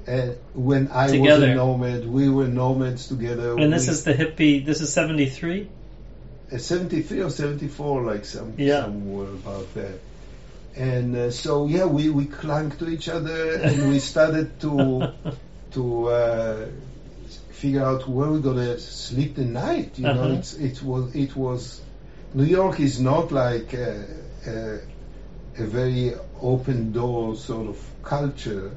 Uh, 0.07 0.33
when 0.53 0.87
I 0.91 1.17
was 1.17 1.41
a 1.41 1.55
nomad, 1.55 2.05
we 2.07 2.29
were 2.29 2.47
nomads 2.47 3.07
together. 3.07 3.57
And 3.57 3.73
this 3.73 3.87
We- 3.87 3.93
is 3.93 4.03
the 4.03 4.13
hippie. 4.13 4.63
This 4.65 4.81
is 4.81 4.93
73. 4.93 5.67
uh, 6.53 6.57
73 6.57 7.21
or 7.23 7.29
74, 7.31 8.03
like 8.03 8.23
some 8.25 8.53
Yeah. 8.57 8.83
somewhere 8.83 9.29
about 9.29 9.73
that. 9.73 9.99
And 10.75 11.15
uh, 11.15 11.31
so 11.31 11.65
yeah, 11.67 11.85
we, 11.85 12.09
we 12.09 12.25
clung 12.25 12.69
to 12.79 12.89
each 12.89 13.09
other 13.09 13.53
and 13.55 13.89
we 13.89 13.99
started 14.13 14.59
to 14.61 15.09
to 15.71 16.07
uh, 16.09 16.65
figure 17.49 17.83
out 17.83 18.07
where 18.07 18.29
we're 18.29 18.39
gonna 18.39 18.77
sleep 18.79 19.35
the 19.35 19.45
night. 19.45 19.97
You 19.97 20.03
know, 20.05 20.11
Uh-huh. 20.25 20.37
it's 20.37 20.53
it 20.53 20.83
was 20.83 21.15
it 21.15 21.35
was 21.35 21.81
New 22.35 22.43
York 22.43 22.81
is 22.81 22.99
not 22.99 23.31
like 23.31 23.73
a, 23.73 24.03
a, 24.45 24.79
a 25.57 25.65
very 25.65 26.13
open 26.41 26.91
door 26.91 27.35
sort 27.35 27.67
of 27.67 27.77
culture, 28.03 28.71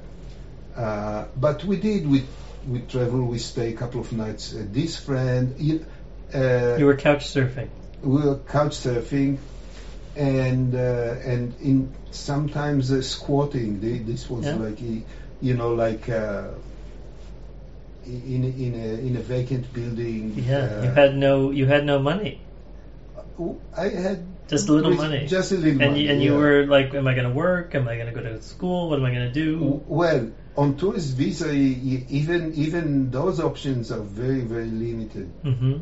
uh, 0.76 1.24
but 1.36 1.64
we 1.64 1.76
did 1.76 2.06
we 2.08 2.22
we 2.70 2.78
travel 2.82 3.24
we 3.24 3.38
stay 3.38 3.72
a 3.74 3.76
couple 3.76 4.00
of 4.00 4.12
nights 4.12 4.54
at 4.54 4.72
this 4.72 4.96
friend. 4.96 5.54
You, 5.58 5.84
uh, 6.32 6.76
You 6.78 6.86
were 6.86 6.96
couch 6.96 7.24
surfing. 7.34 7.68
we 8.02 8.22
were 8.22 8.38
couch 8.38 8.76
surfing 8.76 9.38
and 10.16 10.74
uh, 10.76 11.16
and 11.26 11.52
in 11.60 11.92
sometimes 12.12 12.92
uh, 12.92 13.02
squatting 13.02 13.80
The- 13.80 13.98
this 13.98 14.30
was 14.30 14.44
Yeah. 14.46 14.54
like 14.54 14.80
you 15.40 15.54
know 15.54 15.74
like 15.74 16.08
uh, 16.08 16.46
in 18.06 18.44
in 18.44 18.74
a 18.74 18.88
in 19.08 19.16
a 19.16 19.20
vacant 19.20 19.72
building 19.72 20.32
Yeah. 20.36 20.58
uh, 20.62 20.84
you 20.84 20.90
had 20.90 21.16
no. 21.16 21.50
You 21.50 21.66
had 21.66 21.84
no 21.84 21.98
money. 21.98 22.38
I 23.76 23.88
had 23.88 24.26
Just 24.48 24.68
a 24.68 24.72
little 24.72 24.94
money. 24.94 25.26
just 25.26 25.52
a 25.52 25.56
little 25.56 25.70
And 25.82 25.92
money 25.92 26.02
you, 26.04 26.10
and 26.10 26.22
you 26.22 26.34
were 26.34 26.66
like, 26.66 26.94
am 26.94 27.06
I 27.06 27.14
going 27.14 27.28
to 27.28 27.34
work? 27.34 27.74
Am 27.74 27.86
I 27.86 27.94
going 27.96 28.12
to 28.12 28.12
go 28.12 28.22
to 28.22 28.42
school? 28.42 28.88
What 28.90 28.98
am 28.98 29.04
I 29.04 29.12
going 29.14 29.28
to 29.32 29.36
do? 29.46 29.82
well 29.86 30.30
on 30.56 30.76
tourist 30.76 31.14
visa 31.16 31.52
even 31.52 32.52
even 32.54 33.12
those 33.12 33.38
options 33.38 33.92
are 33.92 34.00
very 34.00 34.40
very 34.40 34.66
limited 34.66 35.30
hmm 35.42 35.76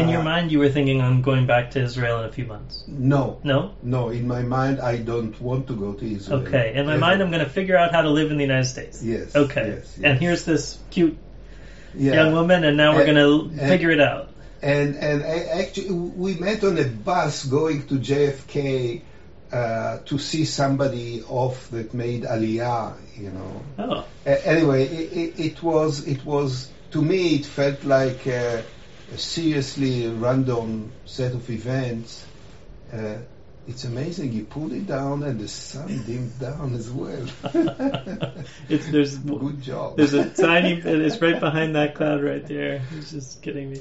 In 0.00 0.08
your 0.08 0.20
Uh, 0.22 0.24
mind, 0.24 0.50
you 0.50 0.58
were 0.58 0.70
thinking, 0.76 1.00
I'm 1.06 1.20
going 1.22 1.46
back 1.46 1.64
to 1.72 1.78
Israel 1.88 2.20
in 2.20 2.24
a 2.24 2.32
few 2.36 2.46
months. 2.52 2.82
no 2.88 3.38
No. 3.44 3.58
no 3.94 4.00
in 4.18 4.26
my 4.26 4.42
mind 4.42 4.80
I 4.80 4.94
don't 5.10 5.38
want 5.48 5.68
to 5.70 5.74
go 5.84 5.92
to 6.00 6.04
Israel 6.16 6.40
Okay. 6.42 6.64
In 6.74 6.86
my 6.90 6.96
Ever. 6.98 7.04
mind, 7.06 7.22
I'm 7.22 7.30
going 7.36 7.44
to 7.48 7.54
figure 7.58 7.76
out 7.82 7.92
how 7.98 8.02
to 8.08 8.12
live 8.18 8.30
in 8.34 8.36
the 8.42 8.46
United 8.50 8.70
States. 8.74 9.02
yes 9.14 9.36
Okay. 9.44 9.66
yes, 9.74 9.94
And 10.02 10.18
here's 10.24 10.42
this 10.52 10.64
cute 10.96 11.16
Yeah. 11.94 12.14
young 12.18 12.32
woman, 12.40 12.64
and 12.64 12.76
now 12.82 12.88
we're 12.96 13.08
going 13.12 13.22
to 13.26 13.66
figure 13.72 13.92
it 13.98 14.02
out. 14.10 14.31
And 14.62 14.94
and 14.94 15.24
I, 15.24 15.60
actually, 15.60 15.90
we 15.90 16.34
met 16.34 16.62
on 16.62 16.78
a 16.78 16.84
bus 16.84 17.44
going 17.44 17.88
to 17.88 17.94
JFK 17.94 19.02
uh, 19.52 19.98
to 20.06 20.18
see 20.18 20.44
somebody 20.44 21.22
off 21.24 21.68
that 21.70 21.92
made 21.92 22.22
Aliyah. 22.22 22.94
You 23.18 23.30
know. 23.30 23.62
Oh. 23.78 24.06
A- 24.24 24.46
anyway, 24.46 24.86
it, 24.86 25.12
it, 25.12 25.40
it 25.46 25.62
was 25.62 26.06
it 26.06 26.24
was 26.24 26.70
to 26.92 27.02
me 27.02 27.34
it 27.34 27.46
felt 27.46 27.82
like 27.82 28.24
a, 28.26 28.62
a 29.12 29.18
seriously 29.18 30.06
random 30.06 30.92
set 31.06 31.32
of 31.34 31.50
events. 31.50 32.24
Uh, 32.92 33.16
it's 33.66 33.84
amazing. 33.84 34.32
You 34.32 34.44
pulled 34.44 34.72
it 34.72 34.86
down, 34.86 35.24
and 35.24 35.40
the 35.40 35.48
sun 35.48 36.04
dimmed 36.06 36.38
down 36.38 36.74
as 36.74 36.90
well. 36.90 37.26
it's 38.68 38.88
there's 38.90 39.18
good 39.18 39.60
job. 39.60 39.96
There's 39.96 40.14
a 40.14 40.30
tiny. 40.30 40.80
It's 40.84 41.20
right 41.20 41.40
behind 41.40 41.74
that 41.74 41.96
cloud 41.96 42.22
right 42.22 42.46
there. 42.46 42.78
He's 42.78 43.10
just 43.10 43.42
kidding 43.42 43.70
me. 43.70 43.80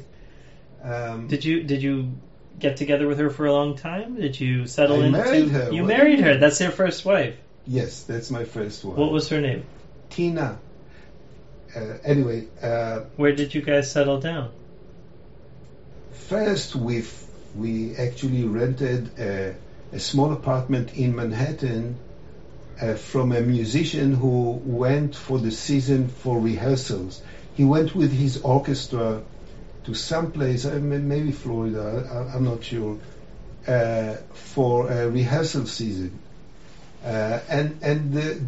Um, 0.84 1.28
did 1.28 1.46
you 1.46 1.64
did 1.64 1.82
you 1.84 2.12
get 2.60 2.78
together 2.78 3.08
with 3.08 3.20
her 3.20 3.30
for 3.30 3.46
a 3.46 3.54
long 3.54 3.76
time? 3.78 4.16
Did 4.16 4.40
you 4.40 4.66
settle 4.68 5.02
I 5.02 5.06
into? 5.06 5.18
married 5.20 5.50
her. 5.50 5.72
You 5.72 5.84
married 5.84 6.20
her. 6.22 6.38
That's 6.38 6.60
your 6.60 6.72
first 6.72 7.06
wife. 7.06 7.36
yes, 7.68 8.04
that's 8.04 8.32
my 8.32 8.44
first 8.46 8.84
one. 8.84 8.96
What 8.96 9.12
was 9.12 9.30
her 9.30 9.40
name? 9.42 9.64
Tina? 10.10 10.58
Uh, 11.76 11.80
anyway, 12.04 12.48
uh, 12.62 13.02
Where 13.16 13.34
did 13.34 13.54
you 13.56 13.62
guys 13.62 13.90
settle 13.92 14.20
down? 14.20 14.52
first 16.12 16.76
we 16.76 17.04
we 17.56 17.96
actually 17.98 18.44
rented 18.46 19.10
a, 19.20 19.56
a 19.92 20.00
small 20.00 20.32
apartment 20.32 20.94
in 20.96 21.16
Manhattan 21.16 21.98
uh, 22.82 22.96
from 22.96 23.32
a 23.34 23.42
musician 23.42 24.14
who 24.14 24.52
went 24.66 25.16
for 25.16 25.38
the 25.40 25.52
season 25.52 26.08
for 26.08 26.40
rehearsals. 26.40 27.22
He 27.54 27.66
went 27.66 27.94
with 27.94 28.12
his 28.14 28.42
orchestra 28.42 29.22
to 29.86 29.94
some 29.94 30.32
place, 30.32 30.66
uh, 30.66 30.80
maybe 30.82 31.32
Florida, 31.32 32.08
I, 32.12 32.36
I'm 32.36 32.46
not 32.46 32.64
sure, 32.64 32.98
uh, 33.68 34.16
for 34.34 34.90
a 34.92 35.10
rehearsal 35.10 35.66
season. 35.66 36.20
Uh, 37.04 37.40
and 37.50 37.80
and 37.82 38.14
the, 38.14 38.40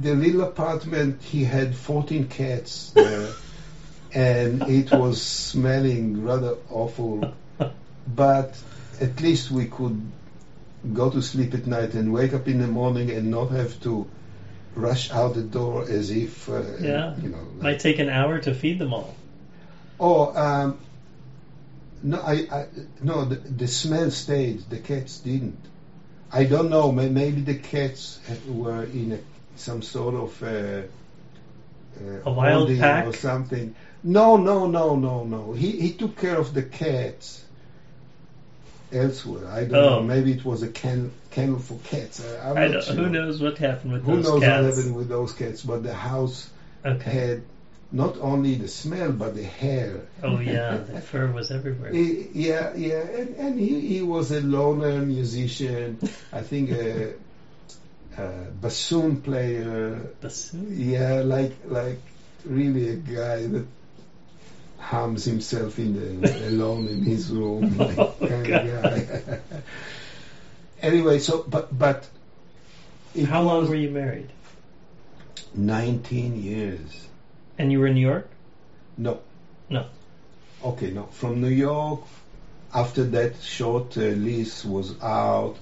the 0.00 0.14
little 0.14 0.42
apartment, 0.42 1.22
he 1.22 1.44
had 1.44 1.74
14 1.74 2.28
cats 2.28 2.90
there, 2.90 3.32
and 4.14 4.62
it 4.64 4.92
was 4.92 5.22
smelling 5.22 6.22
rather 6.24 6.56
awful. 6.70 7.32
But 8.06 8.54
at 9.00 9.20
least 9.20 9.50
we 9.50 9.66
could 9.66 10.00
go 10.92 11.10
to 11.10 11.20
sleep 11.22 11.54
at 11.54 11.66
night 11.66 11.94
and 11.94 12.12
wake 12.12 12.34
up 12.34 12.46
in 12.48 12.60
the 12.60 12.66
morning 12.66 13.10
and 13.10 13.30
not 13.30 13.46
have 13.50 13.80
to 13.82 14.06
rush 14.74 15.10
out 15.10 15.34
the 15.34 15.42
door 15.42 15.88
as 15.88 16.10
if, 16.10 16.48
uh, 16.48 16.62
Yeah. 16.80 17.16
you 17.16 17.30
know. 17.30 17.38
Might 17.60 17.80
take 17.80 17.98
an 17.98 18.10
hour 18.10 18.38
to 18.40 18.54
feed 18.54 18.78
them 18.78 18.92
all. 18.92 19.14
Oh, 19.98 20.34
um, 20.36 20.78
no, 22.02 22.20
I, 22.20 22.32
I 22.52 22.66
no, 23.02 23.24
the, 23.24 23.36
the 23.36 23.66
smell 23.68 24.10
stayed. 24.10 24.68
The 24.68 24.78
cats 24.78 25.18
didn't. 25.20 25.58
I 26.32 26.44
don't 26.44 26.68
know. 26.70 26.92
may- 26.92 27.08
Maybe 27.08 27.40
the 27.40 27.54
cats 27.56 28.18
were 28.48 28.84
in 28.84 29.12
a, 29.12 29.18
some 29.58 29.80
sort 29.82 30.14
of 30.14 30.42
uh, 30.42 30.46
uh, 30.46 32.20
A 32.26 32.30
wild 32.32 32.68
pack? 32.78 33.06
or 33.06 33.12
something. 33.14 33.74
No, 34.04 34.36
no, 34.36 34.66
no, 34.66 34.96
no, 34.96 35.24
no. 35.24 35.52
He 35.52 35.70
he 35.80 35.92
took 35.92 36.16
care 36.16 36.36
of 36.36 36.52
the 36.52 36.62
cats 36.62 37.42
elsewhere. 38.92 39.48
I 39.48 39.64
don't 39.64 39.74
Oh. 39.74 39.88
know. 40.00 40.02
Maybe 40.02 40.32
it 40.32 40.44
was 40.44 40.62
a 40.62 40.68
kennel, 40.68 41.10
kennel 41.30 41.58
for 41.58 41.78
cats. 41.84 42.24
I, 42.24 42.50
I 42.64 42.68
don't, 42.68 42.84
sure. 42.84 42.94
Who 42.94 43.08
knows 43.08 43.40
what 43.40 43.58
happened 43.58 43.92
with 43.94 44.04
Who 44.04 44.22
those 44.22 44.40
cats? 44.40 44.44
Who 44.44 44.62
knows 44.62 44.64
what 44.66 44.76
happened 44.76 44.96
with 44.96 45.08
those 45.08 45.32
cats? 45.32 45.62
But 45.62 45.82
the 45.82 45.94
house 45.94 46.50
Okay. 46.84 47.10
had 47.10 47.42
not 47.92 48.18
only 48.18 48.56
the 48.56 48.68
smell 48.68 49.12
but 49.12 49.34
the 49.34 49.44
hair. 49.44 50.00
Oh 50.22 50.38
yeah, 50.40 50.76
the 50.92 51.00
fur 51.00 51.30
was 51.30 51.50
everywhere. 51.50 51.92
He- 51.92 52.28
yeah, 52.34 52.74
yeah, 52.74 53.00
and, 53.00 53.36
and 53.36 53.60
he, 53.60 53.80
he 53.80 54.02
was 54.02 54.30
a 54.32 54.40
loner 54.40 55.00
musician. 55.00 55.98
I 56.32 56.42
think 56.42 56.70
a, 56.70 57.14
a 58.18 58.28
bassoon 58.60 59.22
player. 59.22 60.00
Bassoon. 60.20 60.66
Yeah, 60.76 61.20
like 61.24 61.52
like 61.66 62.00
really 62.44 62.88
a 62.90 62.96
guy 62.96 63.46
that 63.46 63.66
hums 64.78 65.24
himself 65.24 65.78
in 65.78 66.20
the 66.20 66.48
alone 66.48 66.86
in 66.88 67.02
his 67.02 67.30
room, 67.30 67.76
like 67.78 67.98
Oh, 67.98 68.14
kind 68.20 68.46
God. 68.46 68.66
of 68.66 68.82
guy. 68.82 69.38
anyway, 70.82 71.18
so 71.18 71.44
but 71.48 71.76
but 71.76 72.08
How 73.28 73.42
long 73.42 73.68
were 73.68 73.74
you 73.76 73.90
married? 73.90 74.28
Nineteen 75.54 76.42
years. 76.42 77.06
And 77.58 77.72
you 77.72 77.80
were 77.80 77.86
in 77.86 77.94
New 77.94 78.06
York? 78.06 78.28
No. 78.96 79.20
No. 79.68 79.86
Okay, 80.64 80.90
no. 80.90 81.04
From 81.04 81.40
New 81.40 81.48
York, 81.48 82.00
after 82.74 83.04
that 83.04 83.42
short 83.42 83.96
uh, 83.96 84.00
lease 84.00 84.64
was 84.64 85.00
out, 85.02 85.56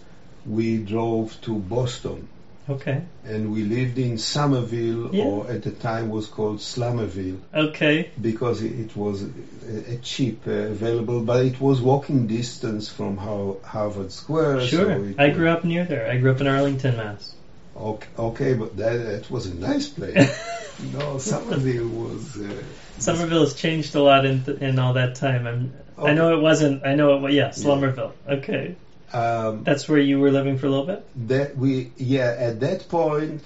we 0.47 0.79
drove 0.79 1.41
to 1.43 1.55
Boston 1.59 2.29
Okay. 2.69 3.03
and 3.25 3.53
we 3.53 3.63
lived 3.63 3.99
in 3.99 4.17
Somerville, 4.19 5.15
Yeah. 5.15 5.25
or 5.25 5.51
at 5.51 5.63
the 5.63 5.71
time 5.71 6.09
was 6.09 6.27
called 6.27 6.61
Slummerville, 6.61 7.41
Okay. 7.55 8.11
because 8.21 8.63
it, 8.63 8.97
was 8.97 9.23
a, 9.23 9.93
a 9.95 9.97
cheap 9.99 10.47
uh, 10.47 10.51
available, 10.51 11.21
but 11.21 11.45
it 11.45 11.61
was 11.61 11.83
walking 11.83 12.27
distance 12.27 12.89
from 12.89 13.17
Harvard 13.19 14.13
Square. 14.13 14.63
Sure. 14.63 15.13
So 15.13 15.15
I 15.19 15.29
grew 15.31 15.49
up 15.51 15.65
near 15.65 15.85
there. 15.85 16.11
I 16.11 16.17
grew 16.17 16.31
up 16.31 16.41
in 16.41 16.47
Arlington, 16.47 16.97
Mass. 16.97 17.35
Okay, 17.77 18.09
okay 18.19 18.55
but 18.55 18.77
that, 18.77 18.97
that 18.99 19.31
was 19.31 19.47
a 19.47 19.55
nice 19.55 19.89
place. 19.89 20.17
no, 20.93 21.19
Somerville 21.19 21.89
was. 21.89 22.37
Uh, 22.39 22.63
Somerville 22.99 23.41
has 23.41 23.55
changed 23.55 23.95
a 23.95 24.03
lot 24.03 24.25
in 24.25 24.45
in 24.61 24.79
all 24.79 24.95
that 24.95 25.17
time. 25.17 25.47
I'm, 25.47 25.75
I 25.99 26.13
know 26.13 26.37
it 26.37 26.41
wasn't. 26.41 26.87
I 26.87 26.95
know 26.95 27.17
it. 27.17 27.21
was 27.21 27.35
Yeah, 27.35 27.49
Slummerville. 27.49 28.13
Okay, 28.29 28.77
um, 29.13 29.65
that's 29.65 29.89
where 29.89 29.99
you 29.99 30.19
were 30.21 30.31
living 30.31 30.59
for 30.59 30.67
a 30.67 30.71
little 30.71 30.87
bit. 30.87 31.29
that 31.29 31.57
we 31.57 31.91
yeah 31.97 32.35
at 32.39 32.61
that 32.61 32.89
point 32.89 33.43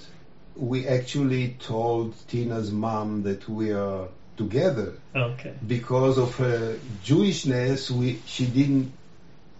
we 0.55 0.87
actually 0.87 1.55
told 1.59 2.13
Tina's 2.27 2.69
mom 2.71 3.23
that 3.23 3.47
we 3.47 3.71
are 3.71 4.09
together 4.37 4.93
Okay. 5.15 5.53
because 5.65 6.17
of 6.17 6.35
her 6.35 6.77
Jewishness 7.03 7.89
we 7.89 8.21
she 8.25 8.45
didn't 8.45 8.91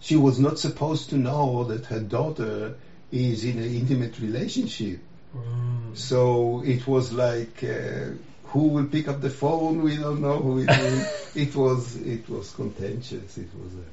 she 0.00 0.16
was 0.16 0.38
not 0.38 0.58
supposed 0.58 1.10
to 1.10 1.16
know 1.16 1.64
that 1.64 1.86
her 1.86 2.00
daughter 2.00 2.74
is 3.12 3.44
in 3.44 3.58
an 3.58 3.74
intimate 3.74 4.18
relationship 4.20 4.98
Mm. 5.36 5.96
so 5.96 6.60
it 6.66 6.84
was 6.88 7.12
like 7.12 7.62
uh, 7.62 8.10
who 8.50 8.62
will 8.74 8.86
pick 8.86 9.06
up 9.06 9.20
the 9.20 9.30
phone 9.30 9.82
we 9.84 9.96
don't 9.96 10.20
know 10.20 10.38
who 10.38 10.58
it 10.58 10.68
is 10.70 11.36
it 11.44 11.54
was 11.54 11.94
it 11.94 12.28
was 12.28 12.50
contentious 12.50 13.38
it 13.38 13.48
was 13.62 13.72
a 13.74 13.86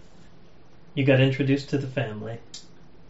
You 1.00 1.04
got 1.06 1.20
introduced 1.20 1.70
to 1.70 1.78
the 1.78 1.86
family. 1.88 2.40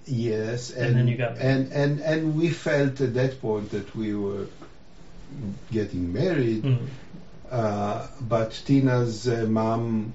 Yes, 0.06 0.72
And 0.72 0.86
and 0.86 0.96
then 0.98 1.08
you 1.08 1.16
got 1.16 1.38
married. 1.38 1.48
and, 1.52 1.72
and 1.72 2.00
and 2.02 2.36
we 2.36 2.50
felt 2.50 3.00
at 3.00 3.14
that 3.14 3.40
point 3.42 3.72
that 3.72 3.96
we 3.96 4.14
were 4.14 4.48
getting 5.72 6.12
married. 6.12 6.64
Mm. 6.64 6.88
Uh, 7.50 8.08
but 8.20 8.52
Tina's 8.66 9.26
uh, 9.28 9.46
mom, 9.48 10.14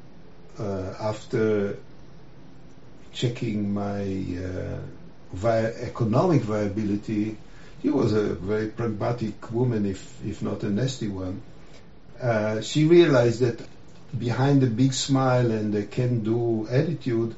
uh, 0.59 0.93
after 1.01 1.77
checking 3.13 3.73
my 3.73 4.05
uh, 5.33 5.37
vi- 5.37 5.73
economic 5.83 6.43
viability, 6.43 7.37
she 7.83 7.91
was 7.91 8.13
a 8.13 8.35
very 8.35 8.69
pragmatic 8.69 9.51
woman, 9.53 9.87
if 9.87 10.25
if 10.25 10.43
not 10.43 10.63
a 10.63 10.71
nasty 10.71 11.09
one. 11.09 11.41
Uh, 12.23 12.61
she 12.61 12.85
realized 12.85 13.41
that 13.41 13.61
behind 14.17 14.61
the 14.61 14.67
big 14.69 14.93
smile 14.93 15.51
and 15.51 15.73
the 15.73 15.83
can-do 15.83 16.67
attitude, 16.71 17.35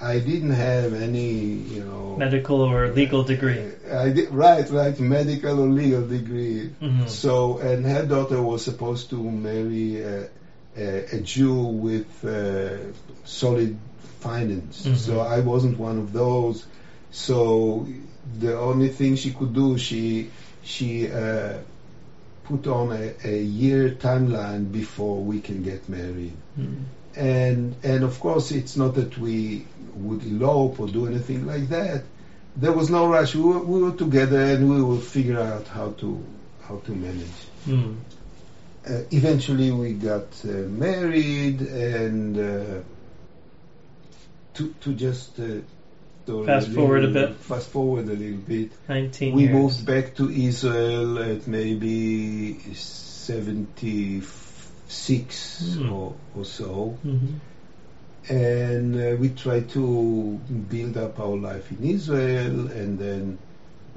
I 0.00 0.18
didn't 0.20 0.52
have 0.52 0.94
any, 0.94 1.32
you 1.74 1.84
know, 1.84 2.16
Medical 2.16 2.60
or 2.62 2.88
legal 2.92 3.22
degree. 3.24 3.60
I 3.90 4.10
did, 4.10 4.30
right, 4.30 4.68
right, 4.70 4.98
medical 5.00 5.60
or 5.60 5.68
legal 5.68 6.06
degree. 6.06 6.70
Mhm. 6.80 7.08
So, 7.08 7.58
and 7.58 7.84
her 7.86 8.06
daughter 8.06 8.40
was 8.40 8.64
supposed 8.64 9.10
to 9.10 9.16
marry 9.22 10.02
a, 10.02 10.28
a, 10.76 11.16
a 11.16 11.20
Jew 11.20 11.54
with 11.54 12.24
uh, 12.24 12.78
solid 13.24 13.76
finance. 14.20 14.86
Mhm. 14.86 14.96
So 14.96 15.20
I 15.20 15.40
wasn't 15.40 15.78
one 15.78 15.98
of 15.98 16.12
those. 16.12 16.64
So 17.12 17.86
the 18.38 18.58
only 18.58 18.88
thing 18.88 19.16
she 19.16 19.32
could 19.32 19.54
do, 19.54 19.78
she 19.78 20.30
she 20.62 21.10
uh, 21.12 21.58
put 22.44 22.66
on 22.66 22.92
a, 22.92 23.14
a 23.24 23.42
year 23.42 23.90
timeline 23.90 24.72
before 24.72 25.20
we 25.22 25.40
can 25.40 25.62
get 25.62 25.88
married. 25.88 26.32
Mm. 26.58 26.84
And 27.14 27.76
and 27.82 28.02
of 28.02 28.18
course, 28.18 28.50
it's 28.50 28.76
not 28.76 28.94
that 28.94 29.18
we 29.18 29.66
would 29.94 30.24
elope 30.24 30.80
or 30.80 30.88
do 30.88 31.06
anything 31.06 31.46
like 31.46 31.68
that. 31.68 32.02
There 32.56 32.72
was 32.72 32.90
no 32.90 33.06
rush. 33.08 33.34
We 33.34 33.42
were, 33.42 33.58
we 33.60 33.82
were 33.82 33.96
together, 33.96 34.40
and 34.40 34.68
we 34.68 34.82
will 34.82 35.00
figure 35.00 35.38
out 35.38 35.68
how 35.68 35.90
to 35.98 36.24
how 36.62 36.78
to 36.78 36.92
manage. 36.92 37.40
Mm. 37.66 37.96
Uh, 38.88 39.02
eventually, 39.10 39.70
we 39.70 39.92
got 39.92 40.28
uh, 40.44 40.48
married, 40.48 41.60
and 41.60 42.38
uh, 42.38 42.80
to 44.54 44.74
to 44.80 44.94
just 44.94 45.38
Fast 46.26 46.68
forward 46.70 47.04
a 47.04 47.06
little- 47.08 47.28
bit. 47.28 47.36
Fast 47.36 47.68
forward 47.70 48.08
a 48.08 48.14
little 48.14 48.38
bit. 48.38 48.70
Nineteen 48.88 49.34
We 49.34 49.42
years. 49.42 49.54
moved 49.54 49.86
back 49.86 50.14
to 50.16 50.30
Israel 50.30 51.18
at 51.18 51.46
maybe 51.46 52.58
seventy 52.74 54.22
six 54.88 55.76
Hmm. 55.78 55.92
or, 55.92 56.14
or 56.36 56.44
so. 56.44 56.96
Mhm. 57.04 57.40
and 58.28 58.94
uh, 58.94 59.16
we 59.18 59.30
tried 59.30 59.68
to 59.70 60.38
build 60.70 60.96
up 60.96 61.18
our 61.18 61.36
life 61.36 61.72
in 61.72 61.82
Israel, 61.84 62.68
and 62.68 62.96
then 62.96 63.38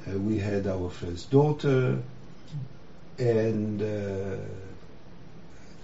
uh, 0.08 0.18
we 0.18 0.40
had 0.40 0.66
our 0.66 0.90
first 0.90 1.30
daughter, 1.30 2.00
and 3.20 3.82
uh, 3.84 4.38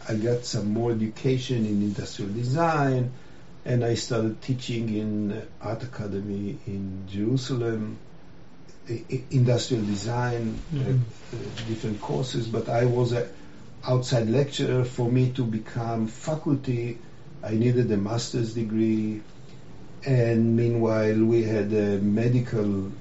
I 0.10 0.16
got 0.16 0.44
some 0.46 0.74
more 0.74 0.92
education 0.92 1.66
in 1.68 1.84
industrial 1.84 2.32
design. 2.34 3.12
And 3.66 3.84
I 3.84 3.96
started 3.96 4.42
teaching 4.42 4.90
in 4.90 5.48
art 5.62 5.84
academy 5.84 6.60
in 6.66 7.08
Jerusalem, 7.08 8.00
industrial 9.32 9.86
design, 9.86 10.64
uh, 10.74 10.80
Mhm. 10.80 11.00
uh, 11.34 11.38
different 11.68 12.02
courses. 12.02 12.48
But 12.48 12.70
I 12.70 12.86
was 12.86 13.14
a 13.14 13.30
outside 13.88 14.30
lecturer. 14.30 14.84
For 14.84 15.12
me 15.12 15.32
to 15.34 15.44
become 15.46 16.08
faculty, 16.08 16.98
I 17.44 17.56
needed 17.56 17.92
a 17.92 17.98
master's 17.98 18.54
degree, 18.54 19.22
and 20.06 20.56
meanwhile 20.56 21.24
we 21.24 21.44
had 21.44 21.72
a 21.74 22.00
medical 22.00 22.92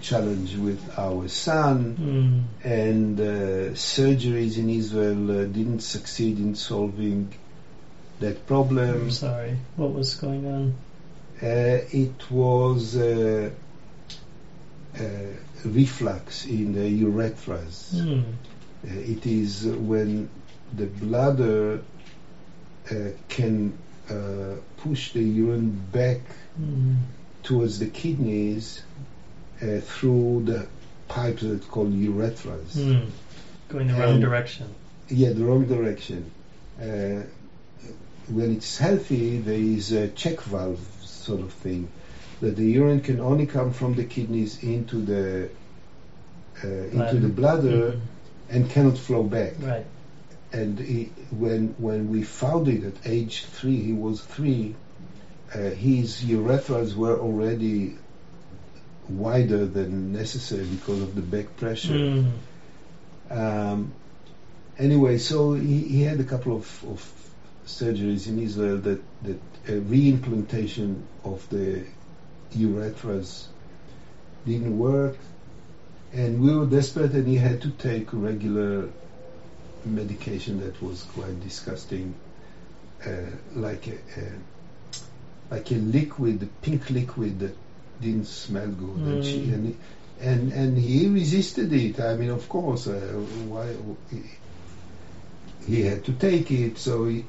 challenge 0.00 0.56
with 0.56 0.80
our 0.98 1.28
son 1.28 1.96
Mm. 1.98 2.44
and 2.64 3.20
uh, 3.20 3.74
surgeries 3.74 4.56
in 4.58 4.70
Israel 4.70 5.30
uh, 5.30 5.44
didn't 5.44 5.80
succeed 5.80 6.38
in 6.38 6.54
solving 6.54 7.34
that 8.20 8.46
problem. 8.46 8.88
I'm 9.02 9.10
sorry. 9.10 9.56
What 9.76 9.92
was 9.92 10.14
going 10.14 10.46
on? 10.46 10.74
Uh, 11.42 11.80
it 11.90 12.30
was 12.30 12.96
uh, 12.96 13.50
uh, 14.98 15.02
reflux 15.64 16.46
in 16.46 16.72
the 16.74 17.02
urethras. 17.04 17.94
Mm. 17.94 18.22
Uh, 18.22 18.24
it 18.84 19.26
is 19.26 19.66
when 19.66 20.28
the 20.76 20.86
bladder 20.86 21.80
uh, 22.90 22.94
can 23.28 23.76
uh, 24.10 24.56
push 24.78 25.12
the 25.12 25.22
urine 25.22 25.70
back 25.92 26.20
Mm. 26.60 26.96
towards 27.44 27.78
the 27.78 27.86
kidneys 27.86 28.82
uh, 29.62 29.78
through 29.80 30.42
the 30.44 30.66
pipes 31.08 31.42
that 31.42 31.66
called 31.68 31.92
urethras. 31.94 32.76
Mm. 32.76 33.08
Going 33.68 33.86
the 33.86 33.94
wrong 33.94 34.20
direction. 34.20 34.66
Yeah, 35.08 35.30
the 35.32 35.44
wrong 35.44 35.64
direction. 35.66 36.30
When 38.30 38.52
it's 38.56 38.78
healthy, 38.78 39.38
there 39.38 39.54
is 39.58 39.92
a 39.92 40.08
check 40.08 40.40
valve 40.42 40.80
sort 41.02 41.40
of 41.40 41.52
thing 41.52 41.88
that 42.40 42.56
the 42.56 42.64
urine 42.64 43.00
can 43.00 43.20
only 43.20 43.46
come 43.46 43.72
from 43.72 43.94
the 43.94 44.04
kidneys 44.04 44.62
into 44.62 44.96
the 44.96 45.50
uh, 46.62 46.68
into 46.68 47.18
the 47.20 47.28
bladder 47.28 47.92
Mhm. 47.92 48.00
and 48.50 48.70
cannot 48.70 48.98
flow 48.98 49.22
back. 49.22 49.54
Right. 49.60 49.86
And 50.52 50.78
he, 50.78 51.10
when 51.30 51.74
when 51.78 52.10
we 52.10 52.22
found 52.22 52.68
it 52.68 52.84
at 52.84 52.94
age 53.04 53.44
three, 53.44 53.80
he 53.82 53.92
was 53.92 54.20
three. 54.20 54.74
Uh, 55.54 55.70
his 55.70 56.22
urethras 56.22 56.94
were 56.94 57.18
already 57.18 57.96
wider 59.08 59.66
than 59.66 60.12
necessary 60.12 60.64
because 60.64 61.00
of 61.02 61.14
the 61.14 61.22
back 61.22 61.56
pressure. 61.56 61.94
Mm. 61.94 62.30
Um, 63.30 63.92
anyway, 64.78 65.18
so 65.18 65.54
he, 65.54 65.78
he 65.80 66.02
had 66.02 66.20
a 66.20 66.24
couple 66.24 66.54
of, 66.56 66.84
of 66.84 67.00
surgeries 67.78 68.26
in 68.26 68.38
Israel 68.38 68.78
that, 68.78 69.00
that 69.22 69.40
a 69.68 69.80
reimplantation 69.80 71.02
of 71.24 71.48
the 71.50 71.84
urethras 72.56 73.46
didn't 74.46 74.78
work. 74.78 75.16
And 76.12 76.40
we 76.42 76.54
were 76.56 76.66
desperate 76.66 77.12
and 77.12 77.26
he 77.28 77.36
had 77.36 77.62
to 77.62 77.70
take 77.70 78.12
regular 78.12 78.88
medication 79.84 80.60
that 80.60 80.82
was 80.82 81.02
quite 81.02 81.40
disgusting, 81.40 82.14
uh, 83.06 83.10
like 83.54 83.86
a, 83.86 83.98
a 84.20 85.54
like 85.54 85.70
a 85.72 85.74
liquid, 85.76 86.42
a 86.42 86.46
pink 86.64 86.90
liquid 86.90 87.40
that 87.40 87.56
didn't 88.00 88.26
smell 88.26 88.68
good. 88.68 88.98
And, 89.12 89.24
she, 89.24 89.38
Mm. 89.38 89.54
and, 89.54 89.66
he- 89.66 89.76
and 90.20 90.52
and 90.52 90.78
he 90.78 91.08
resisted 91.08 91.72
it. 91.72 91.98
I 92.00 92.14
mean, 92.16 92.30
of 92.30 92.48
course, 92.48 92.86
uh, 92.86 92.98
why 93.48 93.66
he, 94.10 94.22
he 95.66 95.82
had 95.82 96.04
to 96.04 96.12
take 96.12 96.50
it. 96.50 96.78
So 96.78 97.06
he, 97.06 97.24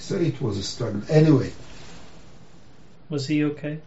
so 0.00 0.16
it 0.16 0.40
was 0.40 0.58
a 0.58 0.62
struggle. 0.62 1.02
Anyway, 1.08 1.52
Was 3.08 3.26
he 3.26 3.44
okay? 3.44 3.78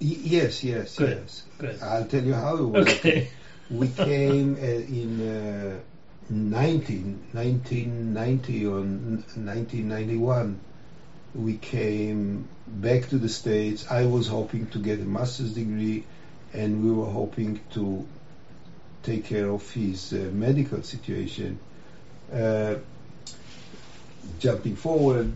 y- 0.00 0.16
yes, 0.22 0.62
yes, 0.64 0.96
Good, 0.96 1.18
yes. 1.22 1.42
good. 1.58 1.82
I'll 1.82 2.04
tell 2.06 2.22
you 2.24 2.34
how 2.34 2.56
it 2.56 2.62
was. 2.64 2.88
Okay. 2.88 3.28
we 3.70 3.88
came 3.88 4.54
uh, 4.54 4.66
in 4.66 5.20
uh, 5.28 5.78
19, 6.30 7.28
1990 7.32 8.66
or 8.66 8.80
n- 8.80 9.24
1991. 9.36 10.58
We 11.34 11.56
came 11.58 12.48
back 12.66 13.08
to 13.10 13.18
the 13.18 13.28
States. 13.28 13.86
I 13.90 14.06
was 14.06 14.28
hoping 14.28 14.66
to 14.68 14.78
get 14.78 14.98
a 15.00 15.04
master's 15.04 15.52
degree, 15.54 16.04
and 16.54 16.82
we 16.84 16.90
were 16.90 17.10
hoping 17.10 17.60
to 17.74 18.06
take 19.02 19.24
care 19.26 19.48
of 19.48 19.70
his 19.70 20.12
uh, 20.12 20.30
medical 20.32 20.82
situation. 20.82 21.58
Uh, 22.32 22.76
jumping 24.38 24.76
forward, 24.76 25.32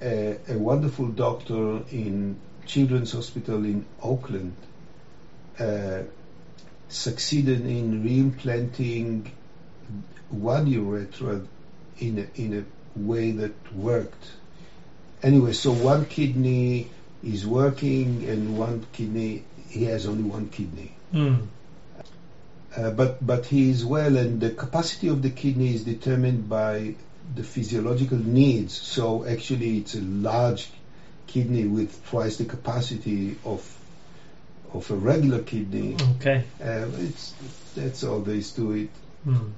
a, 0.00 0.38
a 0.48 0.58
wonderful 0.58 1.08
doctor 1.08 1.82
in 1.90 2.38
Children's 2.66 3.12
Hospital 3.12 3.64
in 3.64 3.84
Oakland 4.02 4.54
uh, 5.58 6.02
succeeded 6.88 7.66
in 7.66 8.04
reimplanting 8.04 9.30
one 10.30 10.66
urethra 10.66 11.40
in 11.98 12.18
a, 12.18 12.40
in 12.40 12.58
a 12.58 12.98
way 12.98 13.32
that 13.32 13.54
worked. 13.74 14.30
Anyway, 15.22 15.52
so 15.52 15.72
one 15.72 16.04
kidney 16.06 16.90
is 17.24 17.46
working 17.46 18.28
and 18.28 18.56
one 18.56 18.86
kidney, 18.92 19.44
he 19.68 19.84
has 19.84 20.06
only 20.06 20.22
one 20.22 20.48
kidney. 20.48 20.94
Mm. 21.12 21.46
Uh, 22.76 22.90
but 22.90 23.26
but 23.26 23.46
he 23.46 23.70
is 23.70 23.84
well, 23.84 24.16
and 24.16 24.40
the 24.40 24.50
capacity 24.50 25.08
of 25.08 25.22
the 25.22 25.30
kidney 25.30 25.74
is 25.74 25.84
determined 25.84 26.48
by 26.48 26.94
the 27.34 27.42
physiological 27.42 28.18
needs. 28.18 28.74
So 28.74 29.26
actually, 29.26 29.78
it's 29.78 29.94
a 29.94 30.00
large 30.00 30.68
kidney 31.26 31.66
with 31.66 32.06
twice 32.08 32.36
the 32.38 32.44
capacity 32.44 33.36
of 33.44 33.74
of 34.72 34.90
a 34.90 34.94
regular 34.94 35.42
kidney. 35.42 35.96
Okay. 36.16 36.44
Uh, 36.60 36.86
it's 36.98 37.34
that's 37.74 38.04
all 38.04 38.20
there 38.20 38.34
is 38.34 38.52
to 38.52 38.72
it. 38.72 38.90
Mm. 39.26 39.52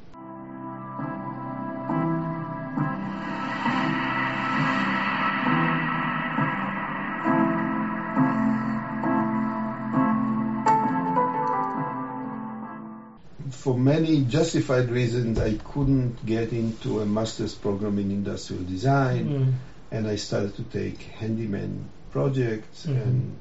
For 13.61 13.77
many 13.77 14.25
justified 14.25 14.89
reasons, 14.91 15.39
I 15.39 15.53
couldn't 15.73 16.25
get 16.25 16.53
into 16.53 17.01
a 17.01 17.07
master's 17.07 17.55
program 17.55 17.99
in 17.99 18.11
industrial 18.11 18.65
design. 18.65 19.25
Mm. 19.29 19.53
and 19.93 20.07
I 20.07 20.15
started 20.17 20.55
to 20.55 20.63
take 20.63 21.03
handyman 21.19 21.73
projects, 22.13 22.87
Mhm. 22.87 23.03
and 23.03 23.37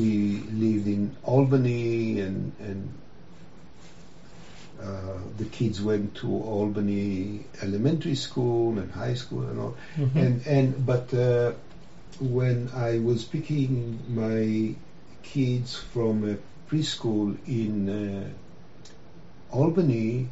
we 0.00 0.40
lived 0.64 0.86
in 0.88 1.10
Albany, 1.22 2.20
and 2.20 2.52
and 2.68 2.88
uh, 4.82 5.18
the 5.36 5.44
kids 5.44 5.82
went 5.82 6.14
to 6.22 6.28
Albany 6.56 7.44
elementary 7.62 8.14
school 8.14 8.78
and 8.78 8.90
high 8.90 9.12
school 9.14 9.42
and 9.50 9.58
all, 9.60 9.74
Mhm. 9.98 10.16
and 10.24 10.46
and 10.46 10.86
but 10.86 11.12
uh, 11.12 11.52
when 12.18 12.70
I 12.74 12.98
was 12.98 13.24
picking 13.24 13.98
my 14.08 14.74
kids 15.22 15.74
from 15.92 16.24
a 16.32 16.36
preschool 16.70 17.36
in 17.46 17.88
uh, 17.90 18.24
Albany, 19.52 20.28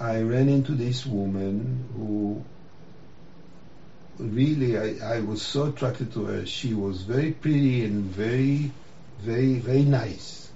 I 0.00 0.20
ran 0.22 0.48
into 0.48 0.72
this 0.72 1.04
woman 1.04 1.88
who 1.94 2.42
really 4.18 4.78
I, 4.78 5.16
I 5.16 5.20
was 5.20 5.42
so 5.42 5.66
attracted 5.66 6.12
to 6.14 6.24
her. 6.24 6.46
She 6.46 6.74
was 6.74 7.02
very 7.02 7.32
pretty 7.32 7.84
and 7.84 8.04
very, 8.04 8.70
very, 9.20 9.58
very 9.58 9.84
nice. 9.84 10.50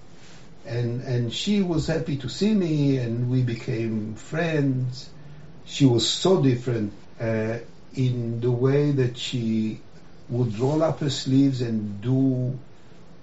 And 0.65 1.03
and 1.03 1.33
she 1.33 1.63
was 1.63 1.87
happy 1.87 2.17
to 2.19 2.29
see 2.29 2.53
me 2.55 2.97
and 2.97 3.31
we 3.31 3.43
became 3.43 4.15
friends. 4.15 5.09
She 5.65 5.85
was 5.85 6.09
so 6.09 6.43
different 6.43 6.93
uh, 7.21 7.59
in 7.95 8.41
the 8.41 8.51
way 8.51 8.93
that 8.93 9.17
she 9.17 9.81
would 10.29 10.59
roll 10.59 10.83
up 10.83 11.01
her 11.01 11.11
sleeves 11.11 11.61
and 11.61 12.01
do 12.01 12.59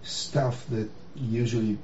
stuff 0.04 0.66
that 0.70 0.89
usually 1.16 1.78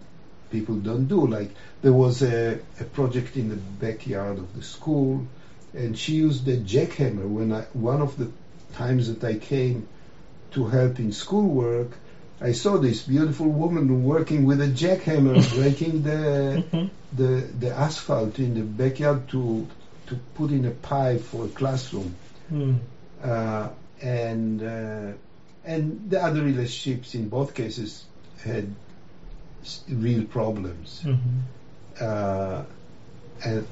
people 0.51 0.75
don't 0.75 1.05
do. 1.07 1.27
Like 1.27 1.51
there 1.81 1.93
was 1.93 2.21
a, 2.21 2.59
a 2.79 2.83
project 2.83 3.37
in 3.37 3.49
the 3.49 3.55
backyard 3.55 4.37
of 4.39 4.55
the 4.55 4.63
school 4.63 5.25
and 5.73 5.97
she 5.97 6.13
used 6.15 6.45
the 6.45 6.57
jackhammer 6.57 7.27
when 7.27 7.53
I, 7.53 7.61
one 7.73 8.01
of 8.01 8.17
the 8.17 8.31
times 8.73 9.07
that 9.13 9.23
I 9.23 9.35
came 9.37 9.87
to 10.51 10.65
help 10.65 10.99
in 10.99 11.11
schoolwork, 11.11 11.91
I 12.41 12.53
saw 12.53 12.77
this 12.77 13.01
beautiful 13.03 13.47
woman 13.47 14.03
working 14.03 14.45
with 14.45 14.61
a 14.61 14.67
jackhammer, 14.67 15.37
breaking 15.55 16.03
the, 16.03 16.63
Mhm. 16.71 16.89
the 17.15 17.45
the 17.59 17.71
asphalt 17.75 18.39
in 18.39 18.53
the 18.53 18.61
backyard 18.63 19.27
to 19.29 19.67
to 20.07 20.15
put 20.35 20.49
in 20.51 20.65
a 20.65 20.71
pipe 20.71 21.21
for 21.21 21.45
a 21.45 21.49
classroom, 21.49 22.15
Mm. 22.51 22.77
uh, 23.23 23.69
and 24.01 24.63
uh, 24.63 25.11
and 25.65 26.09
the 26.09 26.19
other 26.23 26.41
relationships 26.41 27.13
in 27.13 27.27
both 27.29 27.53
cases 27.53 28.05
had 28.43 28.65
real 29.89 30.23
problems. 30.25 31.01
Mhm. 31.03 31.41
Uh, 31.99 32.63
and 33.43 33.67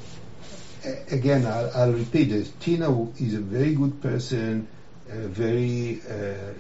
again, 1.12 1.46
I'll, 1.46 1.72
I'll 1.76 1.94
repeat 1.94 2.26
this. 2.26 2.52
Tina 2.60 2.90
is 3.20 3.34
a 3.34 3.40
very 3.40 3.74
good 3.76 4.02
person, 4.02 4.68
a 5.10 5.28
very 5.28 6.02
uh, 6.10 6.54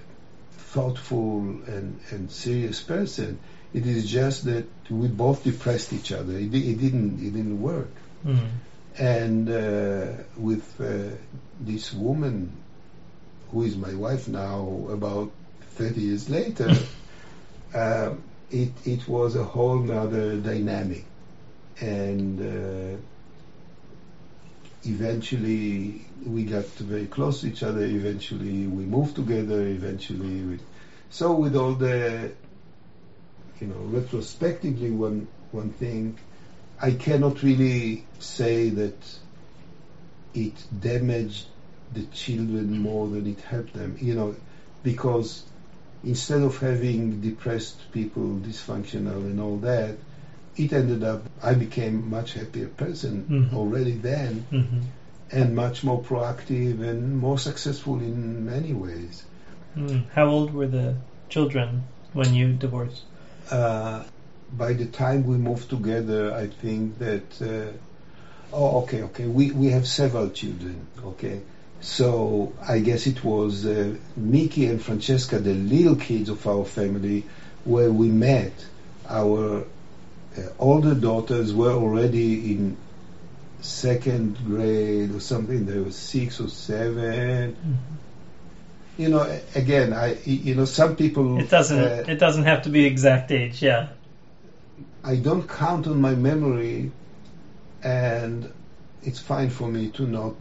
thoughtful 0.51 1.39
and, 1.67 1.99
and 2.11 2.31
serious 2.31 2.81
person. 2.81 3.39
It 3.73 3.85
is 3.85 4.09
just 4.09 4.45
that 4.45 4.65
we 4.89 5.07
both 5.07 5.43
depressed 5.43 5.93
each 5.93 6.11
other. 6.11 6.33
It, 6.33 6.53
it 6.53 6.79
didn't 6.79 7.19
it 7.19 7.33
didn't 7.33 7.61
work. 7.61 7.89
Mm. 8.25 8.47
And 8.97 9.49
uh, 9.49 10.23
with 10.37 10.81
uh, 10.81 11.15
this 11.59 11.93
woman, 11.93 12.51
who 13.51 13.63
is 13.63 13.75
my 13.75 13.93
wife 13.93 14.27
now, 14.27 14.87
about 14.89 15.31
30 15.75 16.01
years 16.01 16.29
later, 16.29 16.71
um, 17.75 18.23
it 18.51 18.71
it 18.85 19.07
was 19.07 19.35
a 19.35 19.43
whole 19.43 19.91
other 19.91 20.37
dynamic, 20.37 21.05
and 21.81 22.39
uh, 22.41 22.97
eventually 24.85 26.05
we 26.25 26.43
got 26.43 26.65
very 26.65 27.07
close 27.07 27.41
to 27.41 27.47
each 27.47 27.63
other. 27.63 27.83
Eventually 27.83 28.67
we 28.67 28.85
moved 28.85 29.15
together. 29.15 29.61
Eventually, 29.67 30.41
we, 30.41 30.59
so 31.09 31.33
with 31.33 31.55
all 31.55 31.73
the, 31.73 32.31
you 33.59 33.67
know, 33.67 33.79
retrospectively, 33.79 34.91
one 34.91 35.27
one 35.51 35.71
thing, 35.71 36.17
I 36.81 36.91
cannot 36.91 37.43
really 37.43 38.05
say 38.19 38.69
that 38.69 38.97
it 40.33 40.53
damaged 40.79 41.47
the 41.93 42.03
children 42.07 42.79
more 42.79 43.07
than 43.07 43.27
it 43.27 43.41
helped 43.41 43.73
them. 43.73 43.97
You 43.99 44.15
know, 44.15 44.35
because 44.83 45.43
instead 46.07 46.41
of 46.41 46.57
having 46.57 47.21
depressed 47.21 47.79
people, 47.91 48.27
dysfunctional, 48.47 49.21
and 49.29 49.39
all 49.39 49.57
that, 49.57 49.95
it 50.55 50.73
ended 50.73 51.03
up 51.03 51.21
I 51.43 51.53
became 51.53 52.09
much 52.09 52.33
happier 52.33 52.67
person 52.67 53.25
Mhm. 53.29 53.57
already 53.57 53.95
then 54.09 54.45
hmm 54.49 54.81
and 55.29 55.53
much 55.55 55.83
more 55.83 56.01
proactive 56.01 56.81
and 56.89 57.17
more 57.19 57.37
successful 57.37 57.95
in 57.99 58.45
many 58.45 58.73
ways. 58.73 59.23
Mm. 59.77 60.03
How 60.15 60.25
old 60.27 60.53
were 60.53 60.67
the 60.67 60.95
children 61.29 61.83
when 62.13 62.33
you 62.33 62.53
divorced? 62.53 63.01
Uh, 63.51 64.03
by 64.57 64.71
the 64.71 64.85
time 64.85 65.27
we 65.27 65.35
moved 65.35 65.69
together, 65.69 66.33
I 66.33 66.47
think 66.47 66.97
that 66.99 67.27
uh, 67.41 67.71
oh 68.53 68.69
okay 68.83 69.03
okay 69.03 69.25
we 69.25 69.51
we 69.51 69.67
have 69.71 69.85
several 69.85 70.29
children 70.29 70.87
okay. 71.11 71.41
So 71.81 72.53
I 72.67 72.79
guess 72.79 73.07
it 73.07 73.23
was 73.23 73.65
uh, 73.65 73.95
Mickey 74.15 74.65
and 74.67 74.81
Francesca, 74.81 75.39
the 75.39 75.53
little 75.53 75.95
kids 75.95 76.29
of 76.29 76.45
our 76.47 76.65
family, 76.65 77.25
where 77.65 77.91
we 77.91 78.09
met. 78.09 78.53
Our 79.07 79.61
uh, 80.37 80.41
older 80.59 80.95
daughters 80.95 81.53
were 81.53 81.71
already 81.71 82.51
in 82.51 82.77
second 83.61 84.37
grade 84.45 85.13
or 85.13 85.19
something. 85.19 85.65
They 85.65 85.79
were 85.79 85.91
six 85.91 86.39
or 86.39 86.49
seven. 86.49 87.55
You 88.97 89.09
know, 89.09 89.39
again, 89.53 89.93
I 89.93 90.17
you 90.25 90.55
know 90.55 90.65
some 90.65 90.95
people. 90.95 91.39
It 91.39 91.49
doesn't. 91.49 91.79
uh, 91.79 92.03
it 92.07 92.15
doesn't 92.19 92.45
have 92.45 92.63
to 92.63 92.69
be 92.69 92.85
exact 92.85 93.31
age. 93.31 93.61
Yeah. 93.61 93.89
I 95.03 95.15
don't 95.17 95.47
count 95.47 95.87
on 95.87 96.01
my 96.01 96.15
memory, 96.15 96.91
and 97.83 98.51
it's 99.03 99.19
fine 99.19 99.49
for 99.49 99.67
me 99.67 99.89
to 99.91 100.03
not 100.03 100.33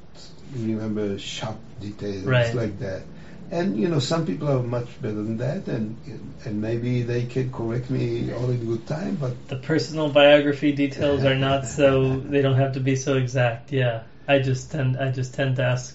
remember 0.55 1.19
shop 1.19 1.59
details 1.81 2.25
Right. 2.25 2.55
like 2.55 2.79
that. 2.81 3.03
And 3.51 3.77
you 3.77 3.89
know, 3.89 4.01
some 4.01 4.27
people 4.27 4.49
are 4.49 4.61
much 4.63 5.01
better 5.01 5.15
than 5.23 5.37
that, 5.39 5.69
and 5.69 5.97
and 6.45 6.61
maybe 6.61 7.03
they 7.03 7.27
can 7.27 7.53
correct 7.53 7.91
me 7.91 8.33
all 8.33 8.51
in 8.51 8.67
good 8.67 8.87
time. 8.89 9.15
But 9.21 9.49
The 9.49 9.57
personal 9.57 10.09
biography 10.11 10.73
details 10.73 11.25
are 11.25 11.37
not 11.37 11.65
so. 11.79 12.19
They 12.19 12.43
don't 12.43 12.57
have 12.57 12.73
to 12.75 12.81
be 12.81 12.97
so 12.97 13.17
exact. 13.17 13.71
Yeah. 13.71 14.03
I 14.27 14.41
just 14.41 14.73
tend. 14.73 14.97
I 14.97 15.13
just 15.13 15.35
tend 15.35 15.57
to 15.57 15.63
ask, 15.63 15.95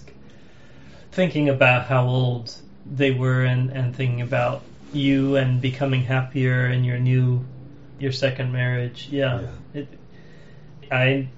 thinking 1.10 1.50
about 1.50 1.84
how 1.84 2.06
old 2.06 2.54
they 2.90 3.10
were 3.10 3.44
and 3.44 3.70
and 3.70 3.94
thinking 3.94 4.22
about 4.22 4.62
you 4.94 5.36
and 5.36 5.60
becoming 5.60 6.02
happier 6.02 6.68
in 6.68 6.84
your 6.84 6.98
new, 6.98 7.44
your 7.98 8.12
second 8.12 8.52
marriage. 8.52 9.08
Yeah. 9.10 9.46
It, 9.74 9.88
I 10.90 11.28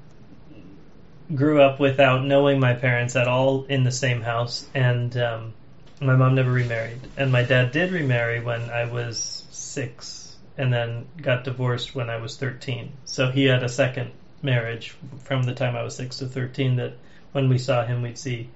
grew 1.32 1.62
up 1.62 1.80
without 1.80 2.24
knowing 2.24 2.60
my 2.60 2.74
parents 2.74 3.16
at 3.16 3.28
all 3.28 3.64
in 3.64 3.84
the 3.84 3.92
same 3.92 4.20
house, 4.20 4.66
and 4.74 5.16
um, 5.16 5.52
my 6.00 6.16
mom 6.16 6.34
never 6.34 6.50
remarried, 6.50 7.00
and 7.16 7.30
my 7.30 7.42
dad 7.42 7.72
did 7.72 7.92
remarry 7.92 8.40
when 8.40 8.68
I 8.70 8.84
was 8.84 9.44
six, 9.50 10.36
and 10.58 10.72
then 10.72 11.06
got 11.16 11.44
divorced 11.44 11.94
when 11.94 12.10
I 12.10 12.16
was 12.16 12.36
thirteen. 12.36 12.92
So 13.04 13.30
he 13.30 13.44
had 13.44 13.62
a 13.62 13.68
second 13.68 14.10
marriage 14.42 14.94
from 15.20 15.44
the 15.44 15.54
time 15.54 15.76
I 15.76 15.82
was 15.82 15.96
six 15.96 16.18
to 16.18 16.26
thirteen. 16.26 16.76
That 16.76 16.94
when 17.32 17.48
we 17.48 17.58
saw 17.58 17.84
him, 17.86 18.02
we'd 18.02 18.18
see 18.18 18.50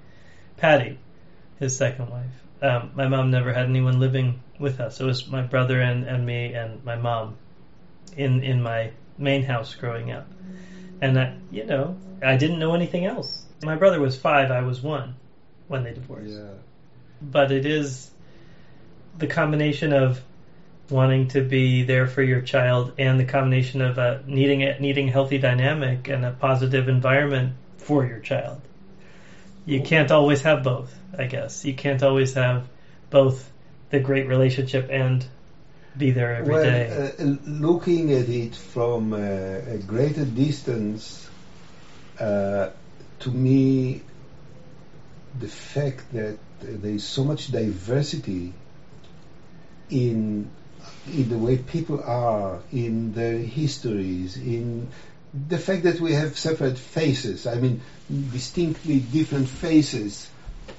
Patty, 0.57 0.99
his 1.59 1.77
second 1.77 2.11
wife. 2.11 2.43
Um, 2.61 2.91
my 2.95 3.07
mom 3.09 3.31
never 3.31 3.53
had 3.53 3.67
anyone 3.67 4.01
living 4.01 4.43
with 4.59 4.81
us. 4.81 5.01
It 5.01 5.05
was 5.05 5.29
my 5.29 5.43
brother 5.43 5.81
and, 5.81 6.05
and 6.05 6.27
me 6.27 6.55
and 6.55 6.85
my 6.85 6.97
mom 6.97 7.37
in 8.17 8.43
in 8.43 8.63
my 8.63 8.91
main 9.17 9.45
house 9.45 9.75
growing 9.75 10.11
up. 10.11 10.27
And 11.01 11.19
I, 11.19 11.37
you 11.53 11.65
know, 11.65 11.97
I 12.23 12.37
didn't 12.37 12.59
know 12.59 12.75
anything 12.75 13.05
else. 13.05 13.45
My 13.63 13.77
brother 13.77 14.01
was 14.01 14.17
five, 14.17 14.51
I 14.51 14.63
was 14.63 14.83
one 14.83 15.15
when 15.69 15.85
they 15.85 15.93
divorced. 15.93 16.33
yeah, 16.33 16.55
But 17.21 17.53
it 17.53 17.67
is 17.67 18.11
the 19.19 19.27
combination 19.27 19.93
of 19.93 20.23
wanting 20.91 21.29
to 21.29 21.43
be 21.43 21.83
there 21.83 22.07
for 22.07 22.23
your 22.23 22.41
child 22.41 22.95
and 22.99 23.21
the 23.21 23.25
combination 23.25 23.83
of 23.83 23.99
uh, 23.99 24.19
needing 24.27 24.63
it, 24.63 24.81
needing 24.81 25.09
a 25.09 25.13
healthy 25.13 25.39
dynamic 25.39 26.09
and 26.09 26.25
a 26.25 26.31
positive 26.31 26.89
environment 26.89 27.53
for 27.77 28.07
your 28.07 28.19
child. 28.21 28.61
You 29.67 29.83
can't 29.83 30.11
always 30.11 30.41
have 30.43 30.63
both, 30.63 30.99
I 31.17 31.27
guess. 31.27 31.65
You 31.65 31.75
can't 31.75 32.03
always 32.03 32.33
have 32.35 32.67
both 33.11 33.51
the 33.91 34.01
great 34.01 34.27
relationship 34.27 34.89
and 34.91 35.25
be 35.97 36.11
there 36.11 36.37
every 36.37 36.55
well, 36.55 36.63
day. 36.63 37.13
uh, 37.19 37.25
looking 37.45 38.13
at 38.13 38.29
it 38.29 38.55
from 38.55 39.13
uh, 39.13 39.17
a 39.17 39.79
greater 39.87 40.25
distance, 40.25 41.28
uh, 42.21 42.71
to 43.21 43.31
me, 43.31 44.03
the 45.39 45.49
fact 45.49 46.13
that 46.13 46.39
there 46.61 46.91
is 46.91 47.05
so 47.05 47.25
much 47.25 47.51
diversity 47.53 48.53
in 49.91 50.51
in 51.13 51.29
the 51.29 51.39
way 51.39 51.57
people 51.57 52.03
are, 52.03 52.61
in 52.73 53.13
their 53.13 53.39
histories, 53.39 54.37
in 54.37 54.89
the 55.49 55.59
fact 55.59 55.83
that 55.85 56.01
we 56.01 56.13
have 56.13 56.39
separate 56.39 56.79
faces. 56.79 57.47
I 57.47 57.57
mean, 57.57 57.81
distinctly 58.33 59.01
different 59.01 59.49
faces 59.49 60.29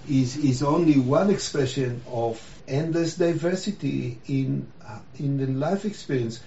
is 0.08 0.38
is 0.38 0.64
only 0.64 0.98
one 1.00 1.30
expression 1.30 2.02
of 2.08 2.42
endless 2.68 3.16
diversity 3.16 4.20
in 4.28 4.72
uh, 4.88 5.00
in 5.18 5.38
the 5.38 5.48
life 5.48 5.86
experience. 5.86 6.40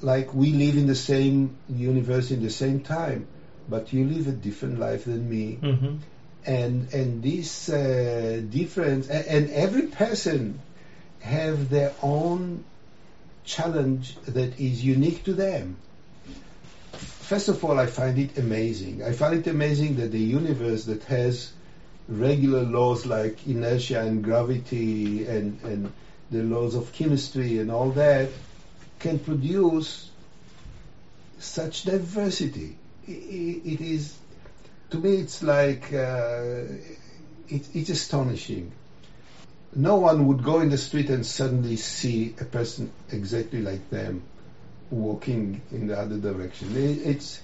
Like 0.00 0.34
we 0.34 0.52
live 0.52 0.76
in 0.76 0.86
the 0.86 0.96
same 0.96 1.56
universe 1.68 2.30
in 2.32 2.42
the 2.42 2.50
same 2.50 2.80
time, 2.80 3.28
but 3.68 3.92
you 3.92 4.04
live 4.06 4.26
a 4.28 4.32
different 4.32 4.78
life 4.78 5.04
than 5.04 5.28
me. 5.28 5.54
Hmm 5.54 5.96
and 6.44 6.92
and 6.92 7.22
this 7.22 7.68
uh, 7.68 8.42
difference 8.50 9.08
a- 9.08 9.32
and 9.32 9.50
every 9.50 9.82
person 9.82 10.60
have 11.20 11.70
their 11.70 11.92
own 12.02 12.64
challenge 13.44 14.16
that 14.26 14.58
is 14.58 14.82
unique 14.84 15.24
to 15.24 15.32
them. 15.34 15.76
First 16.92 17.48
of 17.48 17.64
all 17.64 17.78
i 17.78 17.86
find 17.86 18.18
it 18.18 18.38
amazing. 18.38 19.02
I 19.02 19.12
find 19.12 19.34
it 19.34 19.46
amazing 19.46 19.96
that 19.96 20.10
the 20.10 20.20
universe 20.20 20.84
that 20.84 21.04
has 21.04 21.52
regular 22.08 22.62
laws 22.62 23.06
like 23.06 23.46
inertia 23.46 24.00
and 24.02 24.22
gravity 24.24 25.24
and 25.26 25.60
and 25.62 25.92
the 26.30 26.42
laws 26.42 26.74
of 26.74 26.92
chemistry 26.92 27.58
and 27.58 27.70
all 27.70 27.90
that 27.92 28.28
can 28.98 29.18
produce 29.18 30.10
such 31.38 31.82
diversity 31.84 32.76
it 33.06 33.80
is 33.80 34.16
to 34.90 34.98
me 34.98 35.16
it's 35.16 35.42
like 35.42 35.92
uh, 35.92 36.64
it, 37.48 37.68
it's 37.74 37.90
astonishing. 37.90 38.72
No 39.74 39.96
one 39.96 40.26
would 40.26 40.44
go 40.44 40.60
in 40.60 40.68
the 40.68 40.78
street 40.78 41.08
and 41.08 41.24
suddenly 41.24 41.76
see 41.76 42.34
a 42.40 42.44
person 42.44 42.92
exactly 43.10 43.62
like 43.62 43.88
them 43.90 44.22
walking 44.90 45.62
in 45.70 45.86
the 45.86 45.98
other 45.98 46.18
direction. 46.18 46.76
It, 46.76 47.06
it's 47.06 47.40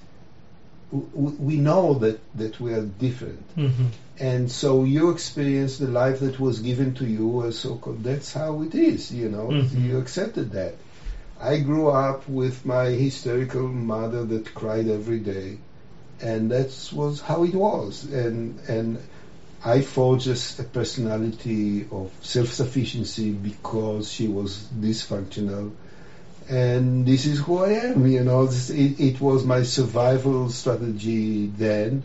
we 0.91 1.57
know 1.57 1.95
that 1.95 2.21
that 2.37 2.59
we 2.61 2.73
are 2.73 2.83
different, 2.83 3.45
hmm 3.55 3.89
and 4.21 4.51
so 4.51 4.83
you 4.83 5.11
experience 5.11 5.79
the 5.79 5.87
life 5.87 6.19
that 6.21 6.41
was 6.41 6.59
given 6.59 6.93
to 6.95 7.07
you 7.07 7.45
as 7.45 7.57
so-called. 7.57 8.03
That's 8.03 8.33
how 8.33 8.63
it 8.63 8.75
is, 8.75 9.13
you 9.13 9.29
know. 9.29 9.47
Mhm. 9.47 9.81
You 9.81 9.99
accepted 9.99 10.51
that. 10.53 10.75
I 11.41 11.61
grew 11.61 11.89
up 11.89 12.29
with 12.29 12.67
my 12.67 12.87
hysterical 12.87 13.69
mother 13.69 14.25
that 14.25 14.55
cried 14.55 14.89
every 14.89 15.21
day, 15.21 15.59
and 16.21 16.51
that 16.51 16.91
was 16.93 17.21
how 17.21 17.45
it 17.45 17.55
was. 17.55 18.05
And 18.05 18.59
and 18.69 18.99
I 19.65 19.83
forged 19.83 20.27
a 20.27 20.63
personality 20.65 21.87
of 21.93 22.11
self-sufficiency 22.23 23.31
because 23.31 24.11
she 24.11 24.27
was 24.27 24.67
dysfunctional, 24.81 25.73
and 26.49 27.07
this 27.07 27.25
is 27.25 27.39
who 27.39 27.59
I 27.59 27.71
am. 27.71 28.07
You 28.07 28.25
know, 28.25 28.43
it, 28.45 28.99
it 28.99 29.21
was 29.21 29.45
my 29.45 29.63
survival 29.63 30.51
strategy 30.51 31.47
then, 31.47 32.03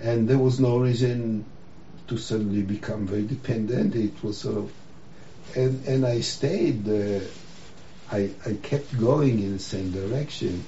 and 0.00 0.28
there 0.28 0.38
was 0.38 0.58
no 0.58 0.78
reason 0.78 1.44
to 2.08 2.16
suddenly 2.16 2.62
become 2.62 3.06
very 3.06 3.22
dependent. 3.22 3.94
It 3.94 4.20
was 4.24 4.38
sort 4.38 4.56
of, 4.56 4.72
and 5.54 5.86
and 5.86 6.04
I 6.04 6.22
stayed. 6.22 6.88
Uh, 6.88 7.20
I 8.10 8.30
I 8.44 8.54
kept 8.62 8.98
going 8.98 9.40
in 9.40 9.52
the 9.52 9.58
same 9.58 9.90
direction. 9.92 10.64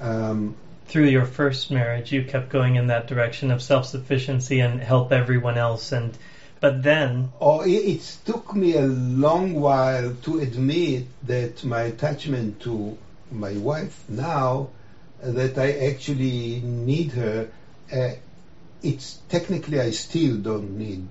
Um, 0.00 0.56
Through 0.86 1.06
your 1.06 1.26
first 1.26 1.70
marriage, 1.70 2.10
you 2.12 2.24
kept 2.24 2.48
going 2.48 2.76
in 2.76 2.88
that 2.88 3.06
direction 3.06 3.50
of 3.50 3.62
self 3.62 3.86
sufficiency 3.86 4.60
and 4.60 4.80
help 4.80 5.12
everyone 5.12 5.56
else, 5.58 5.92
and 5.92 6.16
but 6.60 6.82
then. 6.82 7.32
Oh, 7.40 7.62
it, 7.62 7.70
it 7.70 8.18
took 8.24 8.54
me 8.54 8.76
a 8.76 8.86
long 8.86 9.54
while 9.54 10.14
to 10.22 10.38
admit 10.40 11.06
that 11.26 11.64
my 11.64 11.82
attachment 11.82 12.60
to 12.60 12.98
my 13.30 13.56
wife 13.56 14.04
now, 14.08 14.68
uh, 15.22 15.30
that 15.30 15.56
I 15.58 15.72
actually 15.90 16.60
need 16.60 17.12
her. 17.12 17.48
Uh, 17.92 18.10
it's 18.82 19.18
technically 19.28 19.80
I 19.80 19.90
still 19.90 20.36
don't 20.36 20.78
need 20.78 21.06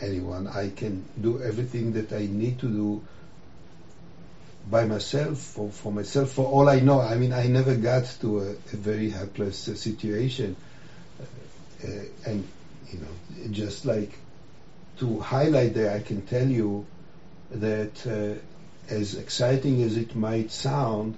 anyone. 0.00 0.46
I 0.48 0.70
can 0.70 1.04
do 1.20 1.42
everything 1.42 1.92
that 1.92 2.12
I 2.12 2.26
need 2.26 2.58
to 2.60 2.66
do 2.66 3.02
by 4.70 4.84
myself 4.84 5.38
for, 5.38 5.70
for 5.70 5.92
myself. 5.92 6.32
For 6.32 6.46
all 6.46 6.68
I 6.68 6.80
know, 6.80 7.00
I 7.00 7.16
mean, 7.16 7.32
I 7.32 7.46
never 7.46 7.74
got 7.74 8.04
to 8.20 8.40
a, 8.40 8.50
a 8.50 8.76
very 8.76 9.10
helpless 9.10 9.68
uh, 9.68 9.74
situation, 9.74 10.56
uh, 11.84 11.86
and 12.26 12.48
you 12.90 13.00
know, 13.00 13.50
just 13.50 13.86
like 13.86 14.18
to 14.98 15.20
highlight 15.20 15.74
there, 15.74 15.92
I 15.92 16.00
can 16.00 16.22
tell 16.22 16.46
you 16.46 16.86
that 17.50 18.06
uh, 18.06 18.40
as 18.92 19.14
exciting 19.14 19.82
as 19.82 19.96
it 19.96 20.14
might 20.14 20.50
sound, 20.50 21.16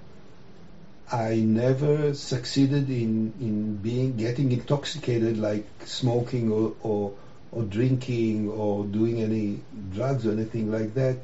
I 1.11 1.35
never 1.35 2.13
succeeded 2.15 2.89
in, 2.89 3.33
in 3.39 3.75
being 3.77 4.17
getting 4.17 4.51
intoxicated 4.51 5.37
like 5.37 5.67
smoking 5.85 6.51
or, 6.51 6.73
or, 6.81 7.13
or 7.51 7.63
drinking 7.63 8.49
or 8.49 8.85
doing 8.85 9.21
any 9.21 9.61
drugs 9.93 10.25
or 10.25 10.31
anything 10.31 10.71
like 10.71 10.95
that 10.95 11.17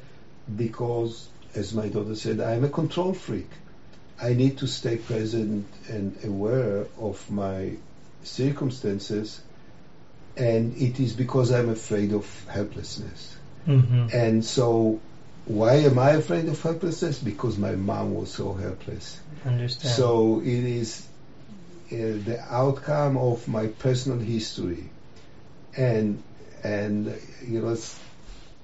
because 0.56 1.28
as 1.54 1.74
my 1.74 1.88
daughter 1.88 2.14
said, 2.14 2.40
I'm 2.40 2.64
a 2.64 2.68
control 2.68 3.14
freak. 3.14 3.50
I 4.20 4.34
need 4.34 4.58
to 4.58 4.66
stay 4.66 4.96
present 4.96 5.66
and 5.88 6.16
aware 6.24 6.86
of 6.98 7.30
my 7.30 7.72
circumstances 8.22 9.40
and 10.36 10.76
it 10.76 11.00
is 11.00 11.12
because 11.12 11.52
I'm 11.52 11.68
afraid 11.68 12.12
of 12.12 12.48
helplessness. 12.48 13.36
Mm-hmm. 13.66 14.08
And 14.12 14.44
so 14.44 15.00
why 15.44 15.74
am 15.74 15.98
I 15.98 16.10
afraid 16.10 16.48
of 16.48 16.60
helplessness? 16.62 17.18
Because 17.18 17.58
my 17.58 17.72
mom 17.72 18.14
was 18.14 18.32
so 18.32 18.52
helpless. 18.54 19.20
Understand. 19.44 19.94
So 19.94 20.40
it 20.40 20.46
is 20.46 21.06
uh, 21.90 21.96
the 22.24 22.38
outcome 22.48 23.16
of 23.16 23.46
my 23.48 23.66
personal 23.66 24.18
history, 24.18 24.88
and 25.76 26.22
and 26.62 27.18
you 27.46 27.60
know, 27.60 27.76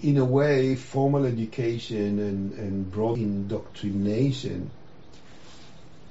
in 0.01 0.17
a 0.17 0.25
way, 0.25 0.77
formal 0.77 1.25
education 1.27 2.19
and 2.19 2.53
and 2.53 2.91
broad 2.91 3.19
indoctrination 3.19 4.71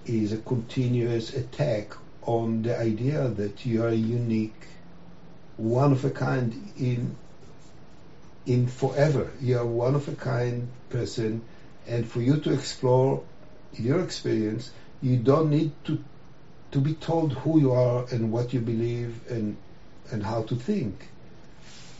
is 0.05 0.33
a 0.33 0.37
continuous 0.37 1.33
attack 1.33 1.93
on 2.23 2.61
the 2.63 2.77
idea 2.77 3.27
that 3.29 3.65
you 3.65 3.83
are 3.83 3.91
unique, 3.91 4.67
one 5.55 5.91
of 5.93 6.03
a 6.03 6.09
kind 6.09 6.71
in 6.77 7.15
in 8.45 8.67
forever. 8.67 9.31
You 9.41 9.59
are 9.59 9.65
one 9.65 9.95
of 9.95 10.07
a 10.09 10.15
kind 10.15 10.67
person, 10.89 11.43
and 11.87 12.05
for 12.05 12.21
you 12.21 12.37
to 12.41 12.53
explore 12.53 13.23
your 13.73 14.01
experience, 14.01 14.71
you 15.01 15.17
don't 15.17 15.49
need 15.49 15.71
to 15.85 16.03
to 16.71 16.79
be 16.79 16.93
told 16.93 17.31
who 17.31 17.59
you 17.59 17.71
are 17.71 18.05
and 18.11 18.33
what 18.33 18.53
you 18.53 18.59
believe 18.59 19.31
and 19.31 19.55
and 20.11 20.23
how 20.23 20.43
to 20.43 20.55
think. 20.55 21.07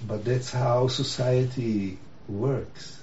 But 0.05 0.25
that's 0.25 0.51
how 0.51 0.87
society 0.87 1.97
works. 2.27 2.96